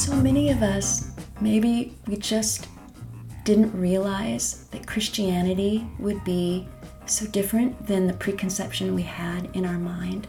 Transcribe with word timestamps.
So 0.00 0.16
many 0.16 0.48
of 0.48 0.62
us, 0.62 1.10
maybe 1.42 1.94
we 2.06 2.16
just 2.16 2.68
didn't 3.44 3.78
realize 3.78 4.64
that 4.70 4.86
Christianity 4.86 5.86
would 5.98 6.24
be 6.24 6.66
so 7.04 7.26
different 7.26 7.86
than 7.86 8.06
the 8.06 8.14
preconception 8.14 8.94
we 8.94 9.02
had 9.02 9.54
in 9.54 9.66
our 9.66 9.78
mind. 9.78 10.26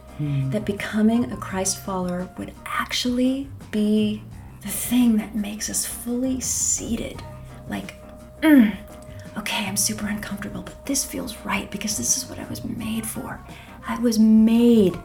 That 0.50 0.66
becoming 0.66 1.32
a 1.32 1.38
Christ 1.38 1.78
follower 1.78 2.28
would 2.36 2.52
actually 2.66 3.48
be 3.70 4.22
the 4.60 4.68
thing 4.68 5.16
that 5.16 5.34
makes 5.34 5.70
us 5.70 5.86
fully 5.86 6.38
seated. 6.40 7.22
Like, 7.66 7.94
"Mm, 8.42 8.76
okay, 9.38 9.66
I'm 9.66 9.78
super 9.78 10.06
uncomfortable, 10.06 10.60
but 10.64 10.84
this 10.84 11.02
feels 11.02 11.34
right 11.46 11.70
because 11.70 11.96
this 11.96 12.18
is 12.18 12.28
what 12.28 12.38
I 12.38 12.44
was 12.44 12.62
made 12.62 13.06
for. 13.06 13.40
I 13.88 13.98
was 14.00 14.18
made 14.18 14.98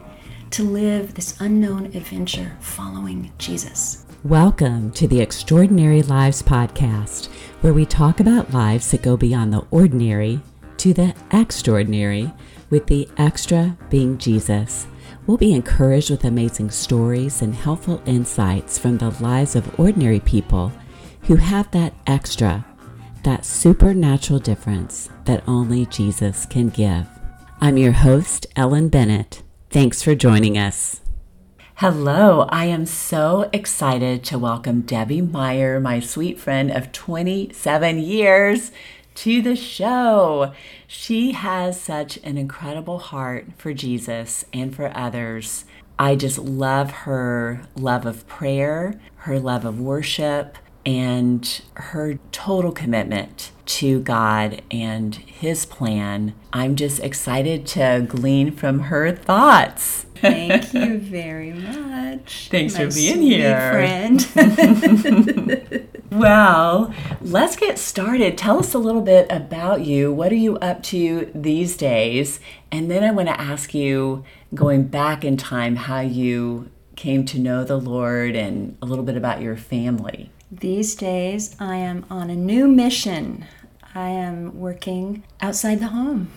to 0.50 0.62
live 0.62 1.14
this 1.14 1.40
unknown 1.40 1.86
adventure 1.86 2.52
following 2.60 3.32
Jesus. 3.38 4.04
Welcome 4.24 4.90
to 4.94 5.06
the 5.06 5.20
Extraordinary 5.20 6.02
Lives 6.02 6.42
Podcast, 6.42 7.26
where 7.60 7.72
we 7.72 7.86
talk 7.86 8.18
about 8.18 8.52
lives 8.52 8.90
that 8.90 9.00
go 9.00 9.16
beyond 9.16 9.52
the 9.52 9.64
ordinary 9.70 10.40
to 10.78 10.92
the 10.92 11.14
extraordinary, 11.30 12.32
with 12.68 12.88
the 12.88 13.08
extra 13.16 13.78
being 13.90 14.18
Jesus. 14.18 14.88
We'll 15.28 15.36
be 15.36 15.54
encouraged 15.54 16.10
with 16.10 16.24
amazing 16.24 16.72
stories 16.72 17.42
and 17.42 17.54
helpful 17.54 18.02
insights 18.06 18.76
from 18.76 18.98
the 18.98 19.10
lives 19.22 19.54
of 19.54 19.78
ordinary 19.78 20.18
people 20.18 20.72
who 21.22 21.36
have 21.36 21.70
that 21.70 21.94
extra, 22.08 22.66
that 23.22 23.44
supernatural 23.44 24.40
difference 24.40 25.10
that 25.26 25.44
only 25.46 25.86
Jesus 25.86 26.44
can 26.44 26.70
give. 26.70 27.06
I'm 27.60 27.76
your 27.76 27.92
host, 27.92 28.48
Ellen 28.56 28.88
Bennett. 28.88 29.44
Thanks 29.70 30.02
for 30.02 30.16
joining 30.16 30.58
us. 30.58 31.02
Hello, 31.80 32.40
I 32.48 32.64
am 32.64 32.86
so 32.86 33.48
excited 33.52 34.24
to 34.24 34.36
welcome 34.36 34.80
Debbie 34.80 35.20
Myer, 35.20 35.78
my 35.78 36.00
sweet 36.00 36.40
friend 36.40 36.72
of 36.72 36.90
27 36.90 38.00
years, 38.00 38.72
to 39.14 39.40
the 39.40 39.54
show. 39.54 40.52
She 40.88 41.30
has 41.30 41.80
such 41.80 42.18
an 42.24 42.36
incredible 42.36 42.98
heart 42.98 43.46
for 43.58 43.72
Jesus 43.72 44.44
and 44.52 44.74
for 44.74 44.90
others. 44.92 45.66
I 46.00 46.16
just 46.16 46.40
love 46.40 46.90
her 46.90 47.62
love 47.76 48.06
of 48.06 48.26
prayer, 48.26 49.00
her 49.18 49.38
love 49.38 49.64
of 49.64 49.78
worship, 49.78 50.58
and 50.88 51.60
her 51.74 52.18
total 52.32 52.72
commitment 52.72 53.52
to 53.66 54.00
God 54.00 54.62
and 54.70 55.14
His 55.16 55.66
plan. 55.66 56.32
I'm 56.50 56.76
just 56.76 57.00
excited 57.00 57.66
to 57.68 58.06
glean 58.08 58.52
from 58.52 58.80
her 58.80 59.12
thoughts. 59.12 60.06
Thank 60.14 60.72
you 60.72 60.98
very 60.98 61.52
much. 61.52 62.48
Thanks 62.50 62.72
my 62.72 62.88
for 62.88 62.94
being 62.94 63.20
here. 63.20 63.70
friend. 63.70 64.26
Well, 66.10 66.94
let's 67.20 67.54
get 67.54 67.78
started. 67.78 68.38
Tell 68.38 68.58
us 68.58 68.72
a 68.72 68.78
little 68.78 69.02
bit 69.02 69.30
about 69.30 69.82
you. 69.82 70.10
What 70.10 70.32
are 70.32 70.36
you 70.36 70.56
up 70.56 70.82
to 70.84 71.30
these 71.34 71.76
days? 71.76 72.40
And 72.72 72.90
then 72.90 73.04
I 73.04 73.10
want 73.10 73.28
to 73.28 73.38
ask 73.38 73.74
you, 73.74 74.24
going 74.54 74.84
back 74.84 75.22
in 75.22 75.36
time, 75.36 75.76
how 75.76 76.00
you 76.00 76.70
came 76.96 77.26
to 77.26 77.38
know 77.38 77.62
the 77.62 77.78
Lord 77.78 78.34
and 78.34 78.78
a 78.80 78.86
little 78.86 79.04
bit 79.04 79.18
about 79.18 79.42
your 79.42 79.54
family. 79.56 80.30
These 80.50 80.94
days, 80.94 81.54
I 81.60 81.76
am 81.76 82.06
on 82.08 82.30
a 82.30 82.36
new 82.36 82.68
mission. 82.68 83.44
I 83.94 84.08
am 84.08 84.58
working 84.58 85.24
outside 85.42 85.80
the 85.80 85.88
home. 85.88 86.30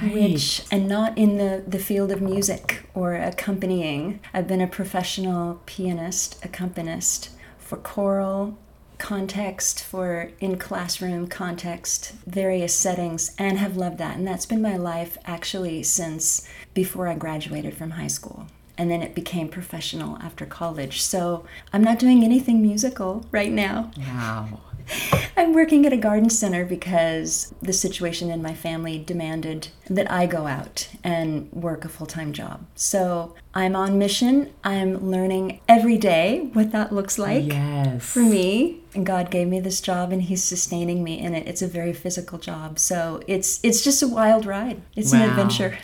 Which 0.00 0.64
and 0.70 0.88
not 0.88 1.18
in 1.18 1.36
the, 1.36 1.62
the 1.66 1.78
field 1.78 2.10
of 2.10 2.22
music 2.22 2.88
or 2.94 3.14
accompanying. 3.14 4.20
I've 4.32 4.48
been 4.48 4.62
a 4.62 4.66
professional 4.66 5.60
pianist, 5.66 6.42
accompanist 6.42 7.30
for 7.58 7.76
choral 7.76 8.56
context, 8.98 9.84
for 9.84 10.30
in 10.40 10.56
classroom 10.56 11.26
context, 11.26 12.12
various 12.26 12.74
settings, 12.74 13.34
and 13.38 13.58
have 13.58 13.76
loved 13.76 13.98
that. 13.98 14.16
And 14.16 14.26
that's 14.26 14.46
been 14.46 14.62
my 14.62 14.76
life 14.76 15.18
actually 15.26 15.82
since 15.82 16.48
before 16.72 17.08
I 17.08 17.14
graduated 17.14 17.76
from 17.76 17.90
high 17.90 18.06
school. 18.06 18.46
And 18.78 18.90
then 18.90 19.02
it 19.02 19.14
became 19.14 19.48
professional 19.48 20.18
after 20.18 20.44
college. 20.44 21.00
So 21.02 21.44
I'm 21.72 21.82
not 21.82 21.98
doing 21.98 22.22
anything 22.22 22.60
musical 22.60 23.24
right 23.30 23.52
now. 23.52 23.90
Wow. 23.98 24.60
I'm 25.36 25.52
working 25.52 25.84
at 25.86 25.92
a 25.92 25.96
garden 25.96 26.30
center 26.30 26.64
because 26.64 27.54
the 27.60 27.72
situation 27.72 28.30
in 28.30 28.42
my 28.42 28.54
family 28.54 28.98
demanded 28.98 29.68
that 29.88 30.10
I 30.10 30.26
go 30.26 30.46
out 30.46 30.88
and 31.02 31.50
work 31.52 31.84
a 31.84 31.88
full 31.88 32.06
time 32.06 32.32
job. 32.32 32.66
So 32.74 33.34
I'm 33.56 33.74
on 33.74 33.98
mission. 33.98 34.52
I'm 34.62 35.10
learning 35.10 35.60
every 35.66 35.96
day 35.96 36.50
what 36.52 36.72
that 36.72 36.92
looks 36.92 37.18
like 37.18 37.46
Yes. 37.46 38.04
for 38.04 38.18
me. 38.20 38.80
And 38.94 39.04
God 39.06 39.30
gave 39.30 39.48
me 39.48 39.60
this 39.60 39.80
job 39.80 40.12
and 40.12 40.22
He's 40.22 40.42
sustaining 40.44 41.02
me 41.02 41.18
in 41.18 41.34
it. 41.34 41.46
It's 41.46 41.62
a 41.62 41.66
very 41.66 41.94
physical 41.94 42.38
job. 42.38 42.78
So 42.78 43.22
it's 43.26 43.60
it's 43.62 43.82
just 43.82 44.02
a 44.02 44.08
wild 44.08 44.44
ride. 44.44 44.82
It's 44.94 45.12
an 45.12 45.22
adventure. 45.22 45.76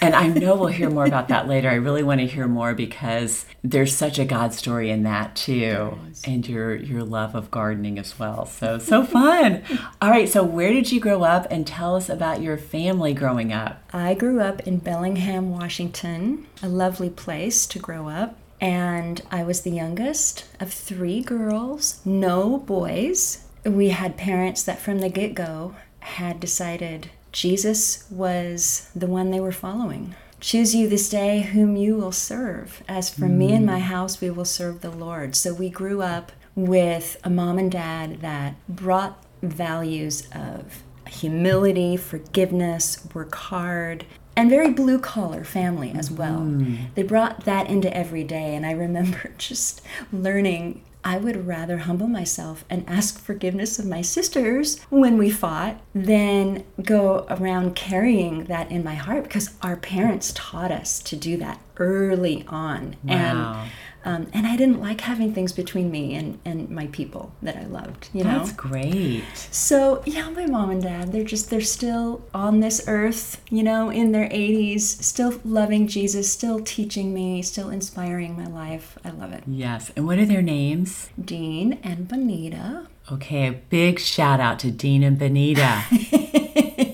And 0.00 0.14
I 0.14 0.26
know 0.26 0.56
we'll 0.56 0.68
hear 0.68 0.90
more 0.90 1.04
about 1.04 1.28
that 1.28 1.46
later. 1.46 1.68
I 1.70 1.74
really 1.74 2.02
want 2.02 2.20
to 2.20 2.26
hear 2.26 2.46
more 2.48 2.74
because 2.74 3.44
there's 3.62 3.94
such 3.96 4.18
a 4.18 4.24
God 4.24 4.52
story 4.52 4.90
in 4.90 5.02
that 5.04 5.36
too. 5.36 5.98
And 6.24 6.46
your 6.48 6.74
your 6.74 7.02
love 7.04 7.34
of 7.36 7.50
gardening 7.50 7.98
as 7.98 8.18
well. 8.18 8.44
So 8.46 8.78
so 8.78 9.04
fun. 9.04 9.62
All 10.02 10.10
right, 10.10 10.28
so 10.28 10.42
where 10.42 10.72
did 10.72 10.90
you 10.92 10.98
grow 11.00 11.22
up 11.22 11.46
and 11.50 11.64
tell 11.66 11.94
us 11.96 12.08
about 12.08 12.40
your 12.42 12.56
family 12.56 13.14
growing 13.14 13.52
up? 13.52 13.82
I 13.92 14.14
grew 14.14 14.40
up 14.40 14.60
in 14.66 14.78
Bellingham, 14.78 15.50
Washington, 15.50 16.46
a 16.62 16.68
lovely 16.68 17.10
place 17.10 17.66
to 17.66 17.78
grow 17.78 18.08
up. 18.08 18.36
And 18.60 19.22
I 19.30 19.42
was 19.42 19.62
the 19.62 19.70
youngest 19.70 20.44
of 20.60 20.72
three 20.72 21.22
girls, 21.22 22.00
no 22.04 22.58
boys. 22.58 23.46
We 23.64 23.88
had 23.88 24.16
parents 24.16 24.62
that 24.64 24.80
from 24.80 24.98
the 24.98 25.08
get 25.08 25.34
go 25.34 25.74
had 26.00 26.40
decided 26.40 27.10
Jesus 27.32 28.06
was 28.10 28.90
the 28.94 29.06
one 29.06 29.30
they 29.30 29.40
were 29.40 29.52
following. 29.52 30.14
Choose 30.40 30.74
you 30.74 30.88
this 30.88 31.08
day 31.08 31.42
whom 31.42 31.76
you 31.76 31.96
will 31.96 32.12
serve. 32.12 32.82
As 32.88 33.10
for 33.10 33.26
me 33.26 33.52
and 33.52 33.66
my 33.66 33.78
mm. 33.78 33.84
house, 33.84 34.20
we 34.20 34.30
will 34.30 34.46
serve 34.46 34.80
the 34.80 34.90
Lord. 34.90 35.36
So 35.36 35.52
we 35.52 35.68
grew 35.68 36.00
up 36.02 36.32
with 36.54 37.18
a 37.22 37.30
mom 37.30 37.58
and 37.58 37.70
dad 37.70 38.20
that 38.20 38.54
brought 38.68 39.22
values 39.42 40.26
of 40.34 40.82
humility, 41.06 41.96
forgiveness, 41.96 43.06
work 43.14 43.34
hard, 43.34 44.06
and 44.40 44.48
very 44.48 44.70
blue 44.70 44.98
collar 44.98 45.44
family 45.44 45.92
as 45.92 46.08
mm-hmm. 46.08 46.16
well. 46.16 46.78
They 46.94 47.02
brought 47.02 47.44
that 47.44 47.68
into 47.68 47.94
every 47.94 48.24
day, 48.24 48.54
and 48.54 48.64
I 48.64 48.72
remember 48.72 49.32
just 49.38 49.82
learning. 50.12 50.82
I 51.02 51.16
would 51.16 51.46
rather 51.46 51.78
humble 51.78 52.08
myself 52.08 52.66
and 52.68 52.84
ask 52.86 53.18
forgiveness 53.18 53.78
of 53.78 53.86
my 53.86 54.02
sisters 54.02 54.78
when 54.90 55.16
we 55.16 55.30
fought 55.30 55.80
than 55.94 56.62
go 56.82 57.26
around 57.30 57.74
carrying 57.74 58.44
that 58.44 58.70
in 58.70 58.84
my 58.84 58.96
heart 58.96 59.22
because 59.22 59.54
our 59.62 59.76
parents 59.76 60.30
taught 60.34 60.70
us 60.70 60.98
to 61.00 61.16
do 61.16 61.38
that 61.38 61.58
early 61.78 62.44
on. 62.48 62.96
Wow. 63.02 63.14
And 63.14 63.70
um, 64.04 64.28
and 64.32 64.46
I 64.46 64.56
didn't 64.56 64.80
like 64.80 65.02
having 65.02 65.34
things 65.34 65.52
between 65.52 65.90
me 65.90 66.14
and, 66.14 66.38
and 66.44 66.70
my 66.70 66.86
people 66.88 67.32
that 67.42 67.56
I 67.56 67.64
loved, 67.64 68.08
you 68.12 68.24
know? 68.24 68.38
That's 68.38 68.52
great. 68.52 69.24
So 69.50 70.02
yeah, 70.06 70.30
my 70.30 70.46
mom 70.46 70.70
and 70.70 70.82
dad, 70.82 71.12
they're 71.12 71.24
just 71.24 71.50
they're 71.50 71.60
still 71.60 72.22
on 72.32 72.60
this 72.60 72.82
earth, 72.86 73.42
you 73.50 73.62
know, 73.62 73.90
in 73.90 74.12
their 74.12 74.28
80s, 74.28 74.80
still 74.80 75.40
loving 75.44 75.86
Jesus, 75.86 76.30
still 76.30 76.60
teaching 76.60 77.12
me, 77.12 77.42
still 77.42 77.70
inspiring 77.70 78.36
my 78.36 78.46
life. 78.46 78.98
I 79.04 79.10
love 79.10 79.32
it. 79.32 79.44
Yes. 79.46 79.90
And 79.96 80.06
what 80.06 80.18
are 80.18 80.26
their 80.26 80.42
names? 80.42 81.10
Dean 81.22 81.78
and 81.82 82.08
Bonita. 82.08 82.86
Okay, 83.12 83.48
a 83.48 83.52
big 83.52 83.98
shout 83.98 84.40
out 84.40 84.58
to 84.60 84.70
Dean 84.70 85.02
and 85.02 85.18
Benita. 85.18 85.82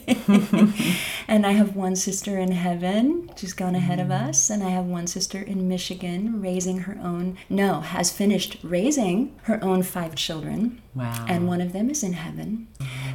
And 1.37 1.45
I 1.45 1.53
have 1.53 1.77
one 1.77 1.97
sister 1.97 2.39
in 2.39 2.53
heaven, 2.53 3.31
she's 3.37 3.53
gone 3.53 3.75
ahead 3.75 3.99
Mm. 3.99 4.05
of 4.05 4.11
us, 4.11 4.49
and 4.49 4.63
I 4.63 4.71
have 4.71 4.87
one 4.87 5.07
sister 5.07 5.39
in 5.39 5.69
Michigan 5.69 6.41
raising 6.41 6.79
her 6.79 6.97
own 7.05 7.37
no, 7.51 7.83
has 7.83 8.11
finished 8.11 8.57
raising 8.63 9.33
her 9.43 9.63
own 9.63 9.83
five 9.83 10.15
children. 10.15 10.81
Wow. 10.95 11.27
and 11.29 11.47
one 11.47 11.61
of 11.61 11.75
them 11.75 11.91
is 11.91 12.03
in 12.03 12.15
heaven. 12.15 12.69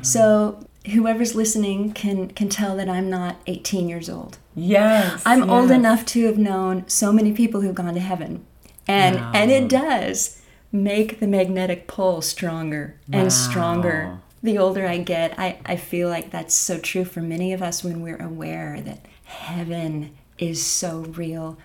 So 0.03 0.59
whoever's 0.93 1.33
listening 1.33 1.93
can 1.93 2.27
can 2.27 2.47
tell 2.47 2.75
that 2.77 2.87
I'm 2.87 3.09
not 3.09 3.37
18 3.47 3.89
years 3.89 4.07
old. 4.07 4.37
yes. 4.53 5.23
I'm 5.25 5.49
old 5.49 5.71
enough 5.71 6.05
to 6.13 6.27
have 6.27 6.37
known 6.37 6.83
so 6.85 7.11
many 7.11 7.31
people 7.33 7.61
who've 7.61 7.73
gone 7.83 7.95
to 7.95 7.99
heaven. 7.99 8.45
And 8.87 9.15
Wow. 9.15 9.31
and 9.33 9.49
it 9.49 9.67
does 9.67 10.37
make 10.71 11.19
the 11.19 11.25
magnetic 11.27 11.87
pull 11.87 12.21
stronger 12.21 12.97
and 13.11 13.33
stronger. 13.33 14.19
The 14.43 14.57
older 14.57 14.87
I 14.87 14.97
get, 14.97 15.37
I, 15.37 15.59
I 15.65 15.75
feel 15.75 16.09
like 16.09 16.31
that's 16.31 16.55
so 16.55 16.79
true 16.79 17.05
for 17.05 17.21
many 17.21 17.53
of 17.53 17.61
us 17.61 17.83
when 17.83 18.01
we're 18.01 18.21
aware 18.21 18.81
that 18.81 19.05
heaven 19.25 20.15
is 20.37 20.65
so 20.65 20.99
real. 20.99 21.57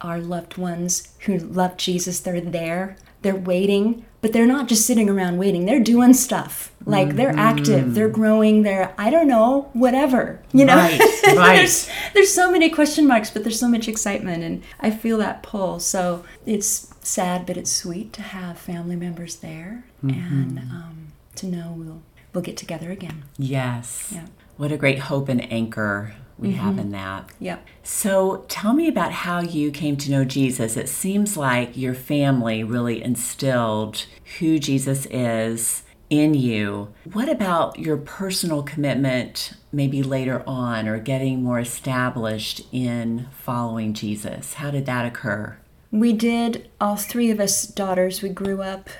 Our 0.00 0.18
loved 0.18 0.56
ones 0.56 1.14
who 1.20 1.38
love 1.38 1.76
Jesus, 1.76 2.20
they're 2.20 2.40
there. 2.40 2.96
They're 3.22 3.36
waiting 3.36 4.04
but 4.24 4.32
they're 4.32 4.46
not 4.46 4.68
just 4.68 4.86
sitting 4.86 5.10
around 5.10 5.36
waiting. 5.36 5.66
They're 5.66 5.78
doing 5.78 6.14
stuff. 6.14 6.72
Like 6.86 7.16
they're 7.16 7.36
active, 7.36 7.94
they're 7.94 8.08
growing, 8.08 8.62
they're 8.62 8.94
I 8.96 9.10
don't 9.10 9.28
know, 9.28 9.68
whatever. 9.74 10.40
You 10.50 10.64
know? 10.64 10.76
Right, 10.76 10.98
right. 11.36 11.56
there's 11.56 11.90
there's 12.14 12.32
so 12.32 12.50
many 12.50 12.70
question 12.70 13.06
marks, 13.06 13.30
but 13.30 13.44
there's 13.44 13.60
so 13.60 13.68
much 13.68 13.86
excitement 13.86 14.42
and 14.42 14.62
I 14.80 14.90
feel 14.90 15.18
that 15.18 15.42
pull. 15.42 15.78
So 15.78 16.24
it's 16.46 16.90
sad 17.02 17.44
but 17.44 17.58
it's 17.58 17.70
sweet 17.70 18.14
to 18.14 18.22
have 18.22 18.58
family 18.58 18.96
members 18.96 19.36
there 19.36 19.84
and 20.00 20.58
um, 20.58 21.08
to 21.34 21.44
know 21.44 21.74
we'll 21.76 22.00
we'll 22.34 22.42
get 22.42 22.56
together 22.56 22.90
again. 22.90 23.24
Yes. 23.38 24.10
Yeah. 24.14 24.26
What 24.56 24.72
a 24.72 24.76
great 24.76 24.98
hope 24.98 25.28
and 25.28 25.50
anchor 25.52 26.14
we 26.36 26.52
have 26.52 26.72
mm-hmm. 26.72 26.80
in 26.80 26.90
that. 26.92 27.30
Yep. 27.38 27.66
So 27.84 28.44
tell 28.48 28.72
me 28.72 28.88
about 28.88 29.12
how 29.12 29.40
you 29.40 29.70
came 29.70 29.96
to 29.98 30.10
know 30.10 30.24
Jesus. 30.24 30.76
It 30.76 30.88
seems 30.88 31.36
like 31.36 31.76
your 31.76 31.94
family 31.94 32.64
really 32.64 33.02
instilled 33.02 34.06
who 34.38 34.58
Jesus 34.58 35.06
is 35.06 35.84
in 36.10 36.34
you. 36.34 36.92
What 37.12 37.28
about 37.28 37.78
your 37.78 37.96
personal 37.96 38.62
commitment, 38.62 39.52
maybe 39.72 40.02
later 40.02 40.42
on, 40.46 40.88
or 40.88 40.98
getting 40.98 41.42
more 41.42 41.60
established 41.60 42.62
in 42.72 43.28
following 43.30 43.94
Jesus? 43.94 44.54
How 44.54 44.70
did 44.70 44.86
that 44.86 45.06
occur? 45.06 45.56
We 45.90 46.12
did, 46.12 46.68
all 46.80 46.96
three 46.96 47.30
of 47.30 47.38
us 47.38 47.64
daughters, 47.64 48.20
we 48.20 48.28
grew 48.28 48.60
up 48.60 48.90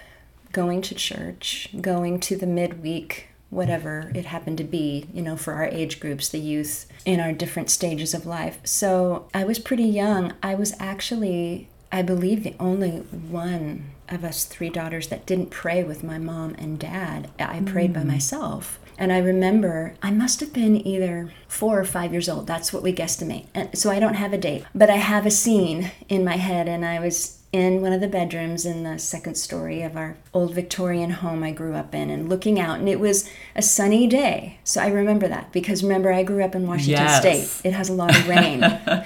going 0.54 0.80
to 0.80 0.94
church, 0.94 1.68
going 1.82 2.18
to 2.20 2.36
the 2.36 2.46
midweek, 2.46 3.26
whatever 3.50 4.10
it 4.14 4.24
happened 4.24 4.56
to 4.56 4.64
be, 4.64 5.06
you 5.12 5.20
know, 5.20 5.36
for 5.36 5.52
our 5.52 5.66
age 5.66 6.00
groups, 6.00 6.30
the 6.30 6.38
youth 6.38 6.86
in 7.04 7.20
our 7.20 7.32
different 7.32 7.68
stages 7.68 8.14
of 8.14 8.24
life. 8.24 8.58
So 8.64 9.28
I 9.34 9.44
was 9.44 9.58
pretty 9.58 9.84
young. 9.84 10.32
I 10.42 10.54
was 10.54 10.74
actually, 10.80 11.68
I 11.92 12.00
believe, 12.00 12.42
the 12.42 12.56
only 12.58 12.92
one 12.92 13.90
of 14.08 14.24
us 14.24 14.44
three 14.44 14.70
daughters 14.70 15.08
that 15.08 15.26
didn't 15.26 15.50
pray 15.50 15.82
with 15.82 16.04
my 16.04 16.18
mom 16.18 16.54
and 16.58 16.78
dad. 16.78 17.30
I 17.38 17.60
prayed 17.60 17.92
by 17.92 18.00
hmm. 18.00 18.08
myself. 18.08 18.78
And 18.96 19.12
I 19.12 19.18
remember 19.18 19.94
I 20.02 20.12
must 20.12 20.38
have 20.38 20.52
been 20.52 20.86
either 20.86 21.32
four 21.48 21.80
or 21.80 21.84
five 21.84 22.12
years 22.12 22.28
old. 22.28 22.46
That's 22.46 22.72
what 22.72 22.84
we 22.84 22.92
guesstimate. 22.92 23.46
And 23.52 23.76
so 23.76 23.90
I 23.90 23.98
don't 23.98 24.14
have 24.14 24.32
a 24.32 24.38
date, 24.38 24.64
but 24.72 24.88
I 24.88 24.96
have 24.96 25.26
a 25.26 25.32
scene 25.32 25.90
in 26.08 26.24
my 26.24 26.36
head, 26.36 26.68
and 26.68 26.84
I 26.84 27.00
was 27.00 27.40
in 27.54 27.80
one 27.80 27.92
of 27.92 28.00
the 28.00 28.08
bedrooms 28.08 28.66
in 28.66 28.82
the 28.82 28.98
second 28.98 29.36
story 29.36 29.80
of 29.82 29.96
our 29.96 30.16
old 30.32 30.52
Victorian 30.52 31.10
home 31.10 31.44
I 31.44 31.52
grew 31.52 31.74
up 31.74 31.94
in 31.94 32.10
and 32.10 32.28
looking 32.28 32.58
out 32.58 32.80
and 32.80 32.88
it 32.88 32.98
was 32.98 33.30
a 33.54 33.62
sunny 33.62 34.08
day. 34.08 34.58
So 34.64 34.80
I 34.80 34.88
remember 34.88 35.28
that 35.28 35.52
because 35.52 35.84
remember 35.84 36.12
I 36.12 36.24
grew 36.24 36.42
up 36.42 36.56
in 36.56 36.66
Washington 36.66 37.04
Yes. 37.04 37.20
state. 37.20 37.68
It 37.68 37.72
has 37.72 37.88
a 37.88 37.92
lot 37.92 38.10
of 38.16 38.28
rain. 38.28 38.60
so 38.90 39.04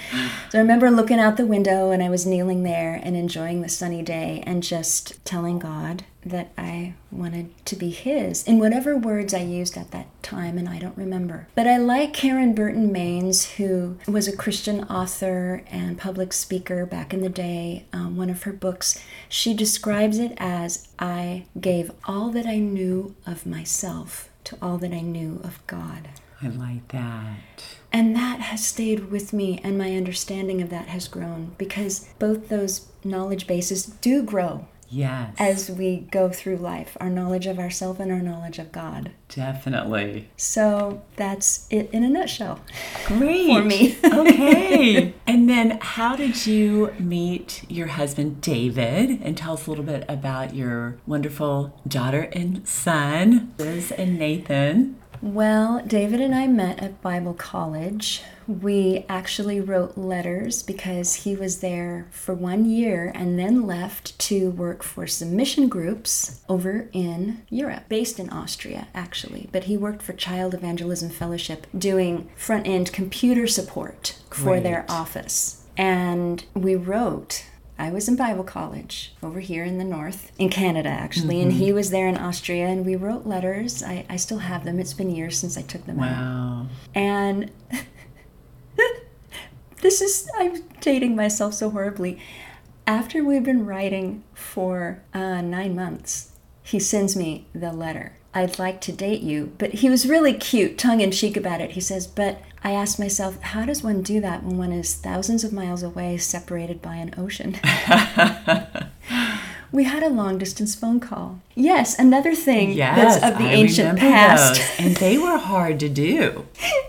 I 0.54 0.58
remember 0.58 0.90
looking 0.90 1.18
out 1.20 1.36
the 1.36 1.44
window 1.44 1.90
and 1.90 2.02
I 2.02 2.08
was 2.08 2.24
kneeling 2.24 2.62
there 2.62 2.98
and 3.02 3.14
enjoying 3.16 3.60
the 3.60 3.68
sunny 3.68 4.00
day 4.00 4.42
and 4.46 4.62
just 4.62 5.22
telling 5.26 5.58
God 5.58 6.04
that 6.24 6.50
I 6.58 6.94
wanted 7.10 7.50
to 7.66 7.76
be 7.76 7.90
his 7.90 8.46
in 8.46 8.58
whatever 8.58 8.96
words 8.96 9.32
I 9.32 9.42
used 9.42 9.76
at 9.76 9.90
that 9.92 10.06
time 10.22 10.58
and 10.58 10.68
I 10.68 10.78
don't 10.78 10.96
remember. 10.96 11.48
But 11.54 11.66
I 11.66 11.76
like 11.76 12.12
Karen 12.12 12.54
Burton 12.54 12.92
Mains 12.92 13.52
who 13.52 13.96
was 14.06 14.28
a 14.28 14.36
Christian 14.36 14.84
author 14.84 15.62
and 15.70 15.98
public 15.98 16.32
speaker 16.32 16.84
back 16.86 17.14
in 17.14 17.22
the 17.22 17.28
day. 17.28 17.86
Um, 17.92 18.16
one 18.16 18.30
of 18.30 18.42
her 18.44 18.52
books, 18.52 19.02
she 19.28 19.54
describes 19.54 20.18
it 20.18 20.32
as 20.38 20.88
I 20.98 21.46
gave 21.60 21.90
all 22.04 22.30
that 22.30 22.46
I 22.46 22.58
knew 22.58 23.14
of 23.26 23.46
myself 23.46 24.28
to 24.44 24.58
all 24.60 24.78
that 24.78 24.92
I 24.92 25.00
knew 25.00 25.40
of 25.44 25.64
God. 25.66 26.08
I 26.40 26.48
like 26.48 26.88
that. 26.88 27.38
And 27.92 28.14
that 28.14 28.40
has 28.40 28.64
stayed 28.64 29.10
with 29.10 29.32
me, 29.32 29.60
and 29.64 29.76
my 29.76 29.96
understanding 29.96 30.62
of 30.62 30.70
that 30.70 30.86
has 30.86 31.08
grown 31.08 31.54
because 31.58 32.08
both 32.18 32.48
those 32.48 32.86
knowledge 33.02 33.46
bases 33.46 33.86
do 33.86 34.22
grow 34.22 34.66
Yes. 34.90 35.34
as 35.38 35.70
we 35.70 36.06
go 36.10 36.30
through 36.30 36.56
life 36.56 36.96
our 37.00 37.10
knowledge 37.10 37.46
of 37.46 37.58
ourselves 37.58 38.00
and 38.00 38.10
our 38.10 38.20
knowledge 38.20 38.58
of 38.58 38.72
God. 38.72 39.10
definitely. 39.28 40.28
So 40.36 41.02
that's 41.16 41.66
it 41.70 41.90
in 41.92 42.04
a 42.04 42.08
nutshell. 42.08 42.60
Great. 43.06 43.48
For 43.48 43.62
me. 43.64 43.96
okay. 44.04 45.14
And 45.26 45.48
then 45.48 45.78
how 45.82 46.16
did 46.16 46.46
you 46.46 46.92
meet 46.98 47.62
your 47.68 47.88
husband, 47.88 48.40
David? 48.40 49.20
And 49.22 49.36
tell 49.36 49.52
us 49.54 49.66
a 49.66 49.70
little 49.70 49.84
bit 49.84 50.04
about 50.08 50.54
your 50.54 50.96
wonderful 51.06 51.78
daughter 51.86 52.22
and 52.32 52.66
son, 52.66 53.52
Liz 53.58 53.92
and 53.92 54.18
Nathan. 54.18 54.96
Well, 55.20 55.82
David 55.84 56.20
and 56.20 56.34
I 56.34 56.46
met 56.46 56.80
at 56.80 57.02
Bible 57.02 57.34
college. 57.34 58.22
We 58.46 59.04
actually 59.08 59.60
wrote 59.60 59.98
letters 59.98 60.62
because 60.62 61.14
he 61.14 61.34
was 61.34 61.58
there 61.58 62.06
for 62.10 62.34
one 62.34 62.64
year 62.64 63.10
and 63.14 63.38
then 63.38 63.66
left 63.66 64.18
to 64.20 64.50
work 64.50 64.82
for 64.82 65.06
some 65.06 65.34
mission 65.34 65.68
groups 65.68 66.40
over 66.48 66.88
in 66.92 67.42
Europe, 67.50 67.84
based 67.88 68.20
in 68.20 68.30
Austria, 68.30 68.88
actually. 68.94 69.48
But 69.50 69.64
he 69.64 69.76
worked 69.76 70.02
for 70.02 70.12
Child 70.12 70.54
Evangelism 70.54 71.10
Fellowship 71.10 71.66
doing 71.76 72.30
front 72.36 72.68
end 72.68 72.92
computer 72.92 73.46
support 73.46 74.16
for 74.30 74.60
their 74.60 74.86
office. 74.88 75.64
And 75.76 76.44
we 76.54 76.74
wrote 76.74 77.44
I 77.78 77.90
was 77.90 78.08
in 78.08 78.16
Bible 78.16 78.42
college 78.42 79.14
over 79.22 79.38
here 79.38 79.64
in 79.64 79.78
the 79.78 79.84
north, 79.84 80.32
in 80.38 80.48
Canada 80.48 80.88
actually, 80.88 81.40
and 81.40 81.52
he 81.52 81.72
was 81.72 81.90
there 81.90 82.08
in 82.08 82.16
Austria, 82.16 82.66
and 82.66 82.84
we 82.84 82.96
wrote 82.96 83.24
letters. 83.24 83.82
I, 83.82 84.04
I 84.08 84.16
still 84.16 84.38
have 84.38 84.64
them. 84.64 84.80
It's 84.80 84.94
been 84.94 85.10
years 85.10 85.38
since 85.38 85.56
I 85.56 85.62
took 85.62 85.86
them 85.86 86.00
out. 86.00 86.10
Wow. 86.10 86.66
And 86.94 87.52
this 89.80 90.00
is, 90.00 90.28
I'm 90.38 90.62
dating 90.80 91.14
myself 91.14 91.54
so 91.54 91.70
horribly. 91.70 92.20
After 92.86 93.22
we've 93.22 93.44
been 93.44 93.64
writing 93.64 94.24
for 94.34 95.02
uh, 95.14 95.40
nine 95.40 95.76
months, 95.76 96.32
he 96.62 96.80
sends 96.80 97.14
me 97.14 97.46
the 97.54 97.72
letter. 97.72 98.16
I'd 98.38 98.58
like 98.58 98.80
to 98.82 98.92
date 98.92 99.22
you. 99.22 99.52
But 99.58 99.74
he 99.74 99.90
was 99.90 100.08
really 100.08 100.34
cute, 100.34 100.78
tongue 100.78 101.00
in 101.00 101.10
cheek 101.10 101.36
about 101.36 101.60
it. 101.60 101.72
He 101.72 101.80
says, 101.80 102.06
But 102.06 102.40
I 102.62 102.72
asked 102.72 102.98
myself, 102.98 103.40
how 103.40 103.64
does 103.64 103.82
one 103.82 104.02
do 104.02 104.20
that 104.20 104.42
when 104.42 104.58
one 104.58 104.72
is 104.72 104.94
thousands 104.94 105.44
of 105.44 105.52
miles 105.52 105.82
away, 105.82 106.16
separated 106.18 106.82
by 106.82 106.96
an 106.96 107.14
ocean? 107.16 107.56
we 109.72 109.84
had 109.84 110.02
a 110.02 110.08
long 110.08 110.38
distance 110.38 110.74
phone 110.74 111.00
call. 111.00 111.40
Yes, 111.54 111.98
another 111.98 112.34
thing 112.34 112.72
Yes, 112.72 113.20
that's 113.20 113.32
of 113.32 113.38
the 113.38 113.48
I 113.48 113.52
ancient 113.52 113.98
past. 113.98 114.60
those. 114.60 114.86
And 114.86 114.96
they 114.96 115.18
were 115.18 115.38
hard 115.38 115.80
to 115.80 115.88
do. 115.88 116.46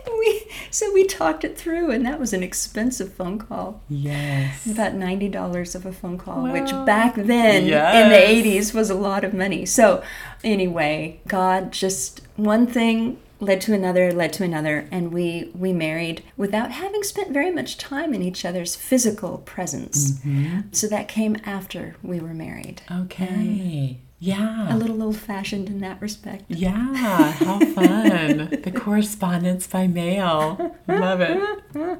so 0.71 0.92
we 0.94 1.04
talked 1.06 1.44
it 1.44 1.57
through 1.57 1.92
and 1.92 2.06
that 2.06 2.19
was 2.19 2.33
an 2.33 2.44
expensive 2.44 3.13
phone 3.13 3.38
call 3.39 3.81
Yes. 3.89 4.66
about 4.66 4.94
$90 4.94 5.75
of 5.75 5.86
a 5.86 5.92
phone 5.92 6.18
call 6.18 6.44
which 6.51 6.71
back 6.86 7.16
then 7.16 7.66
Yes. 7.66 7.95
in 8.04 8.10
the 8.10 8.50
80s 8.51 8.74
was 8.74 8.89
a 8.89 8.95
lot 8.95 9.24
of 9.24 9.33
money 9.33 9.66
so 9.66 10.04
anyway 10.44 11.19
god 11.27 11.71
just 11.71 12.21
one 12.36 12.66
thing 12.68 13.18
led 13.42 13.62
to 13.62 13.74
another 13.74 14.12
led 14.12 14.33
to 14.33 14.44
another 14.44 14.88
and 14.92 15.13
we 15.13 15.50
we 15.56 15.71
married 15.71 16.24
without 16.36 16.71
having 16.71 17.04
spent 17.04 17.31
very 17.31 17.51
much 17.51 17.77
time 17.77 18.13
in 18.13 18.21
each 18.21 18.44
other's 18.44 18.75
physical 18.75 19.38
presence 19.39 20.12
mm-hmm. 20.19 20.60
so 20.71 20.88
that 20.88 21.07
came 21.07 21.38
after 21.45 21.95
we 22.04 22.19
were 22.19 22.33
married 22.33 22.81
Okay. 22.92 23.99
Yeah. 24.21 24.73
a 24.73 24.76
little 24.76 25.02
old 25.02 25.18
fashioned 25.18 25.69
in 25.69 25.80
that 25.80 26.02
respect 26.02 26.44
Yeah, 26.49 26.94
how 26.95 27.59
fun. 27.73 28.49
the 28.64 28.71
correspondence 28.76 29.66
by 29.66 29.88
mail. 29.88 30.76
Love 30.88 31.21
it. 31.21 31.40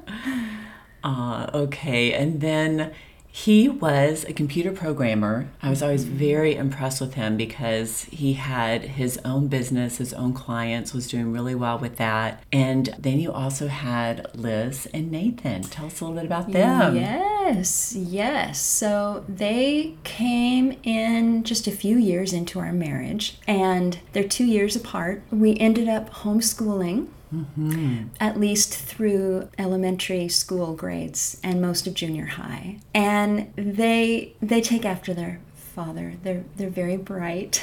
Uh, 1.02 1.48
okay, 1.54 2.12
and 2.12 2.42
then 2.42 2.92
he 3.32 3.68
was 3.68 4.24
a 4.24 4.32
computer 4.32 4.72
programmer. 4.72 5.48
I 5.62 5.70
was 5.70 5.82
always 5.82 6.04
mm-hmm. 6.04 6.16
very 6.16 6.56
impressed 6.56 7.00
with 7.00 7.14
him 7.14 7.36
because 7.36 8.04
he 8.04 8.34
had 8.34 8.82
his 8.82 9.18
own 9.24 9.48
business, 9.48 9.98
his 9.98 10.12
own 10.12 10.32
clients, 10.32 10.92
was 10.92 11.08
doing 11.08 11.32
really 11.32 11.54
well 11.54 11.78
with 11.78 11.96
that. 11.96 12.42
And 12.52 12.94
then 12.98 13.20
you 13.20 13.32
also 13.32 13.68
had 13.68 14.26
Liz 14.34 14.86
and 14.92 15.10
Nathan. 15.10 15.62
Tell 15.62 15.86
us 15.86 16.00
a 16.00 16.04
little 16.04 16.16
bit 16.16 16.26
about 16.26 16.50
them. 16.50 16.96
Yes, 16.96 17.94
yes. 17.94 18.60
So 18.60 19.24
they 19.28 19.94
came 20.04 20.76
in 20.82 21.44
just 21.44 21.66
a 21.66 21.72
few 21.72 21.96
years 21.96 22.32
into 22.32 22.58
our 22.58 22.72
marriage, 22.72 23.38
and 23.46 23.98
they're 24.12 24.24
two 24.24 24.44
years 24.44 24.74
apart. 24.74 25.22
We 25.30 25.56
ended 25.58 25.88
up 25.88 26.10
homeschooling. 26.10 27.08
Mm-hmm. 27.34 28.08
At 28.18 28.40
least 28.40 28.74
through 28.74 29.48
elementary 29.56 30.28
school 30.28 30.74
grades 30.74 31.40
and 31.44 31.62
most 31.62 31.86
of 31.86 31.94
junior 31.94 32.26
high, 32.26 32.80
and 32.92 33.52
they 33.54 34.34
they 34.42 34.60
take 34.60 34.84
after 34.84 35.14
their 35.14 35.40
father. 35.54 36.14
They're 36.22 36.44
they're 36.56 36.70
very 36.70 36.96
bright. 36.96 37.62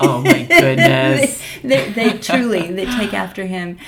Oh 0.00 0.22
my 0.22 0.42
goodness. 0.48 1.42
they, 1.62 1.90
they, 1.90 2.10
they 2.10 2.18
truly 2.18 2.72
they 2.72 2.86
take 2.86 3.12
after 3.12 3.46
him 3.46 3.78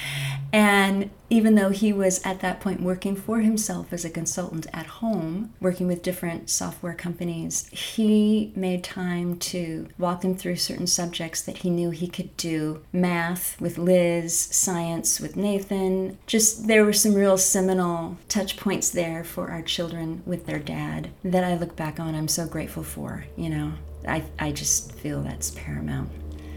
And 0.53 1.11
even 1.31 1.57
though 1.57 1.71
he 1.71 1.93
was 1.93 2.23
at 2.25 2.41
that 2.41 2.61
point 2.61 2.81
working 2.81 3.15
for 3.15 3.41
himself 3.41 3.93
as 3.93 4.05
a 4.05 4.11
consultant 4.11 4.67
at 4.73 4.87
home, 4.87 5.53
working 5.61 5.87
with 5.87 6.03
different 6.03 6.49
software 6.49 6.95
companies, 6.95 7.69
he 7.69 8.53
made 8.57 8.83
time 8.83 9.39
to 9.39 9.89
walk 9.99 10.23
them 10.23 10.35
through 10.35 10.57
certain 10.57 10.87
subjects 10.87 11.43
that 11.43 11.59
he 11.59 11.71
knew 11.71 11.91
he 11.91 12.09
could 12.09 12.35
do 12.37 12.83
math 12.93 13.61
with 13.61 13.77
Liz, 13.77 14.39
science 14.39 15.21
with 15.21 15.37
Nathan. 15.37 16.17
Just 16.27 16.67
there 16.67 16.85
were 16.85 16.93
some 16.95 17.15
real 17.15 17.37
seminal 17.37 18.17
touch 18.29 18.57
points 18.57 18.89
there 18.89 19.25
for 19.25 19.51
our 19.51 19.63
children 19.63 20.23
with 20.25 20.47
their 20.47 20.59
dad 20.59 21.11
that 21.23 21.45
I 21.45 21.57
look 21.57 21.77
back 21.77 22.01
on. 22.01 22.15
I'm 22.15 22.29
so 22.29 22.47
grateful 22.47 22.83
for, 22.83 23.27
you 23.37 23.51
know. 23.51 23.73
I, 24.07 24.23
I 24.39 24.53
just 24.53 24.93
feel 24.93 25.23
that's 25.23 25.51
paramount. 25.51 26.09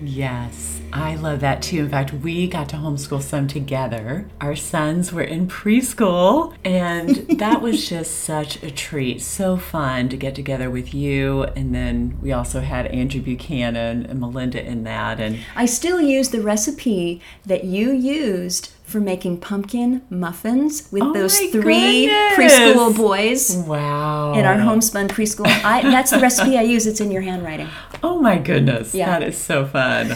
Yes, 0.01 0.81
I 0.91 1.15
love 1.15 1.41
that 1.41 1.62
too. 1.62 1.79
In 1.79 1.89
fact, 1.89 2.12
we 2.13 2.48
got 2.48 2.70
to 2.70 2.75
homeschool 2.77 3.22
some 3.22 3.48
together. 3.48 4.27
Our 4.41 4.55
sons 4.55 5.13
were 5.13 5.22
in 5.22 5.48
preschool, 5.48 6.55
and 6.65 7.15
that 7.39 7.62
was 7.62 7.88
just 7.88 8.20
such 8.20 8.62
a 8.63 8.72
treat. 8.72 9.22
So 9.22 9.58
fun 9.58 10.10
to 10.10 10.17
get 10.17 10.34
together 10.36 10.70
with 10.70 10.93
you. 10.93 11.43
And 11.43 11.74
then 11.74 12.17
we 12.22 12.31
also 12.31 12.62
had 12.62 12.88
Andrew 12.88 13.22
Buchanan 13.22 14.05
and 14.05 14.20
Melinda 14.20 14.65
in 14.65 14.84
that. 14.86 15.20
And 15.20 15.39
I 15.55 15.65
still 15.65 16.01
use 16.01 16.29
the 16.29 16.41
recipe 16.41 17.22
that 17.46 17.63
you 17.63 17.91
used 17.91 18.74
for 18.91 19.00
making 19.00 19.39
pumpkin 19.39 20.01
muffins 20.10 20.91
with 20.91 21.01
Oh 21.03 21.13
those 21.13 21.38
three 21.39 22.05
goodness. 22.07 22.38
preschool 22.38 22.95
boys 22.95 23.55
wow. 23.67 24.33
in 24.33 24.45
our 24.45 24.57
homespun 24.60 25.07
preschool. 25.07 25.48
I, 25.63 25.81
that's 25.81 26.12
the 26.12 26.19
recipe 26.19 26.57
I 26.57 26.62
use. 26.63 26.86
It's 26.86 27.00
in 27.01 27.10
your 27.12 27.21
handwriting. 27.21 27.69
Oh 28.03 28.19
my 28.19 28.38
goodness, 28.38 28.93
Yeah. 28.93 29.07
that 29.07 29.24
is 29.24 29.38
so 29.38 29.65
fun. 29.65 30.15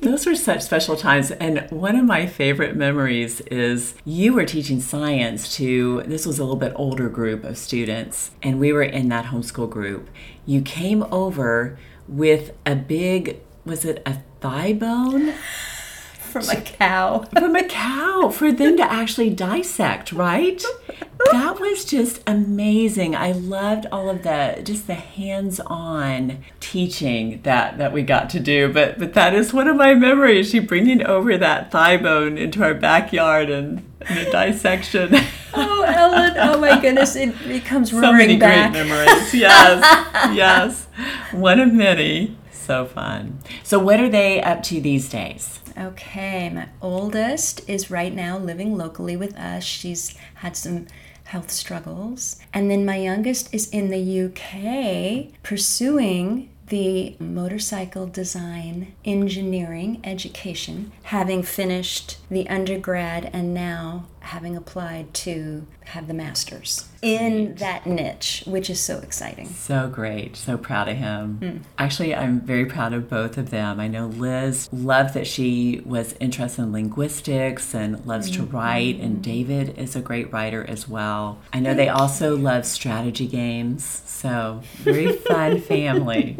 Those 0.00 0.26
were 0.26 0.34
such 0.34 0.62
special 0.62 0.96
times. 0.96 1.30
And 1.30 1.68
one 1.70 1.94
of 1.94 2.04
my 2.04 2.26
favorite 2.26 2.74
memories 2.74 3.40
is 3.42 3.94
you 4.04 4.32
were 4.32 4.44
teaching 4.44 4.80
science 4.80 5.54
to, 5.56 6.02
this 6.06 6.26
was 6.26 6.40
a 6.40 6.42
little 6.42 6.56
bit 6.58 6.72
older 6.74 7.08
group 7.08 7.44
of 7.44 7.56
students, 7.56 8.32
and 8.42 8.58
we 8.58 8.72
were 8.72 8.82
in 8.82 9.08
that 9.10 9.26
homeschool 9.26 9.70
group. 9.70 10.10
You 10.44 10.60
came 10.62 11.04
over 11.12 11.78
with 12.08 12.52
a 12.66 12.74
big, 12.74 13.38
was 13.64 13.84
it 13.84 14.02
a 14.04 14.18
thigh 14.40 14.72
bone? 14.72 15.34
From 16.42 16.48
a 16.48 16.60
cow. 16.62 17.24
from 17.38 17.54
a 17.56 17.64
cow 17.64 18.30
for 18.30 18.50
them 18.50 18.78
to 18.78 18.82
actually 18.90 19.28
dissect, 19.28 20.12
right? 20.12 20.64
That 21.30 21.60
was 21.60 21.84
just 21.84 22.22
amazing. 22.26 23.14
I 23.14 23.32
loved 23.32 23.86
all 23.92 24.08
of 24.08 24.22
the 24.22 24.62
just 24.64 24.86
the 24.86 24.94
hands-on 24.94 26.38
teaching 26.58 27.40
that 27.42 27.76
that 27.76 27.92
we 27.92 28.02
got 28.02 28.30
to 28.30 28.40
do. 28.40 28.72
But 28.72 28.98
but 28.98 29.12
that 29.12 29.34
is 29.34 29.52
one 29.52 29.68
of 29.68 29.76
my 29.76 29.94
memories. 29.94 30.50
She 30.50 30.58
bringing 30.58 31.04
over 31.04 31.36
that 31.36 31.70
thigh 31.70 31.98
bone 31.98 32.38
into 32.38 32.62
our 32.62 32.74
backyard 32.74 33.50
and, 33.50 33.84
and 34.00 34.18
a 34.18 34.30
dissection. 34.52 35.14
Oh, 35.54 35.82
Ellen! 35.82 36.32
Oh 36.38 36.58
my 36.58 36.80
goodness! 36.80 37.14
It, 37.14 37.34
it 37.44 37.66
comes 37.66 37.90
so 37.90 38.00
roaring 38.00 38.16
many 38.16 38.36
back. 38.38 38.72
great 38.72 38.86
memories. 38.86 39.34
Yes, 39.34 39.82
yes, 40.34 40.86
one 41.30 41.60
of 41.60 41.74
many. 41.74 42.38
So 42.50 42.86
fun. 42.86 43.40
So 43.62 43.78
what 43.78 44.00
are 44.00 44.08
they 44.08 44.40
up 44.42 44.62
to 44.62 44.80
these 44.80 45.10
days? 45.10 45.60
Okay, 45.78 46.50
my 46.50 46.68
oldest 46.80 47.68
is 47.68 47.90
right 47.90 48.14
now 48.14 48.36
living 48.38 48.76
locally 48.76 49.16
with 49.16 49.34
us. 49.36 49.64
She's 49.64 50.16
had 50.34 50.56
some 50.56 50.86
health 51.24 51.50
struggles. 51.50 52.36
And 52.52 52.70
then 52.70 52.84
my 52.84 52.96
youngest 52.96 53.52
is 53.54 53.68
in 53.70 53.90
the 53.90 54.24
UK 54.26 55.32
pursuing 55.42 56.50
the 56.68 57.16
motorcycle 57.18 58.06
design 58.06 58.94
engineering 59.04 60.00
education, 60.04 60.92
having 61.04 61.42
finished 61.42 62.18
the 62.30 62.48
undergrad 62.48 63.30
and 63.32 63.52
now 63.52 64.06
having 64.22 64.56
applied 64.56 65.12
to 65.14 65.66
have 65.84 66.06
the 66.06 66.14
master's 66.14 66.88
in 67.02 67.56
that 67.56 67.84
niche, 67.84 68.44
which 68.46 68.70
is 68.70 68.78
so 68.78 68.98
exciting. 68.98 69.48
So 69.48 69.88
great. 69.88 70.36
So 70.36 70.56
proud 70.56 70.88
of 70.88 70.96
him. 70.96 71.38
Hmm. 71.38 71.56
Actually, 71.76 72.14
I'm 72.14 72.40
very 72.40 72.64
proud 72.64 72.92
of 72.92 73.10
both 73.10 73.36
of 73.36 73.50
them. 73.50 73.80
I 73.80 73.88
know 73.88 74.06
Liz 74.06 74.68
loved 74.72 75.14
that 75.14 75.26
she 75.26 75.82
was 75.84 76.14
interested 76.20 76.62
in 76.62 76.72
linguistics 76.72 77.74
and 77.74 78.04
loves 78.06 78.30
to 78.32 78.42
mm-hmm. 78.42 78.56
write, 78.56 79.00
and 79.00 79.22
David 79.22 79.76
is 79.76 79.96
a 79.96 80.00
great 80.00 80.32
writer 80.32 80.64
as 80.64 80.88
well. 80.88 81.38
I 81.52 81.58
know 81.58 81.74
they 81.74 81.88
also 81.88 82.36
love 82.36 82.64
strategy 82.64 83.26
games. 83.26 84.02
So, 84.06 84.62
very 84.76 85.12
fun 85.12 85.60
family. 85.62 86.38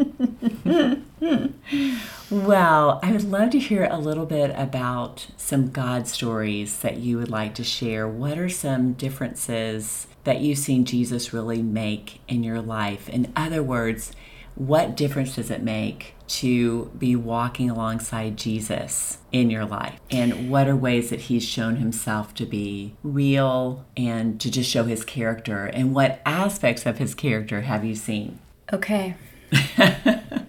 Well, 2.33 2.99
I 3.03 3.13
would 3.13 3.25
love 3.25 3.51
to 3.51 3.59
hear 3.59 3.85
a 3.85 3.99
little 3.99 4.25
bit 4.25 4.55
about 4.57 5.27
some 5.37 5.69
God 5.69 6.09
stories 6.09 6.79
that 6.79 6.97
you 6.97 7.19
would 7.19 7.29
like 7.29 7.55
to 7.57 7.63
share. 7.63 8.09
What 8.09 8.39
are 8.39 8.49
some 8.49 8.95
differences 8.95 10.07
that 10.25 10.41
you've 10.41 10.57
seen 10.57 10.87
Jesus 10.87 11.35
really 11.35 11.63
make 11.63 12.23
in 12.29 12.43
your 12.43 12.63
life? 12.63 13.07
In 13.11 13.31
other 13.37 13.63
words, 13.63 14.13
what 14.55 14.97
difference 14.97 15.35
does 15.35 15.51
it 15.51 15.63
make 15.63 16.15
to 16.29 16.91
be 16.97 17.15
walking 17.15 17.69
alongside 17.69 18.39
Jesus 18.39 19.19
in 19.31 19.51
your 19.51 19.67
life? 19.67 20.01
And 20.11 20.49
what 20.49 20.69
are 20.69 20.77
ways 20.77 21.11
that 21.11 21.21
he's 21.21 21.45
shown 21.45 21.77
himself 21.77 22.33
to 22.37 22.47
be 22.47 22.95
real 23.03 23.85
and 23.95 24.41
to 24.41 24.51
just 24.51 24.71
show 24.71 24.85
his 24.85 25.05
character? 25.05 25.67
And 25.67 25.95
what 25.95 26.23
aspects 26.25 26.87
of 26.87 26.97
his 26.97 27.15
character 27.15 27.61
have 27.61 27.85
you 27.85 27.95
seen? 27.95 28.39
Okay. 28.73 29.17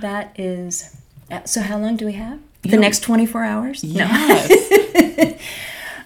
that 0.00 0.38
is. 0.38 0.96
uh, 1.30 1.40
So, 1.44 1.60
how 1.62 1.78
long 1.78 1.96
do 1.96 2.06
we 2.06 2.12
have? 2.12 2.38
The 2.62 2.70
Yeah. 2.70 2.76
next 2.78 3.00
24 3.00 3.44
hours? 3.44 3.82
Yes. 3.84 4.48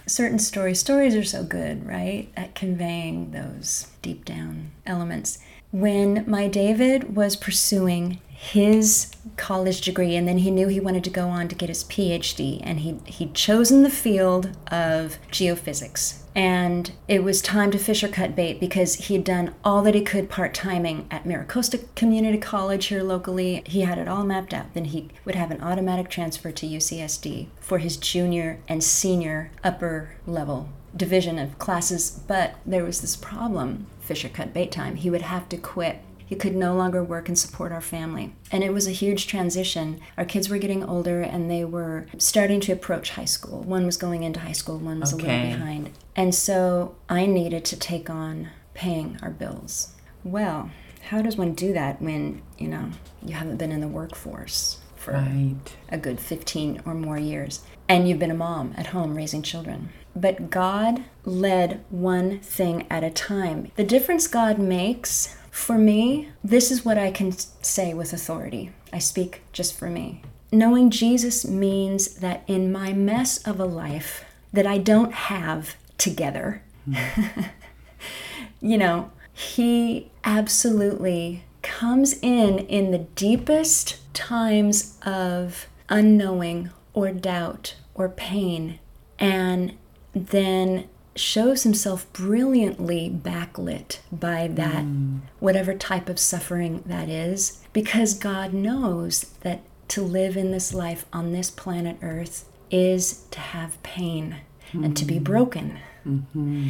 certain 0.06 0.38
stories 0.38 0.78
stories 0.78 1.14
are 1.16 1.24
so 1.24 1.42
good 1.42 1.86
right 1.86 2.28
at 2.36 2.54
conveying 2.54 3.30
those 3.30 3.88
deep 4.02 4.22
down 4.26 4.70
elements 4.84 5.38
when 5.70 6.22
my 6.28 6.46
david 6.46 7.16
was 7.16 7.34
pursuing 7.36 8.20
his 8.28 9.10
college 9.38 9.80
degree 9.80 10.14
and 10.14 10.28
then 10.28 10.38
he 10.38 10.50
knew 10.50 10.68
he 10.68 10.78
wanted 10.78 11.02
to 11.02 11.08
go 11.08 11.28
on 11.28 11.48
to 11.48 11.54
get 11.54 11.70
his 11.70 11.82
phd 11.84 12.60
and 12.62 12.80
he 12.80 12.98
he'd 13.06 13.32
chosen 13.34 13.82
the 13.82 13.88
field 13.88 14.50
of 14.70 15.16
geophysics 15.32 16.18
and 16.34 16.92
it 17.06 17.22
was 17.22 17.40
time 17.40 17.70
to 17.70 17.78
fish 17.78 18.02
or 18.02 18.08
cut 18.08 18.34
bait 18.34 18.58
because 18.58 18.94
he 18.94 19.14
had 19.14 19.24
done 19.24 19.54
all 19.64 19.82
that 19.82 19.94
he 19.94 20.02
could 20.02 20.28
part-timing 20.28 21.06
at 21.10 21.24
Miracosta 21.24 21.84
Community 21.94 22.38
College 22.38 22.86
here 22.86 23.02
locally. 23.02 23.62
He 23.66 23.82
had 23.82 23.98
it 23.98 24.08
all 24.08 24.24
mapped 24.24 24.52
out. 24.52 24.74
Then 24.74 24.86
he 24.86 25.10
would 25.24 25.36
have 25.36 25.50
an 25.50 25.62
automatic 25.62 26.10
transfer 26.10 26.50
to 26.50 26.66
UCSD 26.66 27.46
for 27.60 27.78
his 27.78 27.96
junior 27.96 28.58
and 28.66 28.82
senior 28.82 29.52
upper 29.62 30.16
level 30.26 30.70
division 30.96 31.38
of 31.38 31.58
classes. 31.58 32.20
But 32.26 32.56
there 32.66 32.84
was 32.84 33.00
this 33.00 33.16
problem, 33.16 33.86
fish 34.00 34.24
or 34.24 34.28
cut 34.28 34.52
bait 34.52 34.72
time. 34.72 34.96
He 34.96 35.10
would 35.10 35.22
have 35.22 35.48
to 35.50 35.56
quit 35.56 36.00
he 36.26 36.36
could 36.36 36.54
no 36.54 36.74
longer 36.74 37.02
work 37.02 37.28
and 37.28 37.38
support 37.38 37.72
our 37.72 37.80
family. 37.80 38.34
And 38.50 38.62
it 38.64 38.72
was 38.72 38.86
a 38.86 38.92
huge 38.92 39.26
transition. 39.26 40.00
Our 40.16 40.24
kids 40.24 40.48
were 40.48 40.58
getting 40.58 40.84
older 40.84 41.20
and 41.20 41.50
they 41.50 41.64
were 41.64 42.06
starting 42.18 42.60
to 42.60 42.72
approach 42.72 43.10
high 43.10 43.24
school. 43.24 43.62
One 43.62 43.84
was 43.86 43.96
going 43.96 44.22
into 44.22 44.40
high 44.40 44.52
school, 44.52 44.78
one 44.78 45.00
was 45.00 45.12
a 45.12 45.16
little 45.16 45.30
behind. 45.30 45.90
And 46.16 46.34
so 46.34 46.96
I 47.08 47.26
needed 47.26 47.64
to 47.66 47.76
take 47.76 48.08
on 48.08 48.48
paying 48.74 49.18
our 49.22 49.30
bills. 49.30 49.92
Well, 50.22 50.70
how 51.10 51.20
does 51.22 51.36
one 51.36 51.54
do 51.54 51.72
that 51.74 52.00
when, 52.00 52.42
you 52.58 52.68
know, 52.68 52.90
you 53.22 53.34
haven't 53.34 53.58
been 53.58 53.72
in 53.72 53.80
the 53.80 53.88
workforce 53.88 54.78
for 54.96 55.12
Right. 55.12 55.56
a 55.90 55.98
good 55.98 56.18
15 56.18 56.80
or 56.86 56.94
more 56.94 57.18
years, 57.18 57.60
and 57.88 58.08
you've 58.08 58.18
been 58.18 58.30
a 58.30 58.34
mom 58.34 58.72
at 58.76 58.86
home 58.88 59.14
raising 59.14 59.42
children. 59.42 59.90
But 60.16 60.48
God 60.48 61.04
led 61.24 61.84
one 61.90 62.38
thing 62.40 62.86
at 62.88 63.04
a 63.04 63.10
time. 63.10 63.70
The 63.76 63.84
difference 63.84 64.26
God 64.26 64.58
makes 64.58 65.36
for 65.54 65.78
me, 65.78 66.30
this 66.42 66.72
is 66.72 66.84
what 66.84 66.98
I 66.98 67.12
can 67.12 67.30
say 67.30 67.94
with 67.94 68.12
authority. 68.12 68.72
I 68.92 68.98
speak 68.98 69.42
just 69.52 69.78
for 69.78 69.88
me. 69.88 70.20
Knowing 70.50 70.90
Jesus 70.90 71.46
means 71.46 72.16
that 72.16 72.42
in 72.48 72.72
my 72.72 72.92
mess 72.92 73.38
of 73.46 73.60
a 73.60 73.64
life 73.64 74.24
that 74.52 74.66
I 74.66 74.78
don't 74.78 75.12
have 75.12 75.76
together, 75.96 76.60
you 78.60 78.76
know, 78.76 79.12
he 79.32 80.10
absolutely 80.24 81.44
comes 81.62 82.14
in 82.20 82.58
in 82.58 82.90
the 82.90 83.06
deepest 83.14 84.12
times 84.12 84.98
of 85.06 85.68
unknowing 85.88 86.70
or 86.94 87.12
doubt 87.12 87.76
or 87.94 88.08
pain 88.08 88.80
and 89.20 89.76
then 90.12 90.88
shows 91.16 91.62
himself 91.62 92.10
brilliantly 92.12 93.08
backlit 93.10 93.98
by 94.10 94.48
that 94.48 94.82
hmm. 94.82 95.18
whatever 95.38 95.74
type 95.74 96.08
of 96.08 96.18
suffering 96.18 96.82
that 96.86 97.08
is 97.08 97.62
because 97.72 98.14
God 98.14 98.52
knows 98.52 99.22
that 99.40 99.62
to 99.88 100.02
live 100.02 100.36
in 100.36 100.50
this 100.50 100.74
life 100.74 101.06
on 101.12 101.32
this 101.32 101.50
planet 101.50 101.96
earth 102.02 102.48
is 102.70 103.24
to 103.30 103.38
have 103.38 103.80
pain 103.82 104.36
and 104.72 104.96
to 104.96 105.04
be 105.04 105.18
hmm. 105.18 105.24
broken 105.24 105.78
mm-hmm. 106.04 106.68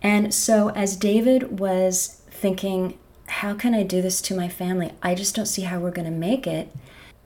and 0.00 0.32
so, 0.32 0.70
as 0.70 0.96
David 0.96 1.58
was 1.58 2.22
thinking, 2.30 2.98
how 3.26 3.54
can 3.54 3.74
I 3.74 3.82
do 3.82 4.02
this 4.02 4.20
to 4.22 4.36
my 4.36 4.48
family? 4.48 4.92
I 5.02 5.14
just 5.14 5.34
don't 5.34 5.46
see 5.46 5.62
how 5.62 5.78
we're 5.78 5.90
going 5.90 6.04
to 6.04 6.10
make 6.10 6.46
it. 6.46 6.70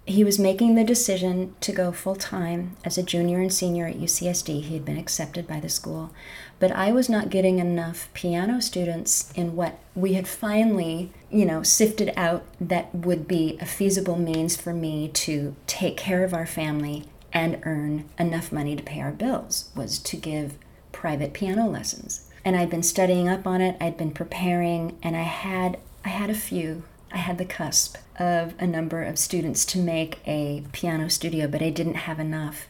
He 0.08 0.24
was 0.24 0.38
making 0.38 0.74
the 0.74 0.84
decision 0.84 1.54
to 1.60 1.70
go 1.70 1.92
full 1.92 2.16
time 2.16 2.76
as 2.82 2.96
a 2.96 3.02
junior 3.02 3.40
and 3.40 3.52
senior 3.52 3.86
at 3.86 3.98
UCSD. 3.98 4.62
He 4.62 4.74
had 4.74 4.84
been 4.84 4.96
accepted 4.96 5.46
by 5.46 5.60
the 5.60 5.68
school, 5.68 6.10
but 6.58 6.72
I 6.72 6.92
was 6.92 7.10
not 7.10 7.28
getting 7.28 7.58
enough 7.58 8.08
piano 8.14 8.62
students 8.62 9.30
in 9.34 9.54
what 9.54 9.78
we 9.94 10.14
had 10.14 10.26
finally, 10.26 11.12
you 11.30 11.44
know, 11.44 11.62
sifted 11.62 12.12
out 12.16 12.44
that 12.58 12.94
would 12.94 13.28
be 13.28 13.58
a 13.60 13.66
feasible 13.66 14.16
means 14.16 14.56
for 14.56 14.72
me 14.72 15.08
to 15.08 15.54
take 15.66 15.98
care 15.98 16.24
of 16.24 16.32
our 16.32 16.46
family 16.46 17.04
and 17.30 17.60
earn 17.64 18.06
enough 18.18 18.50
money 18.50 18.74
to 18.74 18.82
pay 18.82 19.02
our 19.02 19.12
bills 19.12 19.70
was 19.76 19.98
to 19.98 20.16
give 20.16 20.54
private 20.90 21.34
piano 21.34 21.68
lessons. 21.68 22.26
And 22.46 22.56
I'd 22.56 22.70
been 22.70 22.82
studying 22.82 23.28
up 23.28 23.46
on 23.46 23.60
it, 23.60 23.76
I'd 23.78 23.98
been 23.98 24.12
preparing, 24.12 24.96
and 25.02 25.16
I 25.16 25.22
had 25.22 25.78
I 26.02 26.08
had 26.08 26.30
a 26.30 26.34
few 26.34 26.84
I 27.12 27.18
had 27.18 27.38
the 27.38 27.44
cusp 27.44 27.96
of 28.18 28.54
a 28.58 28.66
number 28.66 29.02
of 29.02 29.18
students 29.18 29.64
to 29.66 29.78
make 29.78 30.18
a 30.26 30.64
piano 30.72 31.08
studio, 31.08 31.48
but 31.48 31.62
I 31.62 31.70
didn't 31.70 31.94
have 31.94 32.20
enough. 32.20 32.66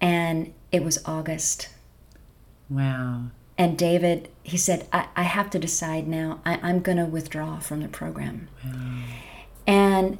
And 0.00 0.52
it 0.72 0.82
was 0.82 0.98
August. 1.04 1.68
Wow. 2.68 3.26
And 3.58 3.78
David, 3.78 4.28
he 4.42 4.56
said, 4.56 4.88
I, 4.92 5.06
I 5.14 5.22
have 5.22 5.50
to 5.50 5.58
decide 5.58 6.08
now. 6.08 6.40
I, 6.44 6.68
am 6.68 6.80
going 6.80 6.98
to 6.98 7.04
withdraw 7.04 7.60
from 7.60 7.82
the 7.82 7.88
program. 7.88 8.48
Wow. 8.64 9.02
And 9.66 10.18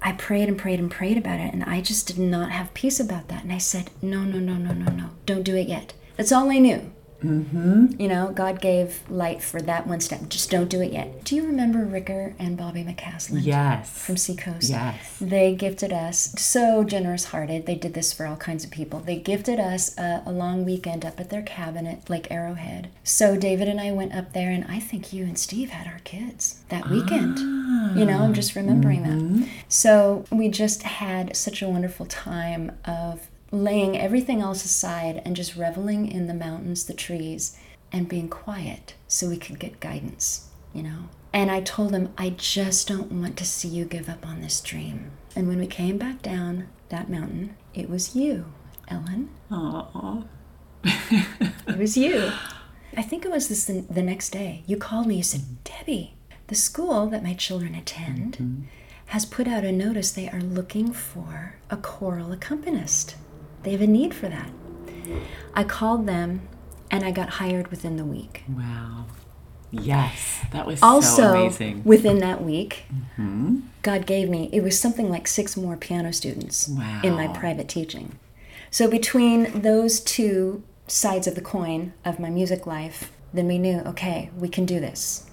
I 0.00 0.12
prayed 0.12 0.48
and 0.48 0.58
prayed 0.58 0.78
and 0.78 0.90
prayed 0.90 1.16
about 1.16 1.40
it, 1.40 1.52
and 1.52 1.64
I 1.64 1.80
just 1.80 2.06
did 2.06 2.18
not 2.18 2.52
have 2.52 2.74
peace 2.74 3.00
about 3.00 3.28
that. 3.28 3.42
And 3.42 3.52
I 3.52 3.58
said, 3.58 3.90
No, 4.02 4.22
no, 4.22 4.38
no, 4.38 4.54
no, 4.54 4.72
no, 4.72 4.92
no. 4.92 5.10
Don't 5.24 5.42
do 5.42 5.56
it 5.56 5.66
yet. 5.66 5.94
That's 6.16 6.30
all 6.30 6.50
I 6.50 6.58
knew. 6.58 6.92
Mm-hmm. 7.24 8.00
You 8.00 8.08
know, 8.08 8.32
God 8.32 8.60
gave 8.60 9.08
light 9.10 9.42
for 9.42 9.60
that 9.62 9.86
one 9.86 10.00
step. 10.00 10.28
Just 10.28 10.50
don't 10.50 10.68
do 10.68 10.80
it 10.80 10.92
yet. 10.92 11.24
Do 11.24 11.36
you 11.36 11.46
remember 11.46 11.84
Ricker 11.84 12.34
and 12.38 12.56
Bobby 12.56 12.84
McCaslin? 12.84 13.40
Yes. 13.42 13.90
From 14.04 14.16
Seacoast? 14.16 14.70
Yes. 14.70 15.18
They 15.20 15.54
gifted 15.54 15.92
us, 15.92 16.34
so 16.38 16.84
generous 16.84 17.26
hearted. 17.26 17.66
They 17.66 17.74
did 17.74 17.94
this 17.94 18.12
for 18.12 18.26
all 18.26 18.36
kinds 18.36 18.64
of 18.64 18.70
people. 18.70 19.00
They 19.00 19.16
gifted 19.16 19.58
us 19.58 19.96
a, 19.98 20.22
a, 20.26 20.32
long 20.32 20.64
weekend 20.64 21.04
up 21.04 21.18
at 21.18 21.30
their 21.30 21.42
cabin 21.42 21.86
at 21.86 22.10
Lake 22.10 22.30
Arrowhead. 22.30 22.90
So 23.02 23.36
David 23.36 23.68
and 23.68 23.80
I 23.80 23.92
went 23.92 24.14
up 24.14 24.32
there, 24.32 24.50
and 24.50 24.64
I 24.68 24.80
think 24.80 25.12
you 25.12 25.24
and 25.24 25.38
Steve 25.38 25.70
had 25.70 25.86
our 25.86 26.00
kids 26.00 26.62
that 26.68 26.90
weekend. 26.90 27.38
Ah. 27.40 27.94
You 27.94 28.04
know, 28.04 28.18
I'm 28.18 28.34
just 28.34 28.54
remembering 28.54 29.04
mm-hmm. 29.04 29.40
that. 29.40 29.48
So 29.68 30.24
we 30.30 30.48
just 30.48 30.82
had 30.82 31.36
such 31.36 31.62
a 31.62 31.68
wonderful 31.68 32.06
time 32.06 32.72
of 32.84 33.28
laying 33.54 33.96
everything 33.96 34.40
else 34.40 34.64
aside 34.64 35.22
and 35.24 35.36
just 35.36 35.56
reveling 35.56 36.10
in 36.10 36.26
the 36.26 36.34
mountains, 36.34 36.84
the 36.84 36.94
trees, 36.94 37.56
and 37.92 38.08
being 38.08 38.28
quiet 38.28 38.94
so 39.06 39.28
we 39.28 39.36
could 39.36 39.58
get 39.58 39.80
guidance, 39.80 40.48
you 40.72 40.82
know. 40.82 41.08
And 41.32 41.50
I 41.50 41.60
told 41.60 41.92
him, 41.92 42.12
I 42.18 42.30
just 42.30 42.88
don't 42.88 43.10
want 43.10 43.36
to 43.38 43.44
see 43.44 43.68
you 43.68 43.84
give 43.84 44.08
up 44.08 44.26
on 44.26 44.40
this 44.40 44.60
dream. 44.60 45.12
And 45.34 45.48
when 45.48 45.58
we 45.58 45.66
came 45.66 45.98
back 45.98 46.22
down 46.22 46.68
that 46.90 47.08
mountain, 47.08 47.56
it 47.72 47.88
was 47.88 48.14
you, 48.14 48.46
Ellen. 48.88 49.30
Aww. 49.50 50.26
it 50.84 51.78
was 51.78 51.96
you. 51.96 52.30
I 52.96 53.02
think 53.02 53.24
it 53.24 53.30
was 53.30 53.48
this 53.48 53.64
the, 53.64 53.80
the, 53.80 54.02
next 54.02 54.30
day. 54.30 54.62
You 54.66 54.76
called 54.76 55.06
me. 55.06 55.16
You 55.16 55.22
said, 55.22 55.64
Debbie, 55.64 56.14
the 56.46 56.54
school 56.54 57.06
that 57.08 57.24
my 57.24 57.34
children 57.34 57.74
attend 57.74 58.34
mm-hmm. 58.34 58.62
has 59.06 59.24
put 59.24 59.48
out 59.48 59.64
a 59.64 59.72
notice 59.72 60.12
they 60.12 60.28
are 60.28 60.40
looking 60.40 60.92
for 60.92 61.56
a 61.70 61.76
choral 61.76 62.30
accompanist. 62.32 63.16
They 63.64 63.72
have 63.72 63.80
a 63.80 63.86
need 63.86 64.14
for 64.14 64.28
that. 64.28 64.50
I 65.54 65.64
called 65.64 66.06
them 66.06 66.48
and 66.90 67.04
I 67.04 67.10
got 67.10 67.30
hired 67.30 67.68
within 67.68 67.96
the 67.96 68.04
week. 68.04 68.44
Wow. 68.48 69.06
Yes, 69.72 70.40
that 70.52 70.66
was 70.66 70.80
also, 70.82 71.16
so 71.16 71.40
amazing. 71.40 71.82
Within 71.84 72.18
that 72.18 72.42
week, 72.42 72.84
mm-hmm. 72.92 73.60
God 73.82 74.06
gave 74.06 74.28
me, 74.28 74.48
it 74.52 74.62
was 74.62 74.78
something 74.78 75.10
like 75.10 75.26
six 75.26 75.56
more 75.56 75.76
piano 75.76 76.12
students 76.12 76.68
wow. 76.68 77.00
in 77.02 77.14
my 77.14 77.26
private 77.28 77.68
teaching. 77.68 78.18
So 78.70 78.88
between 78.88 79.62
those 79.62 80.00
two 80.00 80.62
sides 80.86 81.26
of 81.26 81.34
the 81.34 81.40
coin 81.40 81.92
of 82.04 82.20
my 82.20 82.30
music 82.30 82.66
life, 82.66 83.10
then 83.32 83.48
we 83.48 83.58
knew, 83.58 83.80
okay, 83.80 84.30
we 84.36 84.48
can 84.48 84.64
do 84.64 84.78
this. 84.78 85.28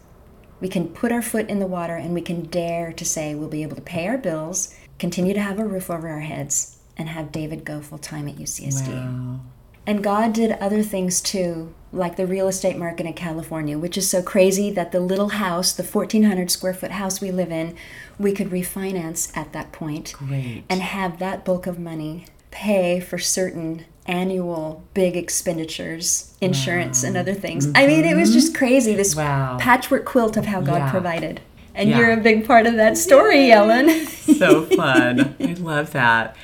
We 0.59 0.69
can 0.69 0.87
put 0.87 1.11
our 1.11 1.21
foot 1.21 1.49
in 1.49 1.59
the 1.59 1.67
water 1.67 1.95
and 1.95 2.13
we 2.13 2.21
can 2.21 2.43
dare 2.43 2.93
to 2.93 3.05
say 3.05 3.35
we'll 3.35 3.49
be 3.49 3.63
able 3.63 3.75
to 3.75 3.81
pay 3.81 4.07
our 4.07 4.17
bills, 4.17 4.73
continue 4.97 5.33
to 5.33 5.41
have 5.41 5.59
a 5.59 5.65
roof 5.65 5.89
over 5.89 6.07
our 6.07 6.21
heads, 6.21 6.70
and 7.01 7.09
have 7.09 7.31
David 7.31 7.65
go 7.65 7.81
full 7.81 7.97
time 7.97 8.27
at 8.29 8.35
UCSD. 8.35 8.93
Wow. 8.93 9.39
And 9.85 10.03
God 10.03 10.33
did 10.33 10.51
other 10.53 10.83
things 10.83 11.19
too, 11.19 11.73
like 11.91 12.15
the 12.15 12.27
real 12.27 12.47
estate 12.47 12.77
market 12.77 13.07
in 13.07 13.13
California, 13.13 13.77
which 13.77 13.97
is 13.97 14.09
so 14.09 14.21
crazy 14.21 14.69
that 14.71 14.91
the 14.91 14.99
little 14.99 15.29
house, 15.29 15.73
the 15.73 15.83
1,400 15.83 16.51
square 16.51 16.73
foot 16.73 16.91
house 16.91 17.19
we 17.19 17.31
live 17.31 17.51
in, 17.51 17.75
we 18.19 18.31
could 18.31 18.51
refinance 18.51 19.35
at 19.35 19.51
that 19.53 19.71
point 19.71 20.13
Great. 20.13 20.63
and 20.69 20.81
have 20.81 21.17
that 21.19 21.43
bulk 21.43 21.65
of 21.65 21.79
money 21.79 22.25
pay 22.51 22.99
for 22.99 23.17
certain 23.17 23.85
annual 24.05 24.83
big 24.93 25.17
expenditures, 25.17 26.35
insurance, 26.41 27.01
wow. 27.01 27.07
and 27.09 27.17
other 27.17 27.33
things. 27.33 27.65
Mm-hmm. 27.65 27.77
I 27.77 27.87
mean, 27.87 28.05
it 28.05 28.15
was 28.15 28.33
just 28.33 28.55
crazy 28.55 28.93
this 28.95 29.15
wow. 29.15 29.57
patchwork 29.59 30.05
quilt 30.05 30.37
of 30.37 30.45
how 30.45 30.61
God 30.61 30.77
yeah. 30.77 30.91
provided. 30.91 31.41
And 31.73 31.89
yeah. 31.89 31.97
you're 31.97 32.11
a 32.11 32.17
big 32.17 32.45
part 32.45 32.67
of 32.67 32.75
that 32.75 32.97
story, 32.97 33.47
Yay. 33.47 33.51
Ellen. 33.51 34.05
so 34.05 34.65
fun. 34.75 35.35
I 35.39 35.53
love 35.53 35.91
that. 35.93 36.35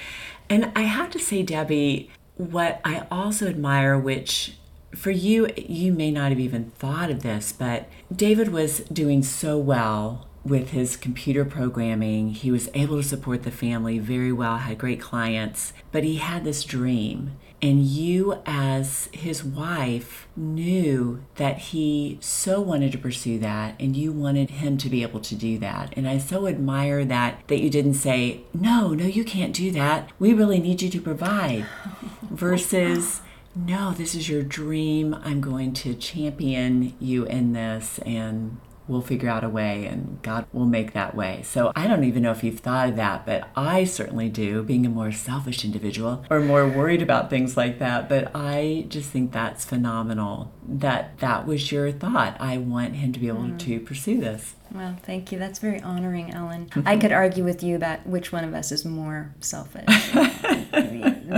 And 0.50 0.72
I 0.76 0.84
have 0.84 1.10
to 1.12 1.20
say, 1.20 1.44
Debbie, 1.44 2.10
what 2.36 2.80
I 2.86 3.06
also 3.12 3.48
admire, 3.48 3.98
which 3.98 4.58
for 4.96 5.12
you, 5.12 5.50
you 5.58 5.92
may 5.92 6.12
not 6.12 6.30
have 6.30 6.40
even 6.40 6.72
thought 6.72 7.12
of 7.12 7.22
this, 7.22 7.52
but 7.52 7.90
David 8.14 8.50
was 8.50 8.80
doing 8.92 9.24
so 9.24 9.58
well 9.58 10.28
with 10.46 10.70
his 10.70 10.96
computer 10.96 11.44
programming. 11.44 12.30
He 12.30 12.52
was 12.52 12.70
able 12.74 12.98
to 12.98 13.08
support 13.08 13.44
the 13.44 13.52
family 13.52 14.00
very 14.00 14.32
well, 14.32 14.58
had 14.58 14.78
great 14.78 15.02
clients, 15.02 15.74
but 15.92 16.04
he 16.04 16.16
had 16.16 16.46
this 16.46 16.64
dream 16.64 17.34
and 17.62 17.84
you, 17.84 18.40
as 18.46 19.10
his 19.12 19.44
wife, 19.44 20.28
knew 20.36 21.24
that 21.36 21.58
he 21.58 22.20
so 22.22 22.62
wanted 22.62 22.92
to 22.92 23.00
pursue 23.00 23.40
that 23.40 23.76
and 23.80 23.96
you 23.96 24.12
wanted 24.12 24.52
him 24.52 24.78
to 24.78 24.90
be 24.90 25.02
able 25.02 25.20
to 25.22 25.34
do 25.34 25.58
that. 25.58 25.92
And 25.98 26.08
I 26.08 26.20
so 26.20 26.48
admire 26.48 27.04
that, 27.06 27.42
that 27.48 27.60
you 27.60 27.70
didn't 27.72 27.96
say, 27.96 28.42
no, 28.54 28.94
no, 28.94 29.06
you 29.06 29.24
can't 29.24 29.56
do 29.56 29.72
that. 29.72 30.12
We 30.20 30.34
really 30.34 30.60
need 30.60 30.84
you 30.84 30.90
to 30.90 31.02
provide 31.02 31.66
versus, 32.30 33.22
no, 33.56 33.92
this 33.92 34.14
is 34.14 34.30
your 34.30 34.44
dream. 34.44 35.16
I'm 35.24 35.42
going 35.42 35.74
to 35.74 35.96
champion 35.96 36.94
you 37.00 37.26
in 37.26 37.54
this 37.54 37.98
and 38.00 38.60
we'll 38.88 39.02
figure 39.02 39.30
out 39.30 39.44
a 39.44 39.50
way 39.50 39.86
and 39.86 40.22
God 40.22 40.46
will 40.54 40.66
make 40.66 40.94
that 40.94 41.16
way. 41.16 41.42
So 41.44 41.72
I 41.76 41.88
don't 41.88 42.04
even 42.04 42.24
know 42.24 42.32
if 42.32 42.44
you've 42.44 42.60
thought 42.60 42.90
of 42.90 42.96
that, 42.96 43.26
but 43.26 43.50
I 43.56 43.84
certainly 43.84 44.30
do, 44.30 44.64
being 44.64 44.86
a 44.86 44.90
more 44.90 45.12
selfish 45.12 45.66
individual 45.66 46.26
or 46.30 46.40
more 46.40 46.68
worried 46.68 47.02
about 47.02 47.30
things 47.30 47.58
like 47.58 47.80
that. 47.80 48.10
But 48.10 48.32
I 48.34 48.86
just 48.90 49.10
think 49.10 49.32
that's 49.32 49.66
phenomenal 49.66 50.52
that 50.68 51.18
that 51.20 51.46
was 51.46 51.72
your 51.72 51.92
thought. 51.92 52.38
I 52.40 52.58
want 52.58 52.96
him 52.96 53.14
to 53.14 53.20
be 53.20 53.28
able 53.28 53.42
mm. 53.42 53.60
to 53.60 53.80
pursue 53.80 54.20
this. 54.20 54.56
Well, 54.74 54.98
thank 55.04 55.32
you. 55.32 55.40
That's 55.40 55.60
very 55.60 55.82
honoring, 55.82 56.34
Ellen. 56.34 56.70
I 56.86 56.98
could 56.98 57.12
argue 57.12 57.44
with 57.44 57.64
you 57.64 57.76
about 57.76 58.06
which 58.06 58.32
one 58.32 58.44
of 58.44 58.54
us 58.54 58.72
is 58.72 58.86
more 58.86 59.34
selfish. 59.40 59.86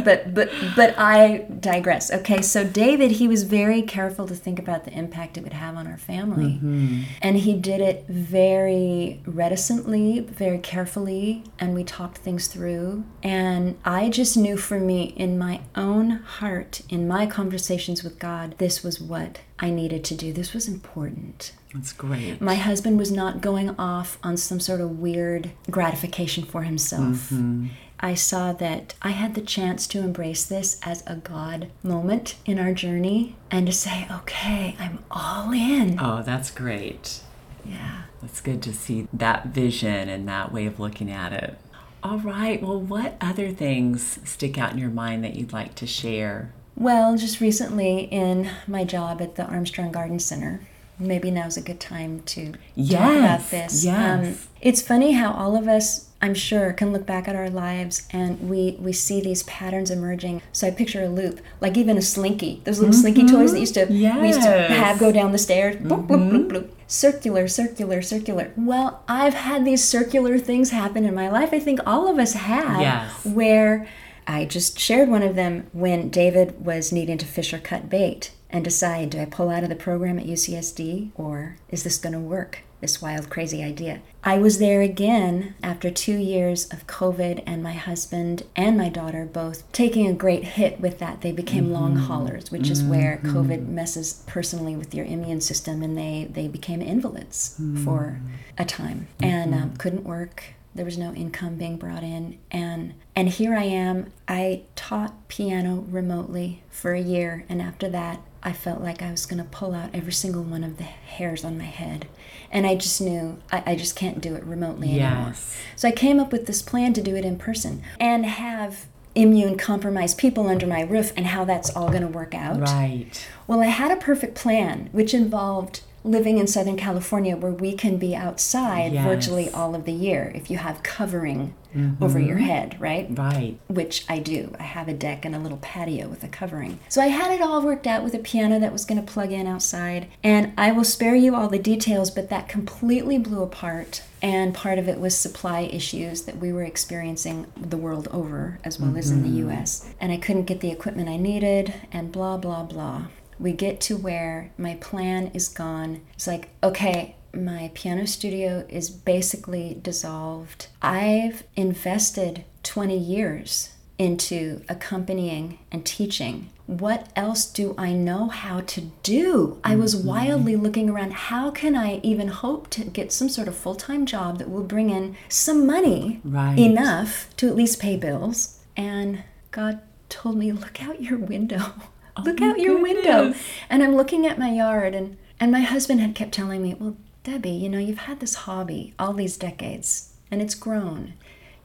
but 0.03 0.33
but 0.33 0.49
but 0.75 0.95
I 0.97 1.45
digress. 1.59 2.11
Okay, 2.11 2.41
so 2.41 2.63
David, 2.63 3.11
he 3.11 3.27
was 3.27 3.43
very 3.43 3.81
careful 3.81 4.27
to 4.27 4.35
think 4.35 4.59
about 4.59 4.85
the 4.85 4.91
impact 4.91 5.37
it 5.37 5.43
would 5.43 5.53
have 5.53 5.75
on 5.75 5.87
our 5.87 5.97
family, 5.97 6.53
mm-hmm. 6.53 7.01
and 7.21 7.37
he 7.37 7.53
did 7.53 7.81
it 7.81 8.05
very 8.07 9.21
reticently, 9.25 10.21
very 10.21 10.59
carefully, 10.59 11.43
and 11.59 11.73
we 11.73 11.83
talked 11.83 12.19
things 12.19 12.47
through. 12.47 13.03
And 13.23 13.77
I 13.85 14.09
just 14.09 14.37
knew 14.37 14.57
for 14.57 14.79
me, 14.79 15.13
in 15.15 15.37
my 15.37 15.61
own 15.75 16.11
heart, 16.11 16.81
in 16.89 17.07
my 17.07 17.25
conversations 17.25 18.03
with 18.03 18.19
God, 18.19 18.55
this 18.57 18.83
was 18.83 18.99
what 18.99 19.39
I 19.59 19.69
needed 19.69 20.03
to 20.05 20.15
do. 20.15 20.31
This 20.31 20.53
was 20.53 20.67
important. 20.67 21.53
That's 21.73 21.93
great. 21.93 22.41
My 22.41 22.55
husband 22.55 22.97
was 22.97 23.11
not 23.11 23.41
going 23.41 23.71
off 23.77 24.17
on 24.23 24.37
some 24.37 24.59
sort 24.59 24.81
of 24.81 24.99
weird 24.99 25.51
gratification 25.69 26.43
for 26.45 26.63
himself. 26.63 27.29
Mm-hmm. 27.29 27.67
I 27.99 28.13
saw 28.13 28.53
that 28.53 28.93
I 29.01 29.09
had 29.09 29.35
the 29.35 29.41
chance 29.41 29.85
to 29.87 29.99
embrace 29.99 30.45
this 30.45 30.79
as 30.83 31.03
a 31.05 31.17
God 31.17 31.69
moment 31.83 32.35
in 32.45 32.57
our 32.57 32.73
journey 32.73 33.35
and 33.51 33.67
to 33.67 33.73
say, 33.73 34.07
okay, 34.09 34.77
I'm 34.79 35.03
all 35.11 35.51
in. 35.51 35.99
Oh, 35.99 36.23
that's 36.23 36.49
great. 36.49 37.19
Yeah. 37.65 38.03
It's 38.23 38.39
good 38.39 38.61
to 38.63 38.73
see 38.73 39.07
that 39.11 39.47
vision 39.47 40.07
and 40.07 40.27
that 40.29 40.53
way 40.53 40.65
of 40.65 40.79
looking 40.79 41.11
at 41.11 41.33
it. 41.33 41.57
All 42.01 42.19
right. 42.19 42.61
Well, 42.61 42.79
what 42.79 43.17
other 43.19 43.51
things 43.51 44.19
stick 44.23 44.57
out 44.57 44.71
in 44.71 44.77
your 44.77 44.89
mind 44.89 45.23
that 45.25 45.35
you'd 45.35 45.51
like 45.51 45.75
to 45.75 45.85
share? 45.85 46.53
Well, 46.79 47.17
just 47.17 47.41
recently 47.41 48.05
in 48.05 48.49
my 48.65 48.85
job 48.85 49.21
at 49.21 49.35
the 49.35 49.45
Armstrong 49.45 49.91
Garden 49.91 50.17
Center, 50.17 50.61
maybe 50.97 51.29
now's 51.29 51.57
a 51.57 51.61
good 51.61 51.79
time 51.79 52.21
to 52.21 52.53
yes, 52.73 52.99
talk 52.99 53.17
about 53.17 53.51
this. 53.51 53.83
Yes. 53.83 54.27
Um, 54.27 54.49
it's 54.61 54.81
funny 54.81 55.11
how 55.11 55.33
all 55.33 55.57
of 55.57 55.67
us 55.67 56.09
I'm 56.21 56.33
sure 56.33 56.73
can 56.73 56.91
look 56.91 57.05
back 57.05 57.29
at 57.29 57.35
our 57.35 57.49
lives 57.49 58.05
and 58.11 58.49
we 58.49 58.77
we 58.79 58.91
see 58.91 59.21
these 59.21 59.43
patterns 59.43 59.89
emerging. 59.89 60.41
So 60.51 60.67
I 60.67 60.71
picture 60.71 61.03
a 61.03 61.09
loop, 61.09 61.39
like 61.61 61.77
even 61.77 61.97
a 61.97 62.01
slinky. 62.01 62.61
Those 62.65 62.79
little 62.79 62.93
slinky 62.93 63.25
toys 63.25 63.53
that 63.53 63.59
used 63.59 63.75
to 63.75 63.85
we 63.85 64.27
used 64.27 64.41
to 64.41 64.49
have 64.49 64.99
go 64.99 65.11
down 65.11 65.31
the 65.31 65.37
stairs. 65.37 65.77
Bloop, 65.77 66.07
bloop, 66.07 66.29
bloop, 66.29 66.47
bloop. 66.49 66.69
Circular, 66.87 67.47
circular, 67.47 68.01
circular. 68.01 68.51
Well, 68.57 69.03
I've 69.07 69.35
had 69.35 69.63
these 69.63 69.83
circular 69.83 70.37
things 70.37 70.71
happen 70.71 71.05
in 71.05 71.15
my 71.15 71.29
life. 71.29 71.53
I 71.53 71.59
think 71.59 71.79
all 71.85 72.09
of 72.09 72.19
us 72.19 72.33
have. 72.33 72.81
Yes. 72.81 73.25
Where 73.25 73.87
I 74.29 74.45
just 74.45 74.77
shared 74.77 75.09
one 75.09 75.23
of 75.23 75.35
them 75.35 75.65
when 75.73 76.09
David 76.09 76.63
was 76.63 76.91
needing 76.91 77.17
to 77.17 77.25
fish 77.25 77.51
or 77.51 77.57
cut 77.57 77.89
bait 77.89 78.29
and 78.51 78.63
decide 78.63 79.09
do 79.09 79.19
I 79.19 79.25
pull 79.25 79.49
out 79.49 79.63
of 79.63 79.69
the 79.69 79.75
program 79.75 80.19
at 80.19 80.27
UCSD 80.27 81.09
or 81.15 81.57
is 81.69 81.83
this 81.83 81.97
going 81.97 82.13
to 82.13 82.19
work? 82.19 82.59
This 82.79 83.01
wild, 83.01 83.31
crazy 83.31 83.63
idea. 83.63 84.01
I 84.23 84.37
was 84.37 84.59
there 84.59 84.81
again 84.81 85.55
after 85.63 85.89
two 85.89 86.15
years 86.15 86.71
of 86.71 86.87
COVID, 86.87 87.43
and 87.45 87.61
my 87.61 87.73
husband 87.73 88.43
and 88.55 88.77
my 88.77 88.87
daughter 88.87 89.25
both 89.25 89.69
taking 89.73 90.07
a 90.07 90.13
great 90.13 90.45
hit 90.45 90.79
with 90.79 90.99
that. 90.99 91.19
They 91.19 91.33
became 91.33 91.65
mm-hmm. 91.65 91.73
long 91.73 91.95
haulers, 91.97 92.51
which 92.51 92.69
is 92.69 92.81
where 92.81 93.17
mm-hmm. 93.17 93.35
COVID 93.35 93.67
messes 93.67 94.23
personally 94.27 94.77
with 94.77 94.95
your 94.95 95.05
immune 95.05 95.41
system, 95.41 95.83
and 95.83 95.97
they, 95.97 96.29
they 96.29 96.47
became 96.47 96.81
invalids 96.81 97.57
mm-hmm. 97.59 97.83
for 97.83 98.21
a 98.57 98.63
time 98.63 99.09
and 99.21 99.53
um, 99.53 99.75
couldn't 99.75 100.05
work 100.05 100.53
there 100.79 100.85
was 100.85 100.97
no 100.97 101.13
income 101.13 101.55
being 101.55 101.75
brought 101.75 102.03
in. 102.03 102.39
And 102.51 102.93
and 103.13 103.27
here 103.27 103.53
i 103.53 103.63
am. 103.63 104.13
I 104.29 104.61
taught 104.77 105.27
piano 105.27 105.85
remotely 105.89 106.63
for 106.69 106.93
a 106.93 107.01
year. 107.01 107.43
And 107.49 107.61
after 107.61 107.89
that 107.89 108.21
i 108.41 108.53
felt 108.53 108.79
like 108.79 109.01
i 109.01 109.11
was 109.11 109.25
going 109.25 109.43
to 109.43 109.49
pull 109.49 109.73
out 109.73 109.89
every 109.93 110.13
single 110.13 110.41
one 110.41 110.63
of 110.63 110.77
the 110.77 110.83
hairs 110.83 111.43
on 111.43 111.57
my 111.57 111.65
head. 111.65 112.07
And 112.49 112.65
i 112.65 112.75
just 112.75 113.01
knew 113.01 113.39
i, 113.51 113.61
I 113.65 113.75
just 113.75 113.97
can't 113.97 114.21
do 114.21 114.35
it 114.35 114.43
remotely 114.45 115.01
anymore. 115.01 115.33
So 115.75 115.89
i 115.89 115.91
came 115.91 116.17
up 116.17 116.31
with 116.31 116.45
this 116.45 116.61
plan 116.61 116.93
to 116.93 117.01
do 117.01 117.13
it 117.17 117.25
in 117.25 117.37
person 117.37 117.83
and 117.99 118.25
have 118.25 118.85
immune 119.15 119.57
compromised 119.57 120.17
people 120.17 120.47
under 120.47 120.65
my 120.65 120.83
roof 120.83 121.11
and 121.17 121.25
how 121.25 121.43
that's 121.43 121.75
all 121.75 121.89
going 121.89 122.03
to 122.03 122.07
work 122.07 122.33
out. 122.33 122.61
Right. 122.61 123.27
well, 123.47 123.59
I 123.59 123.65
had 123.65 123.91
a 123.91 123.97
perfect 123.97 124.35
plan, 124.35 124.87
which 124.93 125.13
involved 125.13 125.81
living 126.03 126.37
in 126.37 126.47
Southern 126.47 126.77
California 126.77 127.35
where 127.35 127.51
we 127.51 127.73
can 127.73 127.97
be 127.97 128.15
outside 128.15 128.93
Yes. 128.93 129.05
virtually 129.05 129.49
all 129.49 129.75
of 129.75 129.85
the 129.85 129.91
year 129.91 130.31
if 130.35 130.49
you 130.49 130.57
have 130.57 130.81
covering 130.83 131.53
mm-hmm. 131.75 132.03
over 132.03 132.19
your 132.19 132.37
head, 132.37 132.75
right? 132.79 133.07
Right. 133.09 133.59
Which 133.67 134.05
I 134.09 134.19
do. 134.19 134.55
I 134.59 134.63
have 134.63 134.87
a 134.87 134.93
deck 134.93 135.25
and 135.25 135.35
a 135.35 135.39
little 135.39 135.57
patio 135.57 136.07
with 136.07 136.23
a 136.23 136.27
covering. 136.27 136.79
So 136.89 137.01
I 137.01 137.07
had 137.07 137.31
it 137.31 137.41
all 137.41 137.61
worked 137.61 137.87
out 137.87 138.03
with 138.03 138.13
a 138.13 138.19
piano 138.19 138.59
that 138.59 138.71
was 138.71 138.85
going 138.85 139.03
to 139.03 139.11
plug 139.11 139.31
in 139.31 139.47
outside. 139.47 140.07
And 140.23 140.53
I 140.57 140.71
will 140.71 140.83
spare 140.83 141.15
you 141.15 141.35
all 141.35 141.49
the 141.49 141.59
details, 141.59 142.11
but 142.11 142.29
that 142.29 142.47
completely 142.47 143.17
blew 143.17 143.43
apart. 143.43 144.03
And 144.21 144.53
part 144.53 144.79
of 144.79 144.89
it 144.89 144.99
was 144.99 145.15
supply 145.15 145.61
issues 145.61 146.23
that 146.23 146.37
we 146.37 146.51
were 146.51 146.63
experiencing 146.63 147.47
the 147.55 147.77
world 147.77 148.07
over, 148.11 148.59
as 148.65 148.79
well 148.79 148.97
as 148.97 149.11
in 149.11 149.23
the 149.23 149.29
mm-hmm. 149.29 149.49
US. 149.51 149.87
And 149.99 150.11
I 150.11 150.17
couldn't 150.17 150.43
get 150.43 150.59
the 150.59 150.71
equipment 150.71 151.07
I 151.07 151.17
needed, 151.17 151.73
and 151.91 152.11
blah, 152.11 152.37
blah, 152.37 152.63
blah 152.63 153.05
we 153.39 153.53
get 153.53 153.79
to 153.81 153.97
where 153.97 154.51
my 154.57 154.75
plan 154.75 155.31
is 155.33 155.47
gone. 155.47 156.01
It's 156.13 156.27
like, 156.27 156.49
okay, 156.61 157.15
my 157.33 157.71
piano 157.73 158.07
studio 158.07 158.65
is 158.69 158.89
basically 158.89 159.79
dissolved. 159.81 160.67
I've 160.81 161.43
invested 161.55 162.43
20 162.63 162.97
years 162.97 163.71
into 163.97 164.61
accompanying 164.69 165.59
and 165.71 165.85
teaching. 165.85 166.49
What 166.65 167.09
else 167.15 167.45
do 167.45 167.75
I 167.77 167.93
know 167.93 168.27
how 168.27 168.61
to 168.61 168.81
do? 169.03 169.59
I 169.63 169.75
was 169.75 169.95
mm-hmm. 169.95 170.07
wildly 170.07 170.55
looking 170.55 170.89
around. 170.89 171.13
How 171.13 171.51
can 171.51 171.75
I 171.75 171.97
even 171.97 172.29
hope 172.29 172.69
to 172.71 172.85
get 172.85 173.11
some 173.11 173.27
sort 173.27 173.47
of 173.47 173.57
full 173.57 173.75
time 173.75 174.05
job 174.05 174.37
that 174.37 174.49
will 174.49 174.63
bring 174.63 174.89
in 174.89 175.17
some 175.27 175.65
money 175.67 176.21
Right. 176.23 176.57
enough 176.57 177.35
to 177.37 177.47
at 177.47 177.55
least 177.55 177.79
pay 177.79 177.97
bills? 177.97 178.59
And 178.77 179.23
God 179.51 179.81
told 180.07 180.37
me, 180.37 180.51
look 180.51 180.81
out 180.81 181.01
your 181.01 181.17
window. 181.17 181.73
Oh 182.19 182.29
look 182.29 182.41
Oh 182.41 182.45
my 182.45 182.51
out 182.51 182.59
your 182.59 182.81
window. 182.81 183.33
And 183.69 183.83
I'm 183.83 183.95
looking 183.95 184.25
at 184.25 184.39
my 184.39 184.51
yard 184.51 184.95
and 184.95 185.17
and 185.39 185.51
my 185.51 185.61
husband 185.61 186.01
had 186.01 186.15
kept 186.15 186.33
telling 186.33 186.61
me, 186.61 186.73
"Well, 186.73 186.97
Debbie, 187.23 187.51
you 187.51 187.69
know, 187.69 187.79
you've 187.79 187.99
had 187.99 188.19
this 188.19 188.35
hobby 188.35 188.93
all 188.99 189.13
these 189.13 189.37
decades 189.37 190.13
and 190.29 190.41
it's 190.41 190.55
grown. 190.55 191.13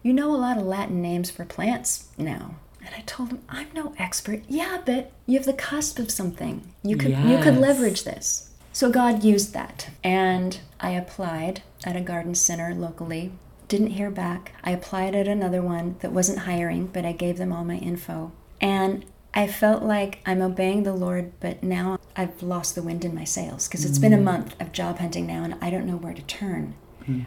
You 0.03 0.13
know 0.13 0.35
a 0.35 0.37
lot 0.37 0.59
of 0.59 0.65
Latin 0.65 1.03
names 1.03 1.31
for 1.31 1.45
plants 1.45 2.09
now." 2.17 2.57
And 2.85 2.95
I 2.95 3.03
told 3.07 3.31
him, 3.31 3.43
"I'm 3.49 3.69
no 3.75 3.95
expert. 3.99 4.43
Yeah, 4.49 4.79
but 4.85 5.11
you 5.27 5.39
have 5.39 5.47
the 5.47 5.55
cusp 5.55 5.99
of 5.99 6.11
something. 6.11 6.73
You 6.83 6.97
could 6.97 7.17
you 7.17 7.39
could 7.39 7.57
leverage 7.57 8.05
this." 8.05 8.51
So 8.73 8.91
God 8.91 9.23
used 9.23 9.55
that, 9.55 9.89
and 10.03 10.59
I 10.81 10.91
applied 10.91 11.63
at 11.85 11.97
a 11.97 12.01
garden 12.01 12.35
center 12.35 12.75
locally. 12.75 13.33
Didn't 13.69 13.91
hear 13.91 14.11
back. 14.11 14.53
I 14.63 14.73
applied 14.73 15.15
at 15.15 15.27
another 15.29 15.63
one 15.63 15.97
that 16.01 16.13
wasn't 16.13 16.41
hiring, 16.41 16.89
but 16.93 17.05
I 17.07 17.13
gave 17.13 17.39
them 17.39 17.53
all 17.53 17.65
my 17.65 17.77
info. 17.77 18.33
And 18.61 19.05
I 19.35 19.47
felt 19.49 19.83
like 19.83 20.21
I'm 20.25 20.41
obeying 20.41 20.85
the 20.85 20.95
Lord, 20.95 21.33
but 21.41 21.63
now 21.63 21.99
I've 22.17 22.43
lost 22.43 22.75
the 22.75 22.83
wind 22.83 23.05
in 23.05 23.15
my 23.15 23.25
sails 23.25 23.67
because 23.67 23.85
it's 23.85 23.99
been 23.99 24.13
a 24.13 24.19
mm. 24.19 24.23
month 24.23 24.61
of 24.61 24.73
job 24.73 24.99
hunting 24.99 25.27
now 25.27 25.43
and 25.43 25.57
I 25.61 25.71
don't 25.71 25.87
know 25.87 25.97
where 25.97 26.15
to 26.15 26.23
turn. 26.23 26.75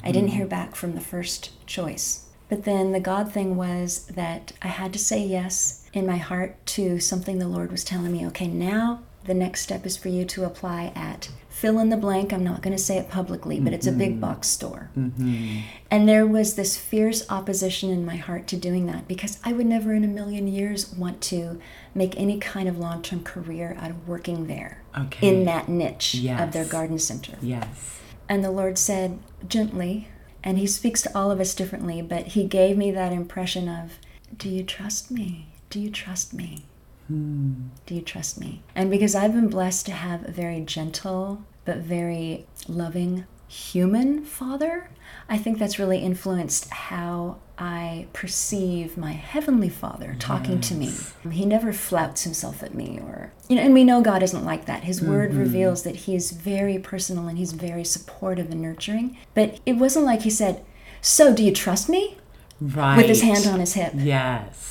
I 0.04 0.12
didn't 0.12 0.30
hear 0.30 0.48
back 0.48 0.76
from 0.76 0.96
the 0.96 1.02
first 1.02 1.66
choice. 1.68 2.26
But 2.50 2.64
then 2.64 2.94
the 2.94 3.00
God 3.00 3.32
thing 3.32 3.56
was 3.56 4.06
that 4.08 4.54
I 4.62 4.70
had 4.70 4.94
to 4.94 5.00
say 5.00 5.24
yes 5.24 5.88
in 5.94 6.08
my 6.08 6.18
heart 6.18 6.66
to 6.68 7.00
something 7.00 7.38
the 7.38 7.48
Lord 7.48 7.72
was 7.72 7.84
telling 7.84 8.12
me. 8.12 8.26
Okay, 8.28 8.48
now 8.48 9.04
the 9.26 9.34
next 9.34 9.62
step 9.62 9.86
is 9.86 9.98
for 9.98 10.10
you 10.10 10.26
to 10.26 10.46
apply 10.46 10.94
at 10.96 11.30
fill 11.58 11.80
in 11.80 11.90
the 11.90 11.98
blank. 11.98 12.32
I'm 12.32 12.44
not 12.44 12.62
going 12.62 12.76
to 12.76 12.82
say 12.82 12.98
it 12.98 13.10
publicly, 13.10 13.60
but 13.60 13.74
it's 13.74 13.88
a 13.88 13.92
big 13.92 14.12
mm-hmm. 14.12 14.20
box 14.20 14.48
store. 14.48 14.92
Mm-hmm. 14.96 15.62
And 15.90 16.08
there 16.08 16.28
was 16.28 16.54
this 16.54 16.78
fierce 16.78 17.28
opposition 17.32 17.90
in 17.90 18.06
my 18.06 18.18
heart 18.18 18.46
to 18.48 18.56
doing 18.56 18.86
that 18.86 19.08
because 19.08 19.40
I 19.44 19.54
would 19.54 19.66
never 19.66 19.96
in 19.96 20.04
a 20.04 20.08
million 20.08 20.48
years 20.48 20.94
want 20.94 21.20
to 21.22 21.60
make 21.96 22.16
any 22.16 22.38
kind 22.38 22.70
of 22.70 22.78
long 22.78 23.02
term 23.02 23.24
career 23.24 23.76
out 23.82 23.90
of 23.90 24.08
working 24.08 24.46
there 24.46 24.84
Okay. 24.96 25.28
in 25.28 25.46
that 25.46 25.68
niche 25.68 26.24
of 26.28 26.52
their 26.52 26.66
garden 26.66 27.00
center. 27.00 27.38
Yes. 27.42 28.02
And 28.30 28.44
the 28.44 28.52
Lord 28.52 28.78
said 28.78 29.18
gently, 29.48 30.10
and 30.44 30.60
He 30.60 30.68
speaks 30.68 31.02
to 31.02 31.18
all 31.18 31.32
of 31.32 31.40
us 31.40 31.56
differently, 31.56 32.04
but 32.04 32.28
He 32.28 32.46
gave 32.46 32.78
me 32.78 32.92
that 32.92 33.12
impression 33.12 33.68
of, 33.68 33.94
Do 34.38 34.48
you 34.48 34.62
trust 34.62 35.10
me? 35.10 35.48
Do 35.72 35.80
you 35.80 35.90
trust 35.90 36.36
me? 36.36 36.66
Do 37.10 37.96
you 37.96 38.02
trust 38.02 38.40
me? 38.40 38.62
And 38.76 38.90
because 38.90 39.16
I've 39.16 39.34
been 39.34 39.50
blessed 39.50 39.86
to 39.88 39.92
have 39.94 40.28
a 40.28 40.32
very 40.32 40.62
gentle 40.62 41.44
but 41.66 41.78
very 41.78 42.46
loving 42.68 43.26
human 43.48 44.24
father, 44.24 44.90
I 45.30 45.38
think 45.38 45.58
that's 45.58 45.80
really 45.80 46.00
influenced 46.00 46.70
how 46.70 47.38
I 47.58 48.08
perceive 48.14 48.98
my 48.98 49.14
heavenly 49.14 49.70
father 49.70 50.16
talking 50.20 50.62
to 50.62 50.76
me. 50.76 50.94
He 51.32 51.46
never 51.46 51.74
flouts 51.74 52.24
himself 52.24 52.62
at 52.62 52.74
me 52.74 53.00
or 53.02 53.34
you 53.48 53.56
know, 53.56 53.62
and 53.62 53.74
we 53.74 53.84
know 53.84 54.02
God 54.02 54.22
isn't 54.22 54.46
like 54.46 54.66
that. 54.66 54.84
His 54.84 55.02
word 55.02 55.32
mm-hmm. 55.32 55.40
reveals 55.40 55.84
that 55.84 55.96
he 55.96 56.16
is 56.16 56.32
very 56.32 56.78
personal 56.78 57.28
and 57.28 57.38
he's 57.38 57.54
very 57.54 57.84
supportive 57.84 58.52
and 58.52 58.62
nurturing. 58.62 59.18
But 59.34 59.60
it 59.66 59.74
wasn't 59.74 60.06
like 60.06 60.22
he 60.22 60.30
said, 60.30 60.64
"So, 61.02 61.34
do 61.34 61.44
you 61.44 61.54
trust 61.54 61.90
me?" 61.90 62.18
Right. 62.60 62.98
with 62.98 63.06
his 63.08 63.22
hand 63.22 63.46
on 63.46 63.60
his 63.60 63.74
hip. 63.74 63.94
Yes. 63.96 64.67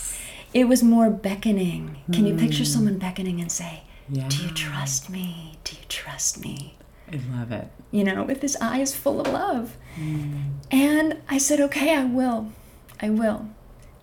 It 0.54 0.68
was 0.68 0.82
more 0.82 1.10
beckoning. 1.10 1.96
Can 2.12 2.26
you 2.26 2.34
picture 2.34 2.64
hmm. 2.64 2.64
someone 2.64 2.98
beckoning 2.98 3.40
and 3.40 3.50
say, 3.50 3.82
Yeah. 4.08 4.28
Do 4.28 4.42
you 4.42 4.50
trust 4.50 5.10
me? 5.10 5.58
Do 5.64 5.76
you 5.76 5.82
trust 5.88 6.40
me? 6.40 6.76
I 7.12 7.20
love 7.36 7.52
it. 7.52 7.70
You 7.90 8.04
know, 8.04 8.24
with 8.24 8.42
his 8.42 8.56
eyes 8.60 8.94
full 8.94 9.20
of 9.20 9.28
love. 9.28 9.76
Hmm. 9.96 10.52
And 10.70 11.20
I 11.28 11.38
said, 11.38 11.60
Okay, 11.60 11.94
I 11.94 12.04
will. 12.04 12.52
I 13.00 13.10
will. 13.10 13.48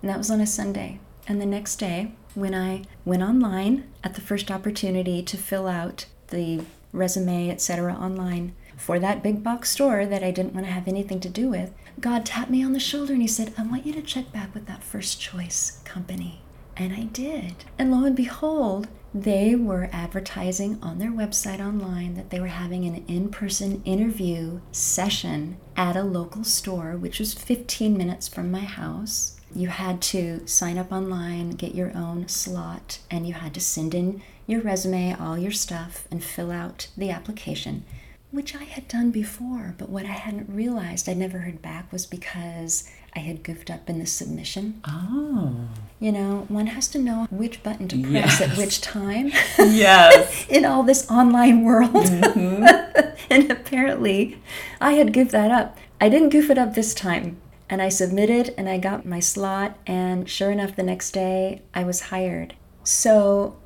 And 0.01 0.09
that 0.09 0.17
was 0.17 0.29
on 0.29 0.41
a 0.41 0.47
Sunday. 0.47 0.99
And 1.27 1.39
the 1.39 1.45
next 1.45 1.77
day, 1.77 2.11
when 2.35 2.53
I 2.53 2.83
went 3.05 3.23
online 3.23 3.85
at 4.03 4.15
the 4.15 4.21
first 4.21 4.51
opportunity 4.51 5.21
to 5.23 5.37
fill 5.37 5.67
out 5.67 6.05
the 6.27 6.65
resume, 6.91 7.49
etc., 7.49 7.93
online 7.93 8.53
for 8.77 8.99
that 8.99 9.23
big 9.23 9.43
box 9.43 9.69
store 9.71 10.05
that 10.05 10.23
I 10.23 10.31
didn't 10.31 10.53
want 10.53 10.65
to 10.65 10.71
have 10.71 10.87
anything 10.87 11.19
to 11.21 11.29
do 11.29 11.49
with, 11.49 11.73
God 11.99 12.25
tapped 12.25 12.51
me 12.51 12.63
on 12.63 12.73
the 12.73 12.79
shoulder 12.79 13.13
and 13.13 13.21
He 13.21 13.27
said, 13.27 13.53
I 13.57 13.63
want 13.63 13.85
you 13.85 13.93
to 13.93 14.01
check 14.01 14.31
back 14.31 14.53
with 14.53 14.65
that 14.67 14.83
first 14.83 15.19
choice 15.21 15.79
company. 15.85 16.41
And 16.75 16.93
I 16.93 17.03
did. 17.03 17.65
And 17.77 17.91
lo 17.91 18.03
and 18.03 18.15
behold, 18.15 18.87
they 19.13 19.53
were 19.53 19.89
advertising 19.91 20.79
on 20.81 20.97
their 20.97 21.11
website 21.11 21.59
online 21.59 22.15
that 22.15 22.31
they 22.31 22.39
were 22.39 22.47
having 22.47 22.85
an 22.85 23.05
in 23.07 23.29
person 23.29 23.83
interview 23.85 24.59
session 24.71 25.57
at 25.77 25.95
a 25.95 26.01
local 26.03 26.43
store, 26.43 26.97
which 26.97 27.19
was 27.19 27.35
15 27.35 27.95
minutes 27.95 28.27
from 28.27 28.49
my 28.49 28.61
house. 28.61 29.39
You 29.53 29.67
had 29.67 30.01
to 30.03 30.47
sign 30.47 30.79
up 30.79 30.91
online, 30.91 31.51
get 31.51 31.75
your 31.75 31.95
own 31.95 32.27
slot, 32.27 32.99
and 33.11 33.27
you 33.27 33.35
had 33.35 33.53
to 33.53 33.59
send 33.59 33.93
in 33.93 34.23
your 34.47 34.61
resume, 34.61 35.13
all 35.13 35.37
your 35.37 35.51
stuff, 35.51 36.07
and 36.09 36.23
fill 36.23 36.49
out 36.49 36.87
the 36.97 37.11
application, 37.11 37.85
which 38.33 38.55
I 38.55 38.63
had 38.63 38.87
done 38.87 39.11
before. 39.11 39.75
But 39.77 39.89
what 39.89 40.05
I 40.05 40.13
hadn't 40.13 40.49
realized 40.49 41.07
I 41.07 41.13
never 41.13 41.39
heard 41.39 41.61
back 41.61 41.91
was 41.91 42.07
because 42.07 42.89
I 43.15 43.19
had 43.19 43.43
goofed 43.43 43.69
up 43.69 43.87
in 43.89 43.99
the 43.99 44.07
submission. 44.07 44.81
Oh. 44.87 45.67
You 45.99 46.11
know, 46.11 46.45
one 46.49 46.65
has 46.65 46.87
to 46.89 46.99
know 46.99 47.27
which 47.29 47.61
button 47.61 47.87
to 47.89 48.01
press 48.01 48.41
at 48.41 48.57
which 48.57 48.81
time 48.81 49.31
Yes. 49.59 50.47
in 50.49 50.65
all 50.65 50.81
this 50.81 51.09
online 51.11 51.63
world. 51.63 51.93
Mm-hmm. 51.93 53.15
and 53.29 53.51
apparently, 53.51 54.41
I 54.81 54.93
had 54.93 55.13
goofed 55.13 55.31
that 55.31 55.51
up. 55.51 55.77
I 56.01 56.09
didn't 56.09 56.29
goof 56.29 56.49
it 56.49 56.57
up 56.57 56.73
this 56.73 56.95
time. 56.95 57.37
And 57.69 57.81
I 57.83 57.89
submitted 57.89 58.53
and 58.57 58.67
I 58.67 58.79
got 58.79 59.05
my 59.05 59.19
slot. 59.19 59.77
And 59.85 60.27
sure 60.27 60.51
enough, 60.51 60.75
the 60.75 60.83
next 60.83 61.11
day 61.11 61.61
I 61.73 61.83
was 61.83 62.01
hired. 62.01 62.55
So 62.83 63.57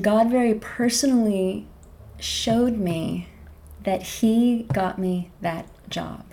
God 0.00 0.30
very 0.30 0.54
personally 0.54 1.66
showed 2.18 2.78
me 2.78 3.28
that 3.84 4.02
He 4.02 4.64
got 4.72 4.98
me 4.98 5.30
that 5.40 5.66
job. 5.88 6.24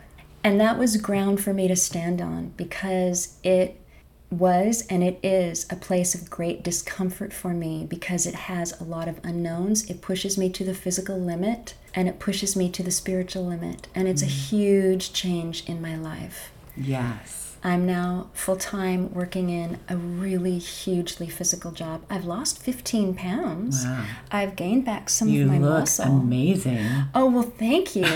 And 0.44 0.60
that 0.60 0.78
was 0.78 0.98
ground 0.98 1.42
for 1.42 1.54
me 1.54 1.68
to 1.68 1.76
stand 1.76 2.22
on 2.22 2.54
because 2.56 3.38
it 3.44 3.82
was 4.30 4.86
and 4.90 5.04
it 5.04 5.20
is 5.24 5.66
a 5.70 5.76
place 5.76 6.14
of 6.14 6.30
great 6.30 6.64
discomfort 6.64 7.32
for 7.32 7.54
me 7.54 7.86
because 7.88 8.26
it 8.26 8.36
has 8.36 8.80
a 8.80 8.84
lot 8.84 9.08
of 9.08 9.20
unknowns. 9.24 9.90
It 9.90 10.02
pushes 10.02 10.38
me 10.38 10.50
to 10.50 10.64
the 10.64 10.76
physical 10.76 11.18
limit 11.18 11.76
and 11.94 12.08
it 12.08 12.20
pushes 12.20 12.56
me 12.56 12.70
to 12.72 12.84
the 12.84 12.92
spiritual 12.92 13.46
limit. 13.46 13.88
And 13.96 14.08
it's 14.08 14.22
mm. 14.22 14.28
a 14.28 14.30
huge 14.30 15.14
change 15.14 15.68
in 15.68 15.82
my 15.82 15.96
life. 15.96 16.52
Yes. 16.76 17.45
I'm 17.66 17.86
now 17.88 18.30
full 18.34 18.58
time 18.58 19.12
working 19.12 19.50
in 19.50 19.80
a 19.90 19.98
really 19.98 20.60
hugely 20.60 21.28
physical 21.28 21.72
job. 21.72 22.04
I've 22.12 22.24
lost 22.24 22.62
15 22.62 23.16
pounds. 23.16 23.84
Wow. 23.84 24.06
I've 24.32 24.56
gained 24.56 24.86
back 24.86 25.10
some 25.10 25.30
you 25.30 25.42
of 25.42 25.48
my 25.50 25.58
look 25.58 25.80
muscle. 25.80 26.06
Amazing. 26.06 26.86
Oh, 27.16 27.28
well, 27.28 27.42
thank 27.42 27.96
you. 27.96 28.04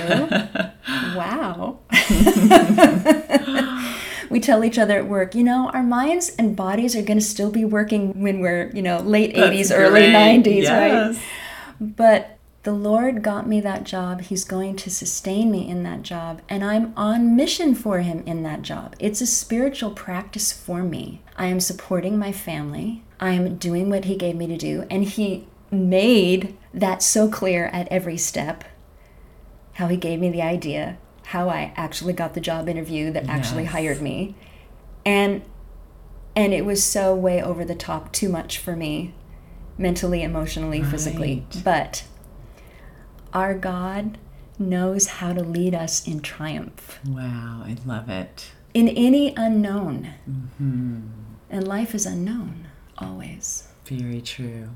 wow. 1.15 1.79
we 4.29 4.39
tell 4.39 4.63
each 4.63 4.77
other 4.77 4.99
at 4.99 5.07
work, 5.07 5.33
you 5.33 5.43
know, 5.43 5.71
our 5.71 5.81
minds 5.81 6.29
and 6.37 6.55
bodies 6.55 6.95
are 6.95 7.01
going 7.01 7.17
to 7.17 7.25
still 7.25 7.49
be 7.49 7.65
working 7.65 8.21
when 8.21 8.41
we're, 8.41 8.69
you 8.75 8.83
know, 8.83 8.99
late 8.99 9.35
That's 9.35 9.49
80s, 9.49 9.69
great. 9.69 9.79
early 9.79 10.01
90s, 10.01 10.61
yes. 10.61 11.15
right? 11.15 11.23
But 11.81 12.38
the 12.63 12.73
Lord 12.73 13.23
got 13.23 13.47
me 13.47 13.61
that 13.61 13.85
job. 13.85 14.21
He's 14.21 14.43
going 14.43 14.75
to 14.77 14.89
sustain 14.89 15.49
me 15.49 15.67
in 15.69 15.83
that 15.83 16.01
job. 16.01 16.41
And 16.49 16.63
I'm 16.63 16.93
on 16.97 17.35
mission 17.35 17.73
for 17.73 17.99
Him 17.99 18.21
in 18.25 18.43
that 18.43 18.61
job. 18.63 18.95
It's 18.99 19.21
a 19.21 19.27
spiritual 19.27 19.91
practice 19.91 20.51
for 20.51 20.83
me. 20.83 21.21
I 21.37 21.45
am 21.45 21.59
supporting 21.59 22.19
my 22.19 22.31
family. 22.31 23.03
I 23.19 23.31
am 23.31 23.57
doing 23.57 23.89
what 23.89 24.05
He 24.05 24.17
gave 24.17 24.35
me 24.35 24.47
to 24.47 24.57
do. 24.57 24.85
And 24.89 25.05
He 25.05 25.47
made 25.71 26.57
that 26.73 27.01
so 27.01 27.29
clear 27.29 27.67
at 27.67 27.87
every 27.87 28.17
step 28.17 28.65
how 29.73 29.87
He 29.87 29.97
gave 29.97 30.19
me 30.19 30.29
the 30.29 30.41
idea, 30.41 30.97
how 31.27 31.47
I 31.47 31.71
actually 31.77 32.13
got 32.13 32.33
the 32.33 32.41
job 32.41 32.67
interview 32.67 33.11
that 33.11 33.25
yes. 33.25 33.31
actually 33.31 33.65
hired 33.65 34.01
me. 34.01 34.35
And 35.05 35.43
and 36.35 36.53
it 36.53 36.65
was 36.65 36.83
so 36.83 37.15
way 37.15 37.41
over 37.41 37.65
the 37.65 37.75
top 37.75 38.11
too 38.11 38.29
much 38.29 38.59
for 38.59 38.75
me 38.75 39.13
mentally, 39.77 40.21
emotionally, 40.21 40.81
right. 40.81 40.91
physically. 40.91 41.45
But 41.63 42.03
our 43.33 43.53
God 43.53 44.17
knows 44.57 45.07
how 45.07 45.33
to 45.33 45.41
lead 45.41 45.73
us 45.73 46.05
in 46.07 46.19
triumph. 46.19 46.99
Wow, 47.07 47.63
I 47.65 47.77
love 47.85 48.09
it. 48.09 48.51
In 48.73 48.89
any 48.89 49.33
unknown. 49.35 50.13
Mm-hmm. 50.29 50.99
And 51.49 51.67
life 51.67 51.95
is 51.95 52.05
unknown, 52.05 52.67
always. 52.97 53.67
Very 53.85 54.21
true. 54.21 54.69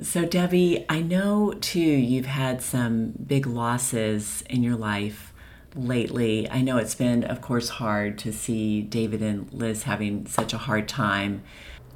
So, 0.00 0.24
Debbie, 0.24 0.86
I 0.88 1.02
know 1.02 1.52
too 1.60 1.80
you've 1.80 2.26
had 2.26 2.62
some 2.62 3.12
big 3.26 3.46
losses 3.46 4.42
in 4.48 4.62
your 4.62 4.76
life 4.76 5.32
lately. 5.74 6.48
I 6.50 6.62
know 6.62 6.78
it's 6.78 6.94
been, 6.94 7.24
of 7.24 7.40
course, 7.40 7.68
hard 7.68 8.18
to 8.20 8.32
see 8.32 8.82
David 8.82 9.22
and 9.22 9.52
Liz 9.52 9.84
having 9.84 10.26
such 10.26 10.52
a 10.52 10.58
hard 10.58 10.88
time 10.88 11.42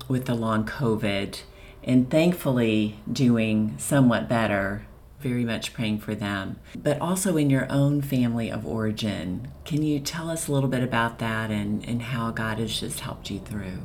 with 0.09 0.27
the 0.27 0.35
long 0.35 0.65
COVID, 0.65 1.41
and 1.83 2.11
thankfully 2.11 3.01
doing 3.11 3.75
somewhat 3.79 4.29
better 4.29 4.87
very 5.21 5.45
much 5.45 5.75
praying 5.75 5.99
for 5.99 6.15
them, 6.15 6.59
but 6.77 7.01
also 7.01 7.37
in 7.37 7.51
your 7.51 7.71
own 7.71 8.01
family 8.03 8.51
of 8.51 8.67
origin. 8.67 9.49
Can 9.65 9.83
you 9.83 10.01
tell 10.01 10.31
us 10.31 10.49
a 10.49 10.53
little 10.53 10.69
bit 10.69 10.83
about 10.83 11.19
that 11.19 11.51
and, 11.51 11.85
and 11.89 12.03
how 12.03 12.31
God 12.31 12.59
has 12.59 12.81
just 12.81 13.01
helped 13.01 13.31
you 13.31 13.39
through? 13.39 13.81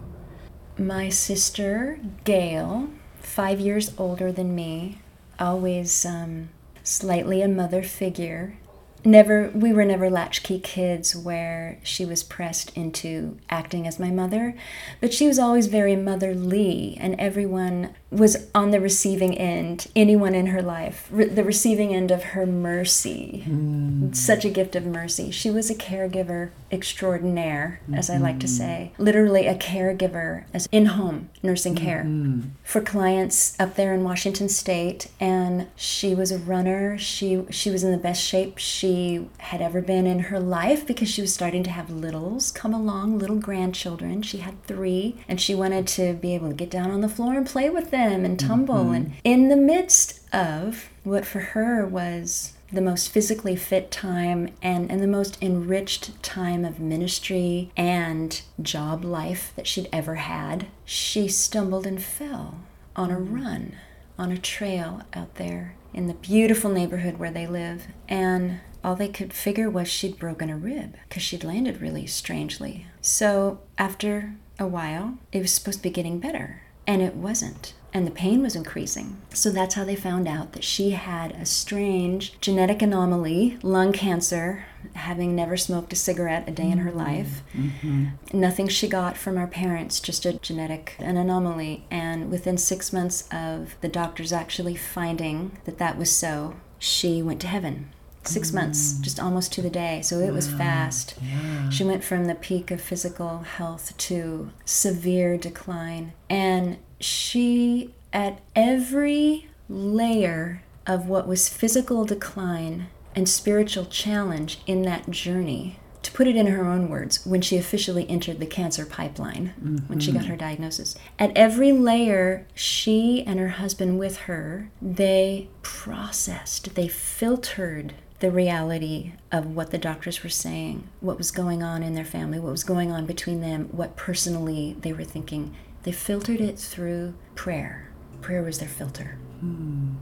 My 0.78 1.10
sister, 1.10 2.00
Gail, 2.24 2.90
five 3.20 3.60
years 3.60 3.94
older 3.98 4.32
than 4.32 4.56
me, 4.56 5.00
always 5.40 6.06
um, 6.06 6.50
slightly 6.84 7.42
a 7.42 7.48
mother 7.48 7.84
figure, 7.84 8.58
never 9.06 9.52
we 9.54 9.74
were 9.74 9.86
never 9.86 10.10
latchkey 10.10 10.60
kids 10.60 11.16
where 11.16 11.78
she 11.84 12.06
was 12.06 12.24
pressed 12.24 12.76
into 12.76 13.38
acting 13.50 13.86
as 13.88 14.00
my 14.00 14.10
mother 14.10 14.56
but 15.02 15.14
she 15.14 15.28
was 15.28 15.38
always 15.38 15.68
very 15.68 15.96
motherly 15.96 16.98
and 17.00 17.16
everyone 17.20 17.94
was 18.10 18.48
on 18.54 18.72
the 18.72 18.80
receiving 18.80 19.38
end 19.38 19.88
anyone 19.96 20.34
in 20.36 20.48
her 20.48 20.62
life 20.62 21.08
re- 21.12 21.28
the 21.28 21.44
receiving 21.44 21.94
end 21.94 22.12
of 22.12 22.24
her 22.24 22.46
mercy 22.46 23.44
mm. 23.48 24.16
such 24.16 24.46
a 24.46 24.50
gift 24.50 24.76
of 24.76 24.86
mercy 24.86 25.32
she 25.32 25.50
was 25.50 25.70
a 25.70 25.76
caregiver 25.76 26.52
extraordinaire 26.72 27.82
as 27.94 28.10
mm-hmm. 28.10 28.24
i 28.24 28.28
like 28.30 28.40
to 28.40 28.48
mm-hmm. 28.48 28.58
say 28.58 28.92
literally 28.98 29.48
a 29.48 29.56
caregiver 29.56 30.46
as 30.54 30.68
in-home 30.72 31.30
nursing 31.42 31.76
care 31.76 32.04
mm-hmm. 32.04 32.50
for 32.64 32.82
clients 32.82 33.60
up 33.60 33.76
there 33.76 33.94
in 33.94 34.04
washington 34.04 34.48
state 34.48 35.08
and 35.20 35.68
she 35.76 36.16
was 36.16 36.32
a 36.32 36.38
runner 36.38 36.98
she 36.98 37.44
she 37.50 37.70
was 37.70 37.84
in 37.84 37.92
the 37.92 37.98
best 37.98 38.24
shape 38.24 38.58
she 38.58 38.93
had 39.40 39.62
ever 39.62 39.82
been 39.82 40.06
in 40.06 40.20
her 40.20 40.40
life 40.40 40.86
because 40.86 41.10
she 41.10 41.22
was 41.22 41.34
starting 41.34 41.64
to 41.64 41.70
have 41.70 41.90
littles 41.90 42.52
come 42.52 42.74
along, 42.74 43.20
little 43.20 43.38
grandchildren. 43.38 44.22
She 44.22 44.40
had 44.40 44.64
three, 44.66 45.18
and 45.28 45.40
she 45.40 45.56
wanted 45.56 45.88
to 45.88 46.14
be 46.14 46.36
able 46.36 46.50
to 46.50 46.56
get 46.56 46.70
down 46.70 46.92
on 46.92 47.02
the 47.02 47.10
floor 47.10 47.36
and 47.36 47.46
play 47.46 47.70
with 47.70 47.92
them 47.92 48.26
and 48.26 48.40
tumble. 48.40 48.86
Mm-hmm. 48.86 48.94
And 48.94 49.14
in 49.24 49.50
the 49.50 49.58
midst 49.58 50.20
of 50.34 50.90
what 51.04 51.26
for 51.26 51.40
her 51.40 51.86
was 51.86 52.54
the 52.72 52.82
most 52.82 53.10
physically 53.10 53.56
fit 53.56 53.92
time 53.92 54.50
and, 54.62 54.92
and 54.92 55.02
the 55.02 55.08
most 55.08 55.38
enriched 55.42 56.22
time 56.24 56.66
of 56.66 56.80
ministry 56.80 57.72
and 57.78 58.42
job 58.62 59.06
life 59.06 59.54
that 59.56 59.68
she'd 59.68 59.88
ever 59.94 60.16
had, 60.16 60.68
she 60.84 61.28
stumbled 61.28 61.86
and 61.86 62.02
fell 62.02 62.60
on 62.96 63.12
a 63.12 63.16
mm-hmm. 63.16 63.36
run 63.36 63.76
on 64.18 64.32
a 64.32 64.38
trail 64.38 65.02
out 65.14 65.36
there 65.36 65.76
in 65.94 66.08
the 66.08 66.14
beautiful 66.14 66.70
neighborhood 66.70 67.18
where 67.18 67.32
they 67.32 67.48
live. 67.48 67.88
And 68.08 68.60
all 68.84 68.96
they 68.96 69.08
could 69.08 69.34
figure 69.34 69.70
was 69.70 69.88
she'd 69.88 70.20
broken 70.20 70.50
a 70.50 70.58
rib 70.58 70.96
because 71.08 71.24
she'd 71.24 71.44
landed 71.44 71.82
really 71.82 72.06
strangely. 72.06 72.88
So 73.02 73.62
after 73.78 74.36
a 74.60 74.68
while, 74.68 75.18
it 75.32 75.42
was 75.42 75.54
supposed 75.54 75.80
to 75.80 75.84
be 75.84 75.90
getting 75.90 76.20
better, 76.20 76.62
and 76.86 77.02
it 77.02 77.16
wasn't. 77.16 77.74
And 77.94 78.08
the 78.08 78.12
pain 78.12 78.42
was 78.42 78.56
increasing. 78.56 79.22
So 79.34 79.52
that's 79.52 79.76
how 79.76 79.84
they 79.84 79.96
found 79.96 80.28
out 80.28 80.54
that 80.54 80.64
she 80.64 80.92
had 80.92 81.32
a 81.34 81.46
strange 81.46 82.40
genetic 82.42 82.82
anomaly, 82.82 83.60
lung 83.62 83.94
cancer, 83.94 84.66
having 84.96 85.36
never 85.36 85.56
smoked 85.56 85.94
a 85.94 85.96
cigarette 85.96 86.50
a 86.50 86.52
day 86.52 86.72
in 86.72 86.80
her 86.80 86.90
mm-hmm. 86.90 87.00
life. 87.00 87.44
Mm-hmm. 87.56 88.08
Nothing 88.34 88.68
she 88.68 88.88
got 88.88 89.16
from 89.16 89.38
our 89.38 89.46
parents, 89.46 90.00
just 90.00 90.26
a 90.26 90.34
genetic 90.34 90.96
an 90.98 91.18
anomaly. 91.18 91.86
And 91.92 92.32
within 92.32 92.58
six 92.58 92.92
months 92.92 93.28
of 93.32 93.76
the 93.82 93.90
doctors 93.90 94.34
actually 94.34 94.76
finding 94.76 95.60
that 95.66 95.78
that 95.78 95.98
was 95.98 96.12
so, 96.12 96.56
she 96.80 97.22
went 97.22 97.42
to 97.42 97.48
heaven 97.48 97.92
six 98.28 98.54
months, 98.54 99.00
just 99.00 99.20
almost 99.20 99.52
to 99.54 99.62
the 99.62 99.70
day. 99.70 100.02
So 100.02 100.20
it 100.20 100.32
was 100.32 100.48
fast. 100.50 101.16
Yeah. 101.22 101.70
She 101.70 101.84
went 101.84 102.04
from 102.04 102.26
the 102.26 102.36
peak 102.36 102.72
of 102.72 102.82
physical 102.82 103.40
health 103.40 103.98
to 103.98 104.52
severe 104.66 105.38
decline. 105.38 106.14
And 106.30 106.78
she, 107.00 107.94
at 108.12 108.40
every 108.56 109.48
layer 109.70 110.64
of 110.86 111.08
what 111.08 111.28
was 111.28 111.50
physical 111.50 112.06
decline 112.06 112.88
and 113.16 113.28
spiritual 113.30 113.86
challenge 113.86 114.60
in 114.66 114.82
that 114.84 115.10
journey, 115.10 115.80
to 116.02 116.12
put 116.12 116.28
it 116.28 116.36
in 116.36 116.48
her 116.48 116.66
own 116.66 116.90
words, 116.90 117.26
when 117.26 117.42
she 117.42 117.58
officially 117.58 118.10
entered 118.10 118.40
the 118.40 118.46
cancer 118.46 118.86
pipeline, 118.86 119.54
mm-hmm. 119.58 119.88
when 119.88 120.00
she 120.00 120.12
got 120.12 120.24
mm-hmm. 120.24 120.32
her 120.32 120.38
diagnosis, 120.38 120.96
at 121.18 121.32
every 121.36 121.72
layer, 121.72 122.46
she 122.54 123.24
and 123.26 123.40
her 123.40 123.50
husband 123.50 123.98
with 123.98 124.18
her, 124.18 124.70
they 124.82 125.48
processed, 125.62 126.76
they 126.76 126.90
filtered 126.90 127.94
the 128.20 128.32
reality 128.32 129.14
of 129.32 129.56
what 129.56 129.72
the 129.72 129.78
doctors 129.78 130.24
were 130.24 130.30
saying, 130.30 130.88
what 131.02 131.18
was 131.18 131.32
going 131.32 131.62
on 131.62 131.84
in 131.84 131.94
their 131.94 132.06
family, 132.06 132.40
what 132.40 132.52
was 132.52 132.64
going 132.64 132.92
on 132.92 133.06
between 133.06 133.42
them, 133.42 133.70
what 133.72 133.96
personally 133.96 134.76
they 134.80 134.94
were 134.94 135.04
thinking. 135.04 135.54
They 135.84 135.92
filtered 135.92 136.40
it 136.40 136.58
through 136.58 137.16
prayer. 137.36 137.90
Prayer 138.22 138.44
was 138.44 138.60
their 138.60 138.70
filter. 138.70 139.18
Hmm. 139.42 139.96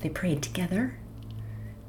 They 0.00 0.08
prayed 0.08 0.42
together. 0.42 0.96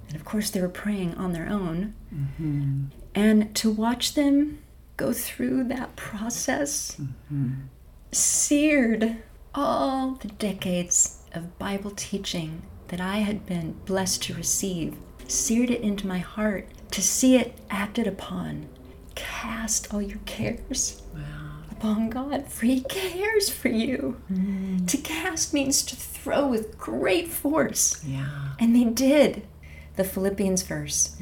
And 0.07 0.15
of 0.15 0.25
course, 0.25 0.49
they 0.49 0.61
were 0.61 0.69
praying 0.69 1.15
on 1.15 1.31
their 1.31 1.47
own. 1.47 1.93
Mm-hmm. 2.13 2.85
And 3.13 3.55
to 3.55 3.71
watch 3.71 4.13
them 4.13 4.59
go 4.97 5.13
through 5.13 5.65
that 5.65 5.95
process 5.95 6.95
mm-hmm. 6.99 7.53
seared 8.11 9.17
all 9.53 10.11
the 10.11 10.27
decades 10.27 11.23
of 11.33 11.57
Bible 11.57 11.91
teaching 11.91 12.61
that 12.89 13.01
I 13.01 13.19
had 13.19 13.45
been 13.45 13.73
blessed 13.85 14.23
to 14.23 14.33
receive 14.33 14.95
seared 15.27 15.69
it 15.69 15.81
into 15.81 16.07
my 16.07 16.19
heart 16.19 16.67
to 16.91 17.01
see 17.01 17.35
it 17.37 17.57
acted 17.69 18.07
upon. 18.07 18.67
Cast 19.15 19.93
all 19.93 20.01
your 20.01 20.19
cares 20.25 21.01
wow. 21.13 21.21
upon 21.71 22.09
God, 22.09 22.47
for 22.47 22.65
He 22.65 22.81
cares 22.81 23.49
for 23.49 23.69
you. 23.69 24.21
Mm. 24.31 24.87
To 24.87 24.97
cast 24.97 25.53
means 25.53 25.83
to 25.83 25.95
throw 25.95 26.47
with 26.47 26.77
great 26.77 27.27
force. 27.29 28.03
Yeah. 28.05 28.53
And 28.59 28.75
they 28.75 28.83
did. 28.85 29.47
the 29.95 30.03
Philippians 30.03 30.63
verse. 30.63 31.15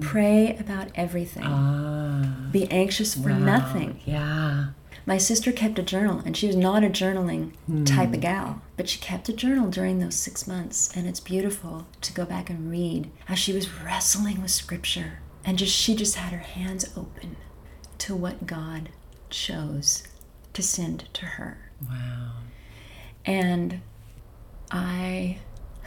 Pray 0.00 0.56
about 0.56 0.88
everything. 0.94 1.44
Ah. 1.44 2.48
Be 2.50 2.70
anxious 2.70 3.14
for 3.14 3.28
wow. 3.30 3.38
nothing. 3.38 4.00
Yeah. 4.06 4.68
My 5.06 5.18
sister 5.18 5.52
kept 5.52 5.78
a 5.78 5.84
journal, 5.84 6.20
and 6.26 6.36
she 6.36 6.48
was 6.48 6.56
not 6.56 6.82
a 6.82 6.88
journaling 6.88 7.52
hmm. 7.66 7.84
type 7.84 8.12
of 8.12 8.20
gal, 8.20 8.60
but 8.76 8.88
she 8.88 8.98
kept 8.98 9.28
a 9.28 9.32
journal 9.32 9.70
during 9.70 10.00
those 10.00 10.16
six 10.16 10.48
months, 10.48 10.94
and 10.96 11.06
it's 11.06 11.20
beautiful 11.20 11.86
to 12.00 12.12
go 12.12 12.24
back 12.24 12.50
and 12.50 12.68
read 12.68 13.10
as 13.28 13.38
she 13.38 13.52
was 13.52 13.72
wrestling 13.72 14.42
with 14.42 14.50
scripture, 14.50 15.20
and 15.44 15.58
just 15.58 15.74
she 15.74 15.94
just 15.94 16.16
had 16.16 16.32
her 16.32 16.38
hands 16.40 16.90
open 16.96 17.36
to 17.98 18.16
what 18.16 18.46
God 18.46 18.88
chose 19.30 20.02
to 20.54 20.62
send 20.62 21.08
to 21.14 21.24
her. 21.24 21.70
Wow. 21.88 22.32
And 23.24 23.80
I 24.72 25.38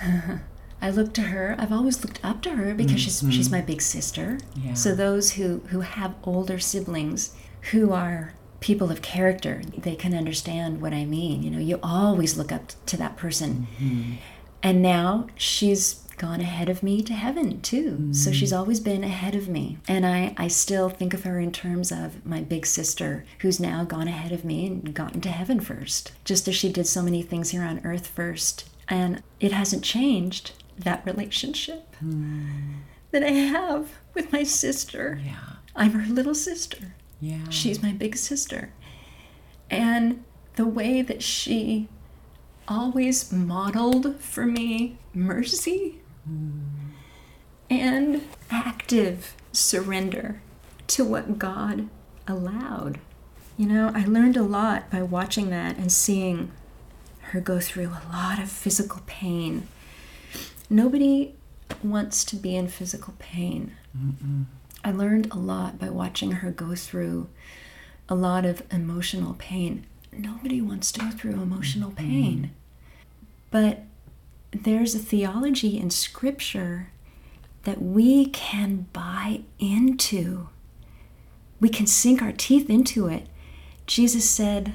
I 0.81 0.89
look 0.91 1.13
to 1.15 1.23
her. 1.23 1.55
I've 1.57 1.73
always 1.73 2.03
looked 2.03 2.23
up 2.23 2.41
to 2.43 2.51
her 2.51 2.73
because 2.73 3.01
she's 3.01 3.21
mm-hmm. 3.21 3.31
she's 3.31 3.51
my 3.51 3.61
big 3.61 3.81
sister. 3.81 4.39
Yeah. 4.55 4.75
So 4.75 4.95
those 4.95 5.31
who 5.33 5.59
who 5.67 5.81
have 5.81 6.15
older 6.23 6.59
siblings 6.59 7.35
who 7.71 7.91
are 7.91 8.33
people 8.59 8.91
of 8.91 9.01
character, 9.01 9.61
they 9.77 9.95
can 9.95 10.13
understand 10.13 10.81
what 10.81 10.93
I 10.93 11.05
mean. 11.05 11.43
You 11.43 11.51
know, 11.51 11.59
you 11.59 11.79
always 11.81 12.37
look 12.37 12.51
up 12.51 12.71
to 12.87 12.97
that 12.97 13.17
person. 13.17 13.67
Mm-hmm. 13.79 14.13
And 14.61 14.81
now 14.81 15.27
she's 15.35 16.03
gone 16.17 16.41
ahead 16.41 16.67
of 16.67 16.83
me 16.83 17.01
to 17.01 17.13
heaven 17.13 17.61
too. 17.61 18.13
So 18.13 18.29
mm-hmm. 18.29 18.37
she's 18.37 18.51
always 18.53 18.79
been 18.81 19.03
ahead 19.03 19.35
of 19.35 19.47
me. 19.47 19.77
And 19.87 20.05
I, 20.05 20.35
I 20.37 20.49
still 20.49 20.89
think 20.89 21.13
of 21.13 21.23
her 21.23 21.39
in 21.39 21.51
terms 21.51 21.91
of 21.91 22.25
my 22.25 22.41
big 22.41 22.65
sister 22.65 23.25
who's 23.39 23.59
now 23.59 23.85
gone 23.85 24.09
ahead 24.09 24.33
of 24.33 24.43
me 24.43 24.67
and 24.67 24.93
gotten 24.93 25.21
to 25.21 25.29
heaven 25.29 25.61
first, 25.61 26.11
just 26.25 26.47
as 26.47 26.55
she 26.55 26.71
did 26.71 26.87
so 26.87 27.01
many 27.01 27.21
things 27.23 27.51
here 27.51 27.63
on 27.63 27.81
earth 27.85 28.07
first. 28.07 28.69
And 28.89 29.23
it 29.39 29.53
hasn't 29.53 29.83
changed 29.83 30.51
that 30.77 31.05
relationship 31.05 31.95
hmm. 31.95 32.73
that 33.11 33.23
I 33.23 33.31
have 33.31 33.91
with 34.13 34.31
my 34.31 34.43
sister. 34.43 35.21
Yeah. 35.23 35.37
I'm 35.75 35.91
her 35.91 36.13
little 36.13 36.35
sister. 36.35 36.95
Yeah. 37.21 37.49
She's 37.49 37.81
my 37.81 37.91
big 37.91 38.15
sister. 38.15 38.71
And 39.69 40.23
the 40.55 40.65
way 40.65 41.01
that 41.01 41.21
she 41.21 41.87
always 42.67 43.31
modeled 43.31 44.19
for 44.19 44.45
me 44.45 44.97
mercy 45.13 45.99
mm. 46.29 46.61
and 47.69 48.21
active 48.49 49.35
surrender 49.51 50.41
to 50.87 51.03
what 51.03 51.39
God 51.39 51.89
allowed. 52.27 52.99
You 53.57 53.67
know, 53.67 53.91
I 53.93 54.05
learned 54.05 54.37
a 54.37 54.43
lot 54.43 54.89
by 54.89 55.01
watching 55.01 55.49
that 55.49 55.77
and 55.77 55.91
seeing 55.91 56.51
her 57.21 57.41
go 57.41 57.59
through 57.59 57.87
a 57.87 58.03
lot 58.11 58.39
of 58.39 58.49
physical 58.49 59.01
pain. 59.05 59.67
Nobody 60.69 61.35
wants 61.83 62.23
to 62.25 62.35
be 62.35 62.55
in 62.55 62.67
physical 62.67 63.13
pain. 63.19 63.75
I 64.83 64.91
learned 64.91 65.31
a 65.31 65.37
lot 65.37 65.77
by 65.77 65.89
watching 65.89 66.31
her 66.31 66.51
go 66.51 66.75
through 66.75 67.29
a 68.07 68.15
lot 68.15 68.45
of 68.45 68.63
emotional 68.71 69.35
pain. 69.37 69.85
Nobody 70.11 70.61
wants 70.61 70.91
to 70.93 71.01
go 71.01 71.11
through 71.11 71.33
emotional 71.33 71.91
mm-hmm. 71.91 72.09
pain. 72.09 72.51
But 73.51 73.83
there's 74.51 74.95
a 74.95 74.99
theology 74.99 75.77
in 75.77 75.89
Scripture 75.89 76.89
that 77.63 77.81
we 77.81 78.25
can 78.27 78.87
buy 78.93 79.41
into. 79.59 80.49
We 81.59 81.69
can 81.69 81.87
sink 81.87 82.21
our 82.21 82.31
teeth 82.31 82.69
into 82.69 83.07
it. 83.07 83.27
Jesus 83.85 84.29
said, 84.29 84.73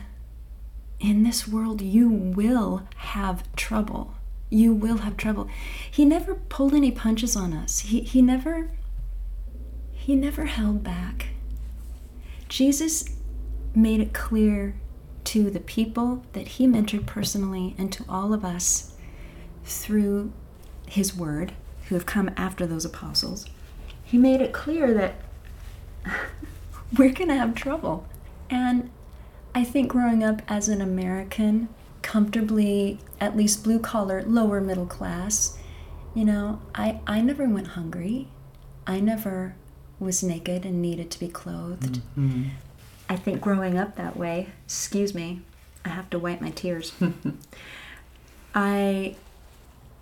In 1.01 1.23
this 1.23 1.49
world, 1.49 1.81
you 1.81 2.09
will 2.09 2.83
have 2.97 3.51
trouble. 3.57 4.15
You 4.51 4.75
will 4.75 4.99
have 4.99 5.17
trouble. 5.17 5.49
He 5.91 6.05
never 6.05 6.35
pulled 6.35 6.75
any 6.75 6.91
punches 6.93 7.35
on 7.35 7.53
us. 7.53 7.81
He, 7.81 8.01
he 8.01 8.23
never 8.23 8.71
he 10.05 10.15
never 10.15 10.45
held 10.45 10.85
back. 10.85 11.29
Jesus 12.47 13.17
made 13.75 14.01
it 14.01 14.13
clear 14.13 14.75
to 15.25 15.49
the 15.49 15.61
people 15.61 16.23
that 16.35 16.47
he 16.47 16.67
mentored 16.67 17.07
personally 17.07 17.75
and 17.79 17.91
to 17.91 18.05
all 18.07 18.35
of 18.35 18.45
us 18.45 18.99
through 19.65 20.31
his 20.87 21.17
word, 21.17 21.55
who 21.89 21.95
have 21.95 22.05
come 22.05 22.31
after 22.37 22.67
those 22.67 22.85
apostles. 22.85 23.47
He 24.05 24.19
made 24.19 24.43
it 24.43 24.53
clear 24.53 24.93
that 24.93 25.15
we're 26.99 27.11
going 27.11 27.31
to 27.31 27.37
have 27.37 27.55
trouble. 27.55 28.07
And 28.51 28.91
I 29.55 29.65
think 29.65 29.89
growing 29.89 30.23
up 30.23 30.43
as 30.47 30.69
an 30.69 30.83
American, 30.83 31.71
comfortably, 32.03 32.99
at 33.23 33.39
least 33.39 33.65
blue 33.65 33.79
collar, 33.79 34.23
lower 34.23 34.61
middle 34.61 34.85
class, 34.85 35.57
you 36.15 36.27
know, 36.27 36.61
I, 36.75 37.01
I 37.07 37.23
never 37.23 37.49
went 37.49 37.69
hungry. 37.69 38.29
I 38.87 39.01
never 39.01 39.57
was 39.99 40.23
naked 40.23 40.65
and 40.65 40.83
needed 40.83 41.11
to 41.13 41.21
be 41.21 41.29
clothed. 41.29 42.01
Mm, 42.19 42.31
mm. 42.31 42.51
I 43.09 43.17
think 43.17 43.41
growing 43.41 43.79
up 43.79 43.97
that 43.97 44.17
way, 44.17 44.49
excuse 44.65 45.15
me, 45.15 45.43
I 45.85 45.91
have 45.91 46.09
to 46.11 46.19
wipe 46.19 46.41
my 46.41 46.51
tears. 46.51 46.93
I 48.55 49.17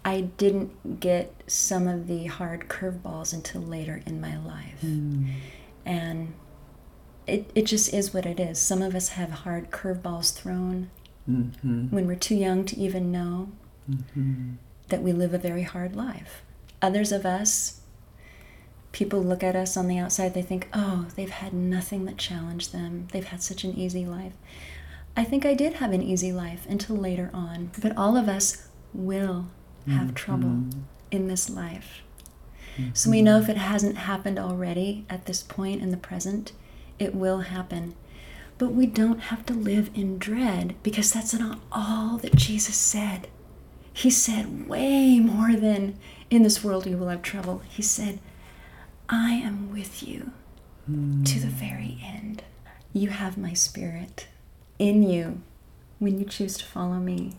I 0.05 0.23
didn't 0.23 1.01
get 1.01 1.33
some 1.47 1.87
of 1.87 2.07
the 2.09 2.27
hard 2.27 2.69
curveballs 2.69 3.33
until 3.33 3.63
later 3.63 4.03
in 4.07 4.21
my 4.21 4.37
life. 4.37 4.81
Mm. 4.85 5.31
And 5.87 6.35
it, 7.27 7.51
it 7.55 7.67
just 7.67 7.93
is 7.95 8.13
what 8.13 8.27
it 8.27 8.41
is. 8.41 8.61
Some 8.61 8.83
of 8.83 8.95
us 8.95 9.11
have 9.11 9.31
hard 9.31 9.71
curveballs 9.71 10.33
thrown 10.33 10.91
mm-hmm. 11.29 11.87
when 11.95 12.07
we're 12.07 12.17
too 12.17 12.35
young 12.35 12.65
to 12.65 12.77
even 12.79 13.13
know 13.13 13.51
mm-hmm. 13.89 14.55
that 14.89 15.03
we 15.03 15.13
live 15.13 15.33
a 15.33 15.39
very 15.39 15.63
hard 15.63 15.95
life. 15.95 16.43
Others 16.81 17.13
of 17.13 17.25
us, 17.25 17.82
people 18.93 19.23
look 19.23 19.43
at 19.43 19.57
us 19.57 19.77
on 19.77 19.89
the 19.89 19.99
outside, 19.99 20.35
they 20.35 20.43
think, 20.43 20.69
oh, 20.73 21.07
they've 21.17 21.31
had 21.31 21.53
nothing 21.53 22.05
that 22.05 22.19
challenged 22.19 22.73
them. 22.73 23.09
They've 23.13 23.25
had 23.25 23.43
such 23.43 23.65
an 23.65 23.75
easy 23.75 24.07
life. 24.07 24.35
I 25.17 25.25
think 25.25 25.45
I 25.45 25.55
did 25.55 25.75
have 25.75 25.93
an 25.93 26.03
easy 26.03 26.33
life 26.33 26.67
until 26.69 26.97
later 26.97 27.31
on. 27.33 27.71
But 27.81 27.97
all 27.97 28.17
of 28.17 28.29
us 28.29 28.69
will 28.93 29.47
have 29.87 30.09
mm-hmm. 30.09 30.15
trouble 30.15 30.65
in 31.11 31.29
this 31.29 31.51
life. 31.51 32.03
So 32.95 33.11
we 33.11 33.19
mm-hmm. 33.19 33.25
know 33.25 33.39
if 33.39 33.49
it 33.49 33.59
hasn't 33.59 33.99
happened 33.99 34.39
already 34.39 35.05
at 35.11 35.27
this 35.27 35.43
point 35.43 35.83
in 35.83 35.91
the 35.91 35.97
present, 35.97 36.53
it 36.99 37.15
will 37.15 37.41
happen. 37.41 37.95
But 38.57 38.73
we 38.73 38.87
don't 38.87 39.21
have 39.21 39.45
to 39.47 39.53
live 39.53 39.91
in 39.95 40.19
dread 40.19 40.75
because 40.83 41.13
that's 41.13 41.35
not 41.35 41.59
all 41.71 42.17
that 42.19 42.37
Jesus 42.37 42.77
said. 42.77 43.29
He 43.93 44.09
said 44.09 44.69
way 44.69 45.19
more 45.21 45.55
than 45.55 45.99
in 46.31 46.45
this 46.45 46.65
world 46.65 46.87
you 46.87 46.97
will 46.97 47.09
have 47.09 47.23
trouble. 47.23 47.61
He 47.69 47.83
said, 47.83 48.21
I 49.09 49.33
am 49.35 49.71
with 49.73 50.03
you 50.03 50.33
to 50.87 51.39
the 51.39 51.47
very 51.47 51.99
end. 52.03 52.43
You 52.93 53.11
have 53.11 53.39
my 53.39 53.53
spirit 53.53 54.27
in 54.79 55.03
you 55.03 55.43
when 55.99 56.19
you 56.19 56.25
choose 56.25 56.57
to 56.59 56.65
follow 56.65 56.97
me. 56.97 57.35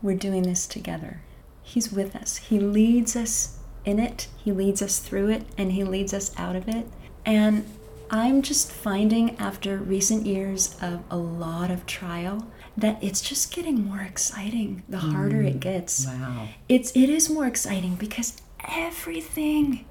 We're 0.00 0.16
doing 0.16 0.42
this 0.42 0.66
together. 0.66 1.22
He's 1.62 1.92
with 1.92 2.16
us. 2.16 2.36
He 2.36 2.58
leads 2.58 3.16
us 3.16 3.58
in 3.84 3.98
it, 3.98 4.28
He 4.36 4.52
leads 4.52 4.80
us 4.80 4.98
through 4.98 5.30
it, 5.30 5.44
and 5.58 5.72
He 5.72 5.82
leads 5.84 6.14
us 6.14 6.32
out 6.38 6.54
of 6.54 6.68
it. 6.68 6.86
And 7.24 7.64
I'm 8.10 8.42
just 8.42 8.70
finding 8.70 9.36
after 9.38 9.78
recent 9.78 10.26
years 10.26 10.76
of 10.80 11.02
a 11.10 11.16
lot 11.16 11.70
of 11.70 11.86
trial 11.86 12.46
that 12.76 13.02
it's 13.02 13.20
just 13.20 13.54
getting 13.54 13.84
more 13.84 14.00
exciting 14.00 14.82
the 14.88 14.98
harder 14.98 15.42
it 15.42 15.56
mm. 15.56 15.60
gets. 15.60 16.06
Wow. 16.06 16.48
It's 16.68 16.90
it 16.92 17.08
is 17.08 17.28
more 17.28 17.46
exciting 17.46 17.96
because 17.96 18.40
everything 18.68 19.84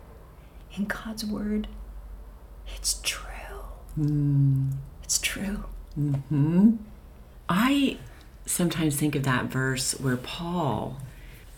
in 0.78 0.86
God's 0.86 1.26
word 1.26 1.68
it's 2.76 3.00
true. 3.04 3.28
Mm. 3.98 4.72
It's 5.04 5.20
true. 5.20 5.66
Mm-hmm. 6.00 6.78
I 7.50 7.98
sometimes 8.46 8.96
think 8.96 9.16
of 9.16 9.24
that 9.24 9.46
verse 9.46 9.94
where 10.00 10.18
Paul 10.18 11.00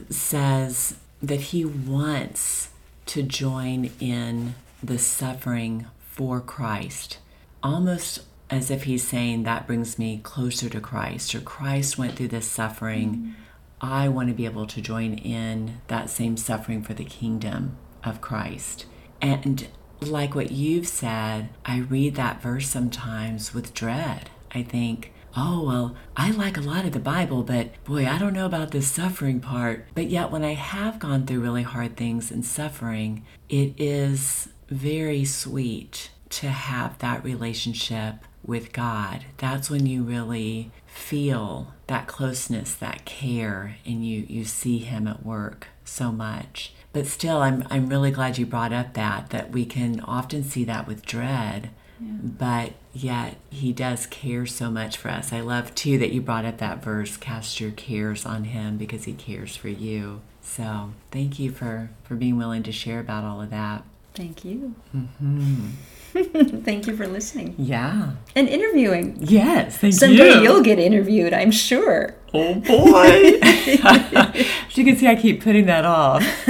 says 0.09 0.95
that 1.21 1.39
he 1.39 1.63
wants 1.63 2.69
to 3.07 3.23
join 3.23 3.91
in 3.99 4.55
the 4.81 4.97
suffering 4.97 5.85
for 5.99 6.41
Christ, 6.41 7.19
almost 7.61 8.19
as 8.49 8.69
if 8.69 8.83
he's 8.83 9.07
saying 9.07 9.43
that 9.43 9.67
brings 9.67 9.97
me 9.97 10.19
closer 10.23 10.69
to 10.69 10.79
Christ, 10.79 11.33
or 11.33 11.41
Christ 11.41 11.97
went 11.97 12.15
through 12.15 12.27
this 12.29 12.47
suffering. 12.47 13.15
Mm. 13.15 13.33
I 13.81 14.07
want 14.07 14.29
to 14.29 14.35
be 14.35 14.45
able 14.45 14.67
to 14.67 14.81
join 14.81 15.13
in 15.13 15.81
that 15.87 16.09
same 16.09 16.37
suffering 16.37 16.81
for 16.83 16.93
the 16.93 17.03
kingdom 17.03 17.77
of 18.03 18.21
Christ. 18.21 18.85
And 19.23 19.67
like 20.01 20.35
what 20.35 20.51
you've 20.51 20.87
said, 20.87 21.49
I 21.65 21.79
read 21.79 22.15
that 22.15 22.41
verse 22.41 22.67
sometimes 22.67 23.53
with 23.53 23.73
dread. 23.73 24.29
I 24.51 24.63
think, 24.63 25.13
oh, 25.35 25.63
well, 25.65 25.95
I 26.17 26.31
like 26.31 26.57
a 26.57 26.61
lot 26.61 26.85
of 26.85 26.91
the 26.91 26.99
Bible, 26.99 27.41
but 27.41 27.81
boy, 27.85 28.05
I 28.05 28.19
don't 28.19 28.33
know 28.33 28.45
about 28.45 28.71
this 28.71 28.87
suffering 28.87 29.39
part. 29.39 29.85
But 29.95 30.09
yet, 30.09 30.29
when 30.29 30.43
I 30.43 30.53
have 30.53 30.99
gone 30.99 31.25
through 31.25 31.39
really 31.39 31.63
hard 31.63 31.95
things 31.95 32.31
and 32.31 32.45
suffering, 32.45 33.25
it 33.47 33.73
is 33.77 34.49
very 34.69 35.23
sweet 35.23 36.11
to 36.31 36.49
have 36.49 36.97
that 36.99 37.23
relationship 37.23 38.15
with 38.45 38.73
God, 38.73 39.25
that's 39.37 39.69
when 39.69 39.85
you 39.85 40.03
really 40.03 40.71
feel 40.85 41.72
that 41.87 42.07
closeness, 42.07 42.73
that 42.75 43.05
care, 43.05 43.77
and 43.85 44.05
you, 44.05 44.25
you 44.27 44.45
see 44.45 44.79
Him 44.79 45.07
at 45.07 45.25
work 45.25 45.67
so 45.83 46.11
much. 46.11 46.73
But 46.93 47.07
still, 47.07 47.37
I'm, 47.37 47.65
I'm 47.69 47.89
really 47.89 48.11
glad 48.11 48.37
you 48.37 48.45
brought 48.45 48.73
up 48.73 48.93
that, 48.93 49.31
that 49.31 49.51
we 49.51 49.65
can 49.65 49.99
often 50.01 50.43
see 50.43 50.63
that 50.65 50.87
with 50.87 51.05
dread, 51.05 51.71
yeah. 51.99 52.11
but 52.21 52.73
yet 52.93 53.37
He 53.49 53.73
does 53.73 54.05
care 54.05 54.45
so 54.45 54.69
much 54.69 54.97
for 54.97 55.09
us. 55.09 55.33
I 55.33 55.41
love 55.41 55.73
too 55.75 55.97
that 55.97 56.11
you 56.11 56.21
brought 56.21 56.45
up 56.45 56.59
that 56.59 56.83
verse, 56.83 57.17
cast 57.17 57.59
your 57.59 57.71
cares 57.71 58.25
on 58.25 58.45
Him 58.45 58.77
because 58.77 59.05
He 59.05 59.13
cares 59.13 59.55
for 59.55 59.69
you. 59.69 60.21
So 60.41 60.93
thank 61.11 61.39
you 61.39 61.51
for, 61.51 61.89
for 62.03 62.15
being 62.15 62.37
willing 62.37 62.63
to 62.63 62.71
share 62.71 62.99
about 62.99 63.23
all 63.23 63.41
of 63.41 63.49
that. 63.49 63.83
Thank 64.13 64.45
you. 64.45 64.75
Mm-hmm. 64.95 65.69
thank 66.61 66.85
you 66.85 66.95
for 66.95 67.07
listening. 67.07 67.55
Yeah. 67.57 68.11
And 68.35 68.47
interviewing. 68.47 69.17
Yes, 69.19 69.77
thank 69.77 69.95
Someday 69.95 70.15
you. 70.15 70.31
Someday 70.31 70.43
you'll 70.43 70.61
get 70.61 70.77
interviewed, 70.77 71.33
I'm 71.33 71.49
sure. 71.49 72.15
Oh 72.33 72.55
boy. 72.55 73.39
As 73.43 74.77
you 74.77 74.85
can 74.85 74.95
see, 74.95 75.07
I 75.07 75.15
keep 75.15 75.43
putting 75.43 75.65
that 75.65 75.85
off. 75.85 76.23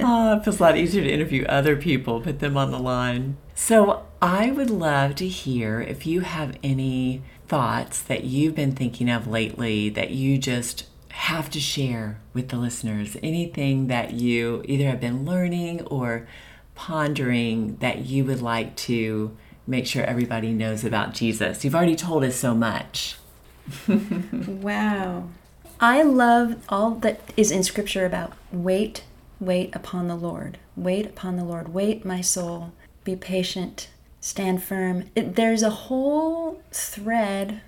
oh, 0.00 0.38
it 0.38 0.44
feels 0.44 0.58
a 0.58 0.62
lot 0.62 0.76
easier 0.78 1.02
to 1.02 1.10
interview 1.10 1.44
other 1.44 1.76
people, 1.76 2.22
put 2.22 2.38
them 2.38 2.56
on 2.56 2.70
the 2.70 2.78
line. 2.78 3.36
So 3.54 4.06
I 4.22 4.50
would 4.50 4.70
love 4.70 5.14
to 5.16 5.28
hear 5.28 5.80
if 5.80 6.06
you 6.06 6.20
have 6.20 6.56
any 6.62 7.22
thoughts 7.46 8.00
that 8.02 8.24
you've 8.24 8.54
been 8.54 8.72
thinking 8.72 9.10
of 9.10 9.26
lately 9.26 9.90
that 9.90 10.10
you 10.10 10.38
just 10.38 10.84
have 11.18 11.50
to 11.50 11.58
share 11.58 12.20
with 12.32 12.48
the 12.48 12.56
listeners 12.56 13.16
anything 13.24 13.88
that 13.88 14.12
you 14.12 14.62
either 14.66 14.86
have 14.86 15.00
been 15.00 15.24
learning 15.24 15.82
or 15.86 16.28
pondering 16.76 17.76
that 17.78 18.06
you 18.06 18.24
would 18.24 18.40
like 18.40 18.76
to 18.76 19.36
make 19.66 19.84
sure 19.84 20.04
everybody 20.04 20.52
knows 20.52 20.84
about 20.84 21.14
Jesus? 21.14 21.64
You've 21.64 21.74
already 21.74 21.96
told 21.96 22.22
us 22.22 22.36
so 22.36 22.54
much. 22.54 23.16
wow. 23.88 25.28
I 25.80 26.02
love 26.02 26.64
all 26.68 26.92
that 26.92 27.20
is 27.36 27.50
in 27.50 27.64
scripture 27.64 28.06
about 28.06 28.34
wait, 28.52 29.02
wait 29.40 29.74
upon 29.74 30.06
the 30.06 30.16
Lord. 30.16 30.58
Wait 30.76 31.04
upon 31.04 31.34
the 31.34 31.44
Lord. 31.44 31.74
Wait, 31.74 32.04
my 32.04 32.20
soul. 32.20 32.72
Be 33.02 33.16
patient. 33.16 33.88
Stand 34.20 34.62
firm. 34.62 35.10
It, 35.16 35.34
there's 35.34 35.64
a 35.64 35.70
whole 35.70 36.62
thread 36.70 37.60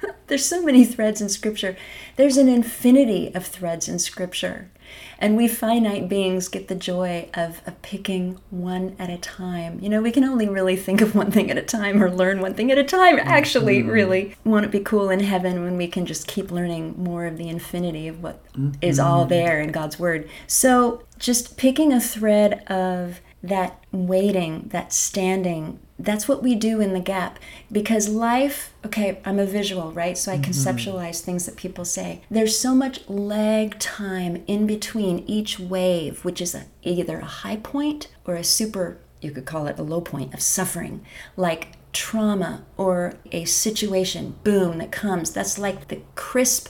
there's 0.26 0.44
so 0.44 0.62
many 0.62 0.84
threads 0.84 1.20
in 1.20 1.28
Scripture. 1.28 1.76
There's 2.16 2.36
an 2.36 2.48
infinity 2.48 3.34
of 3.34 3.46
threads 3.46 3.88
in 3.88 3.98
Scripture. 3.98 4.70
And 5.18 5.36
we 5.36 5.48
finite 5.48 6.08
beings 6.08 6.48
get 6.48 6.68
the 6.68 6.74
joy 6.74 7.28
of, 7.34 7.60
of 7.66 7.80
picking 7.82 8.38
one 8.50 8.96
at 8.98 9.10
a 9.10 9.18
time. 9.18 9.78
You 9.82 9.88
know, 9.88 10.00
we 10.00 10.12
can 10.12 10.24
only 10.24 10.48
really 10.48 10.76
think 10.76 11.00
of 11.00 11.14
one 11.14 11.30
thing 11.30 11.50
at 11.50 11.58
a 11.58 11.62
time 11.62 12.02
or 12.02 12.10
learn 12.10 12.40
one 12.40 12.54
thing 12.54 12.70
at 12.70 12.78
a 12.78 12.84
time. 12.84 13.18
Actually, 13.18 13.80
mm-hmm. 13.80 13.90
really, 13.90 14.36
won't 14.44 14.64
it 14.64 14.70
be 14.70 14.80
cool 14.80 15.10
in 15.10 15.20
heaven 15.20 15.64
when 15.64 15.76
we 15.76 15.88
can 15.88 16.06
just 16.06 16.26
keep 16.26 16.50
learning 16.50 16.94
more 16.96 17.26
of 17.26 17.36
the 17.36 17.48
infinity 17.48 18.08
of 18.08 18.22
what 18.22 18.42
mm-hmm. 18.52 18.72
is 18.80 18.98
all 18.98 19.26
there 19.26 19.60
in 19.60 19.72
God's 19.72 19.98
Word? 19.98 20.28
So, 20.46 21.02
just 21.18 21.56
picking 21.56 21.92
a 21.92 22.00
thread 22.00 22.64
of 22.68 23.20
that 23.42 23.82
waiting, 23.92 24.68
that 24.68 24.92
standing, 24.92 25.78
that's 25.98 26.28
what 26.28 26.42
we 26.42 26.54
do 26.54 26.80
in 26.80 26.92
the 26.92 27.00
gap. 27.00 27.38
Because 27.70 28.08
life 28.08 28.72
okay 28.84 29.20
i'm 29.24 29.38
a 29.38 29.46
visual 29.46 29.92
right? 29.92 30.16
So 30.16 30.32
i 30.32 30.36
mm-hmm. 30.36 30.50
conceptualize 30.50 31.20
things 31.20 31.46
that 31.46 31.56
people 31.56 31.84
say. 31.84 32.22
There's 32.30 32.58
so 32.58 32.74
much 32.74 33.08
lag 33.08 33.78
time 33.78 34.42
in 34.46 34.66
between 34.66 35.20
each 35.26 35.58
wave 35.58 36.24
which 36.24 36.40
is 36.40 36.54
a, 36.54 36.66
either 36.82 37.18
a 37.18 37.24
high 37.24 37.56
point 37.56 38.08
or 38.24 38.34
a 38.34 38.44
super 38.44 38.98
you 39.20 39.30
could 39.32 39.46
call 39.46 39.66
it 39.66 39.78
a 39.78 39.82
low 39.82 40.00
point 40.00 40.34
of 40.34 40.40
suffering. 40.40 41.04
Like 41.36 41.72
trauma 41.92 42.64
or 42.76 43.14
a 43.32 43.44
situation 43.44 44.36
boom 44.44 44.78
that 44.78 44.92
comes. 44.92 45.32
That's 45.32 45.58
like 45.58 45.88
the 45.88 46.00
crisp 46.14 46.68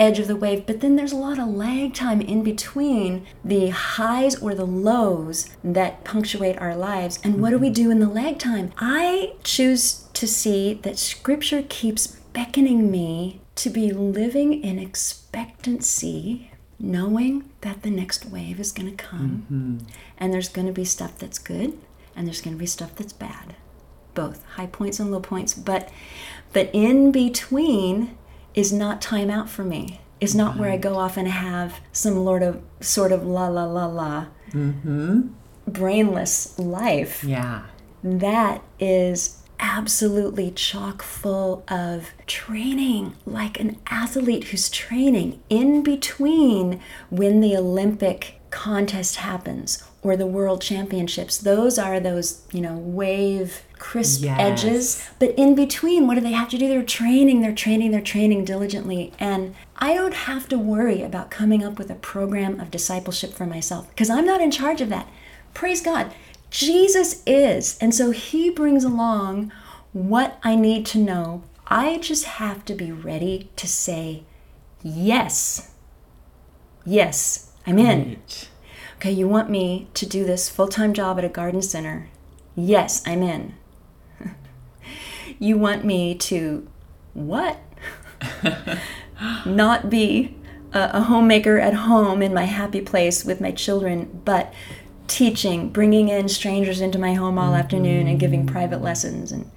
edge 0.00 0.18
of 0.18 0.26
the 0.26 0.34
wave, 0.34 0.66
but 0.66 0.80
then 0.80 0.96
there's 0.96 1.12
a 1.12 1.16
lot 1.16 1.38
of 1.38 1.48
lag 1.48 1.92
time 1.94 2.20
in 2.20 2.42
between 2.42 3.26
the 3.44 3.68
highs 3.68 4.34
or 4.42 4.54
the 4.54 4.66
lows 4.66 5.50
that 5.62 6.04
punctuate 6.04 6.58
our 6.58 6.74
lives. 6.74 7.20
And 7.22 7.40
what 7.40 7.50
do 7.50 7.58
we 7.58 7.70
do 7.70 7.90
in 7.90 8.00
the 8.00 8.08
lag 8.08 8.38
time? 8.38 8.72
I 8.78 9.34
choose 9.44 10.04
to 10.14 10.26
see 10.26 10.74
that 10.82 10.98
scripture 10.98 11.62
keeps 11.68 12.06
beckoning 12.32 12.90
me 12.90 13.42
to 13.56 13.68
be 13.68 13.92
living 13.92 14.64
in 14.64 14.78
expectancy, 14.78 16.50
knowing 16.78 17.50
that 17.60 17.82
the 17.82 17.90
next 17.90 18.24
wave 18.24 18.58
is 18.58 18.72
going 18.72 18.90
to 18.90 18.96
come. 18.96 19.46
Mm-hmm. 19.50 19.78
And 20.16 20.32
there's 20.32 20.48
going 20.48 20.66
to 20.66 20.72
be 20.72 20.84
stuff 20.84 21.18
that's 21.18 21.38
good 21.38 21.78
and 22.16 22.26
there's 22.26 22.40
going 22.40 22.56
to 22.56 22.60
be 22.60 22.66
stuff 22.66 22.94
that's 22.94 23.12
bad. 23.12 23.54
Both 24.14 24.44
high 24.56 24.66
points 24.66 24.98
and 24.98 25.10
low 25.10 25.20
points, 25.20 25.54
but 25.54 25.90
but 26.52 26.68
in 26.72 27.12
between 27.12 28.16
is 28.54 28.72
not 28.72 29.00
time 29.00 29.30
out 29.30 29.48
for 29.48 29.64
me. 29.64 30.00
Is 30.20 30.34
not 30.34 30.52
right. 30.52 30.60
where 30.60 30.70
I 30.72 30.76
go 30.76 30.96
off 30.96 31.16
and 31.16 31.28
have 31.28 31.80
some 31.92 32.24
lord 32.24 32.42
of 32.42 32.62
sort 32.80 33.10
of 33.10 33.24
la 33.24 33.48
la 33.48 33.64
la 33.64 33.86
la 33.86 34.26
mm-hmm. 34.50 35.28
brainless 35.66 36.58
life. 36.58 37.24
Yeah. 37.24 37.62
That 38.02 38.62
is 38.78 39.40
absolutely 39.58 40.50
chock 40.50 41.02
full 41.02 41.64
of 41.68 42.10
training, 42.26 43.14
like 43.26 43.60
an 43.60 43.78
athlete 43.86 44.44
who's 44.44 44.70
training 44.70 45.40
in 45.48 45.82
between 45.82 46.80
when 47.10 47.40
the 47.40 47.56
Olympic 47.56 48.40
contest 48.50 49.16
happens 49.16 49.82
or 50.02 50.16
the 50.16 50.26
world 50.26 50.60
championships. 50.60 51.38
Those 51.38 51.78
are 51.78 52.00
those, 52.00 52.42
you 52.52 52.60
know, 52.60 52.76
wave 52.76 53.62
crisp 53.80 54.22
yes. 54.22 54.38
edges. 54.38 55.08
But 55.18 55.34
in 55.36 55.56
between, 55.56 56.06
what 56.06 56.14
do 56.14 56.20
they 56.20 56.30
have 56.32 56.48
to 56.50 56.58
do? 56.58 56.68
They're 56.68 56.84
training, 56.84 57.40
they're 57.40 57.52
training, 57.52 57.90
they're 57.90 58.00
training 58.00 58.44
diligently. 58.44 59.12
And 59.18 59.56
I 59.76 59.94
don't 59.94 60.14
have 60.14 60.48
to 60.50 60.58
worry 60.58 61.02
about 61.02 61.32
coming 61.32 61.64
up 61.64 61.78
with 61.78 61.90
a 61.90 61.96
program 61.96 62.60
of 62.60 62.70
discipleship 62.70 63.32
for 63.32 63.46
myself 63.46 63.88
because 63.88 64.10
I'm 64.10 64.26
not 64.26 64.40
in 64.40 64.52
charge 64.52 64.80
of 64.80 64.90
that. 64.90 65.08
Praise 65.54 65.80
God. 65.80 66.14
Jesus 66.50 67.22
is. 67.26 67.76
And 67.78 67.92
so 67.92 68.12
he 68.12 68.50
brings 68.50 68.84
along 68.84 69.50
what 69.92 70.38
I 70.44 70.54
need 70.54 70.86
to 70.86 70.98
know. 70.98 71.42
I 71.66 71.98
just 71.98 72.24
have 72.24 72.64
to 72.66 72.74
be 72.74 72.92
ready 72.92 73.50
to 73.56 73.66
say, 73.66 74.24
yes. 74.82 75.72
Yes, 76.84 77.52
I'm 77.66 77.78
in. 77.78 78.08
Right. 78.08 78.48
Okay, 78.96 79.12
you 79.12 79.28
want 79.28 79.50
me 79.50 79.88
to 79.94 80.06
do 80.06 80.24
this 80.24 80.48
full 80.48 80.68
time 80.68 80.92
job 80.92 81.18
at 81.18 81.24
a 81.24 81.28
garden 81.28 81.62
center? 81.62 82.08
Yes, 82.54 83.02
I'm 83.06 83.22
in. 83.22 83.54
You 85.40 85.58
want 85.58 85.84
me 85.84 86.14
to 86.14 86.68
what? 87.14 87.58
Not 89.44 89.90
be 89.90 90.36
a, 90.72 90.90
a, 90.94 91.00
homemaker 91.00 91.58
at 91.58 91.74
home 91.74 92.22
in 92.22 92.32
my 92.32 92.44
happy 92.44 92.80
place 92.80 93.24
with 93.24 93.40
my 93.40 93.50
children, 93.50 94.20
but 94.24 94.52
teaching, 95.08 95.70
bringing 95.70 96.08
in 96.08 96.28
strangers 96.28 96.80
into 96.80 96.98
my 96.98 97.14
home 97.14 97.38
all 97.38 97.54
afternoon 97.54 98.06
and 98.06 98.20
giving 98.20 98.40
mm-hmm. 98.44 98.52
private 98.52 98.80
lessons 98.80 99.32
and 99.32 99.50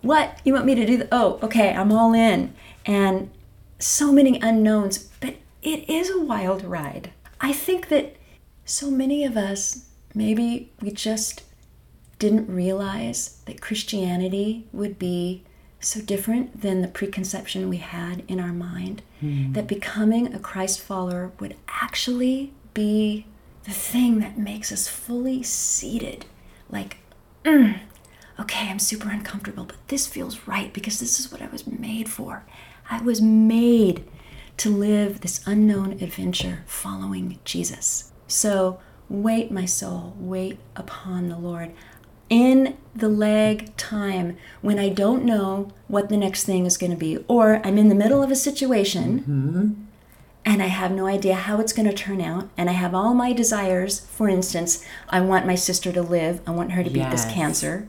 what? 0.00 0.40
You 0.44 0.52
want 0.52 0.66
me 0.66 0.76
to 0.76 0.86
do? 0.86 1.08
Oh, 1.10 1.40
okay, 1.42 1.74
I'm 1.74 1.90
all 1.90 2.14
in. 2.14 2.54
And 2.84 3.30
so 3.78 4.12
many 4.12 4.38
unknowns, 4.40 4.98
but 5.20 5.34
it 5.62 5.90
is 5.90 6.10
a 6.10 6.20
wild 6.20 6.64
ride. 6.64 7.10
I 7.40 7.52
think 7.52 7.88
that 7.88 8.16
so 8.64 8.90
many 8.90 9.24
of 9.24 9.36
us, 9.36 9.86
maybe 10.14 10.72
we 10.80 10.92
just 10.92 11.42
didn't 12.18 12.52
realize 12.52 13.40
that 13.44 13.60
Christianity 13.60 14.66
would 14.72 14.98
be 14.98 15.44
so 15.80 16.00
different 16.00 16.62
than 16.62 16.82
the 16.82 16.88
preconception 16.88 17.68
we 17.68 17.76
had 17.76 18.24
in 18.26 18.40
our 18.40 18.52
mind. 18.52 19.02
Mm. 19.22 19.54
That 19.54 19.66
becoming 19.66 20.32
a 20.32 20.38
Christ 20.38 20.80
follower 20.80 21.32
would 21.38 21.56
actually 21.68 22.52
be 22.74 23.26
the 23.64 23.72
thing 23.72 24.20
that 24.20 24.38
makes 24.38 24.72
us 24.72 24.88
fully 24.88 25.42
seated. 25.42 26.24
Like, 26.70 26.98
mm, 27.44 27.78
okay, 28.40 28.68
I'm 28.68 28.78
super 28.78 29.10
uncomfortable, 29.10 29.64
but 29.64 29.88
this 29.88 30.06
feels 30.06 30.46
right 30.46 30.72
because 30.72 30.98
this 30.98 31.20
is 31.20 31.30
what 31.30 31.42
I 31.42 31.48
was 31.48 31.66
made 31.66 32.08
for. 32.08 32.44
I 32.90 33.02
was 33.02 33.20
made 33.20 34.04
to 34.58 34.70
live 34.70 35.20
this 35.20 35.46
unknown 35.46 35.92
adventure 35.92 36.64
following 36.66 37.38
Jesus. 37.44 38.12
So 38.26 38.80
wait, 39.08 39.50
my 39.50 39.64
soul, 39.64 40.14
wait 40.18 40.58
upon 40.74 41.28
the 41.28 41.38
Lord. 41.38 41.72
In 42.28 42.76
the 42.94 43.08
lag 43.08 43.76
time 43.76 44.36
when 44.62 44.78
I 44.78 44.88
don't 44.88 45.24
know 45.24 45.70
what 45.86 46.08
the 46.08 46.16
next 46.16 46.44
thing 46.44 46.66
is 46.66 46.76
going 46.76 46.90
to 46.90 46.96
be, 46.96 47.18
or 47.28 47.60
I'm 47.64 47.78
in 47.78 47.88
the 47.88 47.94
middle 47.94 48.22
of 48.22 48.30
a 48.30 48.36
situation 48.36 49.20
mm-hmm. 49.20 49.72
and 50.44 50.62
I 50.62 50.66
have 50.66 50.90
no 50.90 51.06
idea 51.06 51.34
how 51.34 51.60
it's 51.60 51.72
going 51.72 51.88
to 51.88 51.94
turn 51.94 52.20
out, 52.20 52.48
and 52.56 52.68
I 52.68 52.72
have 52.72 52.94
all 52.94 53.14
my 53.14 53.32
desires. 53.32 54.00
For 54.00 54.28
instance, 54.28 54.84
I 55.08 55.20
want 55.20 55.46
my 55.46 55.54
sister 55.54 55.92
to 55.92 56.02
live, 56.02 56.40
I 56.46 56.50
want 56.50 56.72
her 56.72 56.82
to 56.82 56.90
beat 56.90 57.10
this 57.10 57.24
cancer, 57.26 57.88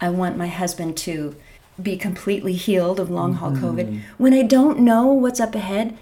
I 0.00 0.10
want 0.10 0.36
my 0.36 0.48
husband 0.48 0.96
to 0.98 1.34
be 1.80 1.96
completely 1.96 2.54
healed 2.54 3.00
of 3.00 3.10
long 3.10 3.34
haul 3.34 3.52
mm-hmm. 3.52 3.64
COVID. 3.64 4.02
When 4.18 4.32
I 4.32 4.42
don't 4.42 4.78
know 4.80 5.06
what's 5.06 5.40
up 5.40 5.54
ahead, 5.54 5.96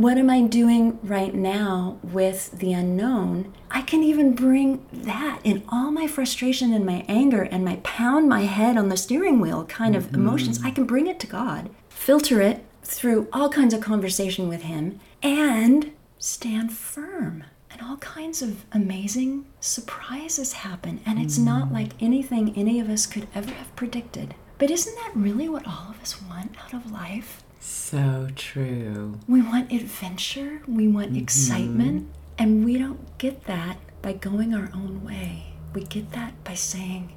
What 0.00 0.16
am 0.16 0.30
I 0.30 0.40
doing 0.40 0.98
right 1.02 1.34
now 1.34 1.98
with 2.02 2.52
the 2.52 2.72
unknown? 2.72 3.52
I 3.70 3.82
can 3.82 4.02
even 4.02 4.34
bring 4.34 4.86
that 4.90 5.40
in 5.44 5.62
all 5.68 5.90
my 5.90 6.06
frustration 6.06 6.72
and 6.72 6.86
my 6.86 7.04
anger 7.06 7.42
and 7.42 7.66
my 7.66 7.76
pound 7.82 8.26
my 8.26 8.44
head 8.44 8.78
on 8.78 8.88
the 8.88 8.96
steering 8.96 9.40
wheel 9.40 9.66
kind 9.66 9.94
of 9.94 10.04
mm-hmm. 10.04 10.14
emotions. 10.14 10.58
I 10.64 10.70
can 10.70 10.86
bring 10.86 11.06
it 11.06 11.20
to 11.20 11.26
God, 11.26 11.68
filter 11.90 12.40
it 12.40 12.64
through 12.82 13.28
all 13.30 13.50
kinds 13.50 13.74
of 13.74 13.82
conversation 13.82 14.48
with 14.48 14.62
Him, 14.62 15.00
and 15.22 15.92
stand 16.18 16.72
firm. 16.72 17.44
And 17.70 17.82
all 17.82 17.98
kinds 17.98 18.40
of 18.40 18.64
amazing 18.72 19.44
surprises 19.60 20.54
happen. 20.54 21.00
And 21.04 21.18
it's 21.18 21.36
not 21.36 21.68
mm. 21.68 21.72
like 21.74 22.02
anything 22.02 22.56
any 22.56 22.80
of 22.80 22.88
us 22.88 23.04
could 23.04 23.28
ever 23.34 23.50
have 23.50 23.76
predicted. 23.76 24.34
But 24.56 24.70
isn't 24.70 24.96
that 24.96 25.12
really 25.14 25.50
what 25.50 25.66
all 25.66 25.90
of 25.90 26.00
us 26.00 26.22
want 26.22 26.56
out 26.64 26.72
of 26.72 26.90
life? 26.90 27.42
So 27.60 28.28
true. 28.34 29.20
We 29.28 29.42
want 29.42 29.70
adventure, 29.70 30.62
we 30.66 30.88
want 30.88 31.08
mm-hmm. 31.08 31.22
excitement, 31.22 32.08
and 32.38 32.64
we 32.64 32.78
don't 32.78 33.18
get 33.18 33.44
that 33.44 33.76
by 34.00 34.14
going 34.14 34.54
our 34.54 34.70
own 34.74 35.04
way. 35.04 35.52
We 35.74 35.84
get 35.84 36.12
that 36.12 36.42
by 36.42 36.54
saying, 36.54 37.12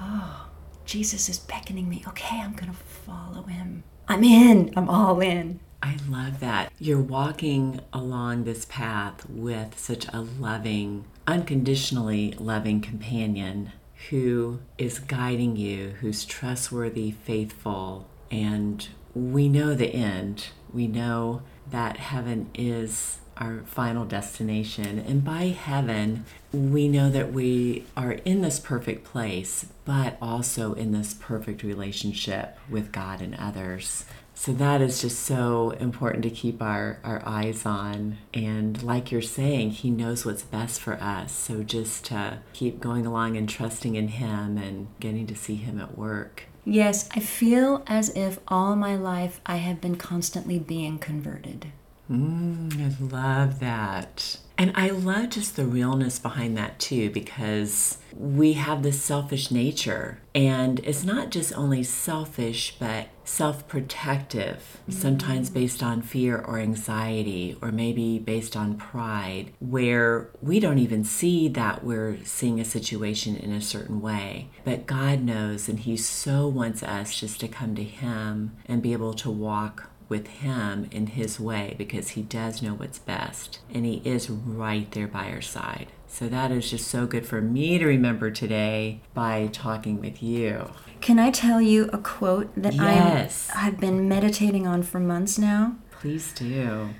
Oh, 0.00 0.48
Jesus 0.84 1.28
is 1.28 1.38
beckoning 1.38 1.88
me. 1.88 2.04
Okay, 2.08 2.40
I'm 2.40 2.52
going 2.54 2.72
to 2.72 2.78
follow 2.78 3.44
him. 3.44 3.84
I'm 4.08 4.24
in, 4.24 4.72
I'm 4.76 4.88
all 4.88 5.20
in. 5.20 5.60
I 5.82 5.96
love 6.08 6.40
that. 6.40 6.72
You're 6.78 7.00
walking 7.00 7.80
along 7.92 8.44
this 8.44 8.64
path 8.64 9.28
with 9.28 9.78
such 9.78 10.06
a 10.12 10.20
loving, 10.20 11.04
unconditionally 11.26 12.32
loving 12.38 12.80
companion 12.80 13.72
who 14.10 14.60
is 14.76 14.98
guiding 14.98 15.56
you, 15.56 15.90
who's 16.00 16.24
trustworthy, 16.24 17.12
faithful, 17.12 18.08
and 18.30 18.88
we 19.14 19.48
know 19.48 19.74
the 19.74 19.94
end. 19.94 20.48
We 20.72 20.86
know 20.86 21.42
that 21.70 21.98
heaven 21.98 22.50
is 22.54 23.18
our 23.36 23.62
final 23.64 24.04
destination. 24.04 24.98
And 24.98 25.24
by 25.24 25.46
heaven, 25.48 26.24
we 26.52 26.88
know 26.88 27.10
that 27.10 27.32
we 27.32 27.84
are 27.96 28.12
in 28.12 28.42
this 28.42 28.60
perfect 28.60 29.04
place, 29.04 29.66
but 29.84 30.16
also 30.20 30.74
in 30.74 30.92
this 30.92 31.14
perfect 31.14 31.62
relationship 31.62 32.58
with 32.70 32.92
God 32.92 33.20
and 33.20 33.34
others. 33.36 34.04
So 34.36 34.52
that 34.54 34.80
is 34.80 35.00
just 35.00 35.20
so 35.20 35.70
important 35.70 36.24
to 36.24 36.30
keep 36.30 36.60
our, 36.60 36.98
our 37.04 37.22
eyes 37.24 37.64
on. 37.64 38.18
And 38.32 38.82
like 38.82 39.12
you're 39.12 39.22
saying, 39.22 39.70
He 39.70 39.90
knows 39.90 40.26
what's 40.26 40.42
best 40.42 40.80
for 40.80 40.94
us. 40.94 41.32
So 41.32 41.62
just 41.62 42.04
to 42.06 42.38
keep 42.52 42.80
going 42.80 43.06
along 43.06 43.36
and 43.36 43.48
trusting 43.48 43.94
in 43.94 44.08
Him 44.08 44.58
and 44.58 44.88
getting 44.98 45.26
to 45.28 45.36
see 45.36 45.54
Him 45.54 45.80
at 45.80 45.96
work. 45.96 46.44
Yes, 46.64 47.08
I 47.14 47.20
feel 47.20 47.82
as 47.86 48.08
if 48.16 48.38
all 48.48 48.74
my 48.74 48.96
life 48.96 49.40
I 49.44 49.56
have 49.56 49.80
been 49.80 49.96
constantly 49.96 50.58
being 50.58 50.98
converted. 50.98 51.66
Mm, 52.10 52.80
I 52.80 53.04
love 53.04 53.60
that. 53.60 54.38
And 54.56 54.72
I 54.74 54.90
love 54.90 55.30
just 55.30 55.56
the 55.56 55.66
realness 55.66 56.18
behind 56.18 56.56
that 56.56 56.78
too, 56.78 57.10
because 57.10 57.98
we 58.16 58.52
have 58.52 58.82
this 58.82 59.02
selfish 59.02 59.50
nature. 59.50 60.20
And 60.34 60.80
it's 60.80 61.04
not 61.04 61.30
just 61.30 61.56
only 61.56 61.82
selfish, 61.82 62.76
but 62.78 63.08
self 63.24 63.66
protective, 63.66 64.80
sometimes 64.88 65.50
based 65.50 65.82
on 65.82 66.02
fear 66.02 66.38
or 66.38 66.58
anxiety, 66.58 67.56
or 67.62 67.72
maybe 67.72 68.18
based 68.18 68.56
on 68.56 68.76
pride, 68.76 69.52
where 69.58 70.30
we 70.40 70.60
don't 70.60 70.78
even 70.78 71.04
see 71.04 71.48
that 71.48 71.82
we're 71.82 72.18
seeing 72.24 72.60
a 72.60 72.64
situation 72.64 73.36
in 73.36 73.52
a 73.52 73.60
certain 73.60 74.00
way. 74.00 74.50
But 74.64 74.86
God 74.86 75.22
knows, 75.22 75.68
and 75.68 75.80
He 75.80 75.96
so 75.96 76.46
wants 76.46 76.82
us 76.82 77.18
just 77.18 77.40
to 77.40 77.48
come 77.48 77.74
to 77.74 77.84
Him 77.84 78.56
and 78.66 78.82
be 78.82 78.92
able 78.92 79.14
to 79.14 79.30
walk 79.30 79.90
with 80.08 80.26
him 80.26 80.88
in 80.90 81.08
his 81.08 81.40
way 81.40 81.74
because 81.78 82.10
he 82.10 82.22
does 82.22 82.62
know 82.62 82.74
what's 82.74 82.98
best 82.98 83.60
and 83.72 83.84
he 83.84 84.02
is 84.04 84.28
right 84.30 84.90
there 84.92 85.08
by 85.08 85.30
our 85.30 85.40
side. 85.40 85.88
So 86.06 86.28
that 86.28 86.52
is 86.52 86.70
just 86.70 86.86
so 86.88 87.06
good 87.06 87.26
for 87.26 87.40
me 87.40 87.78
to 87.78 87.86
remember 87.86 88.30
today 88.30 89.00
by 89.14 89.48
talking 89.52 90.00
with 90.00 90.22
you. 90.22 90.70
Can 91.00 91.18
I 91.18 91.30
tell 91.30 91.60
you 91.60 91.90
a 91.92 91.98
quote 91.98 92.50
that 92.56 92.74
Yes. 92.74 93.50
I'm, 93.54 93.66
I've 93.66 93.80
been 93.80 94.08
meditating 94.08 94.66
on 94.66 94.82
for 94.82 95.00
months 95.00 95.38
now? 95.38 95.76
Please 95.90 96.32
do. 96.32 96.90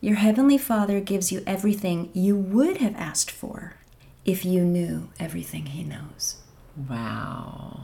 Your 0.00 0.16
Heavenly 0.16 0.58
Father 0.58 1.00
gives 1.00 1.30
you 1.32 1.42
everything 1.46 2.10
you 2.12 2.36
would 2.36 2.78
have 2.78 2.94
asked 2.96 3.30
for 3.30 3.74
if 4.24 4.44
you 4.44 4.64
knew 4.64 5.10
everything 5.18 5.66
He 5.66 5.82
knows. 5.84 6.36
Wow. 6.88 7.80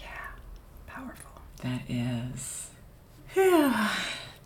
Yeah, 0.00 0.06
powerful. 0.86 1.42
That 1.62 1.82
is. 1.88 2.70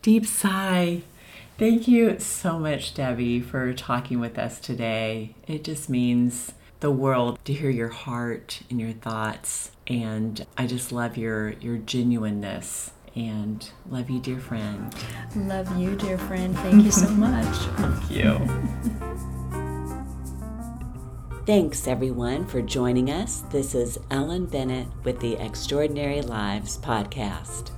Deep 0.03 0.27
sigh. 0.27 1.03
Thank 1.59 1.89
you 1.89 2.19
so 2.19 2.59
much, 2.59 2.95
Debbie, 2.95 3.41
for 3.41 3.73
talking 3.75 4.21
with 4.21 4.39
us 4.39 4.61
today. 4.61 5.35
It 5.47 5.65
just 5.65 5.91
means 5.91 6.53
the 6.81 6.91
world 6.91 7.39
to 7.45 7.53
hear 7.53 7.71
your 7.71 7.89
heart 7.89 8.63
and 8.71 8.81
your 8.81 8.93
thoughts. 8.93 9.73
And 9.87 10.47
I 10.57 10.67
just 10.67 10.93
love 10.93 11.17
your 11.17 11.51
your 11.55 11.77
genuineness 11.79 12.93
and 13.15 13.69
love 13.91 14.09
you, 14.09 14.21
dear 14.21 14.39
friend. 14.39 14.95
Love 15.35 15.77
you, 15.79 15.97
dear 15.97 16.19
friend. 16.19 16.57
Thank 16.59 16.85
you 16.85 16.91
so 16.91 17.09
much. 17.11 17.57
Thank 17.77 18.11
you. 18.11 18.39
Thanks, 21.45 21.87
everyone, 21.89 22.47
for 22.47 22.61
joining 22.61 23.11
us. 23.11 23.41
This 23.51 23.75
is 23.75 23.99
Ellen 24.11 24.47
Bennett 24.47 24.87
with 25.03 25.19
the 25.21 25.35
Extraordinary 25.37 26.21
Lives 26.21 26.77
podcast. 26.79 27.71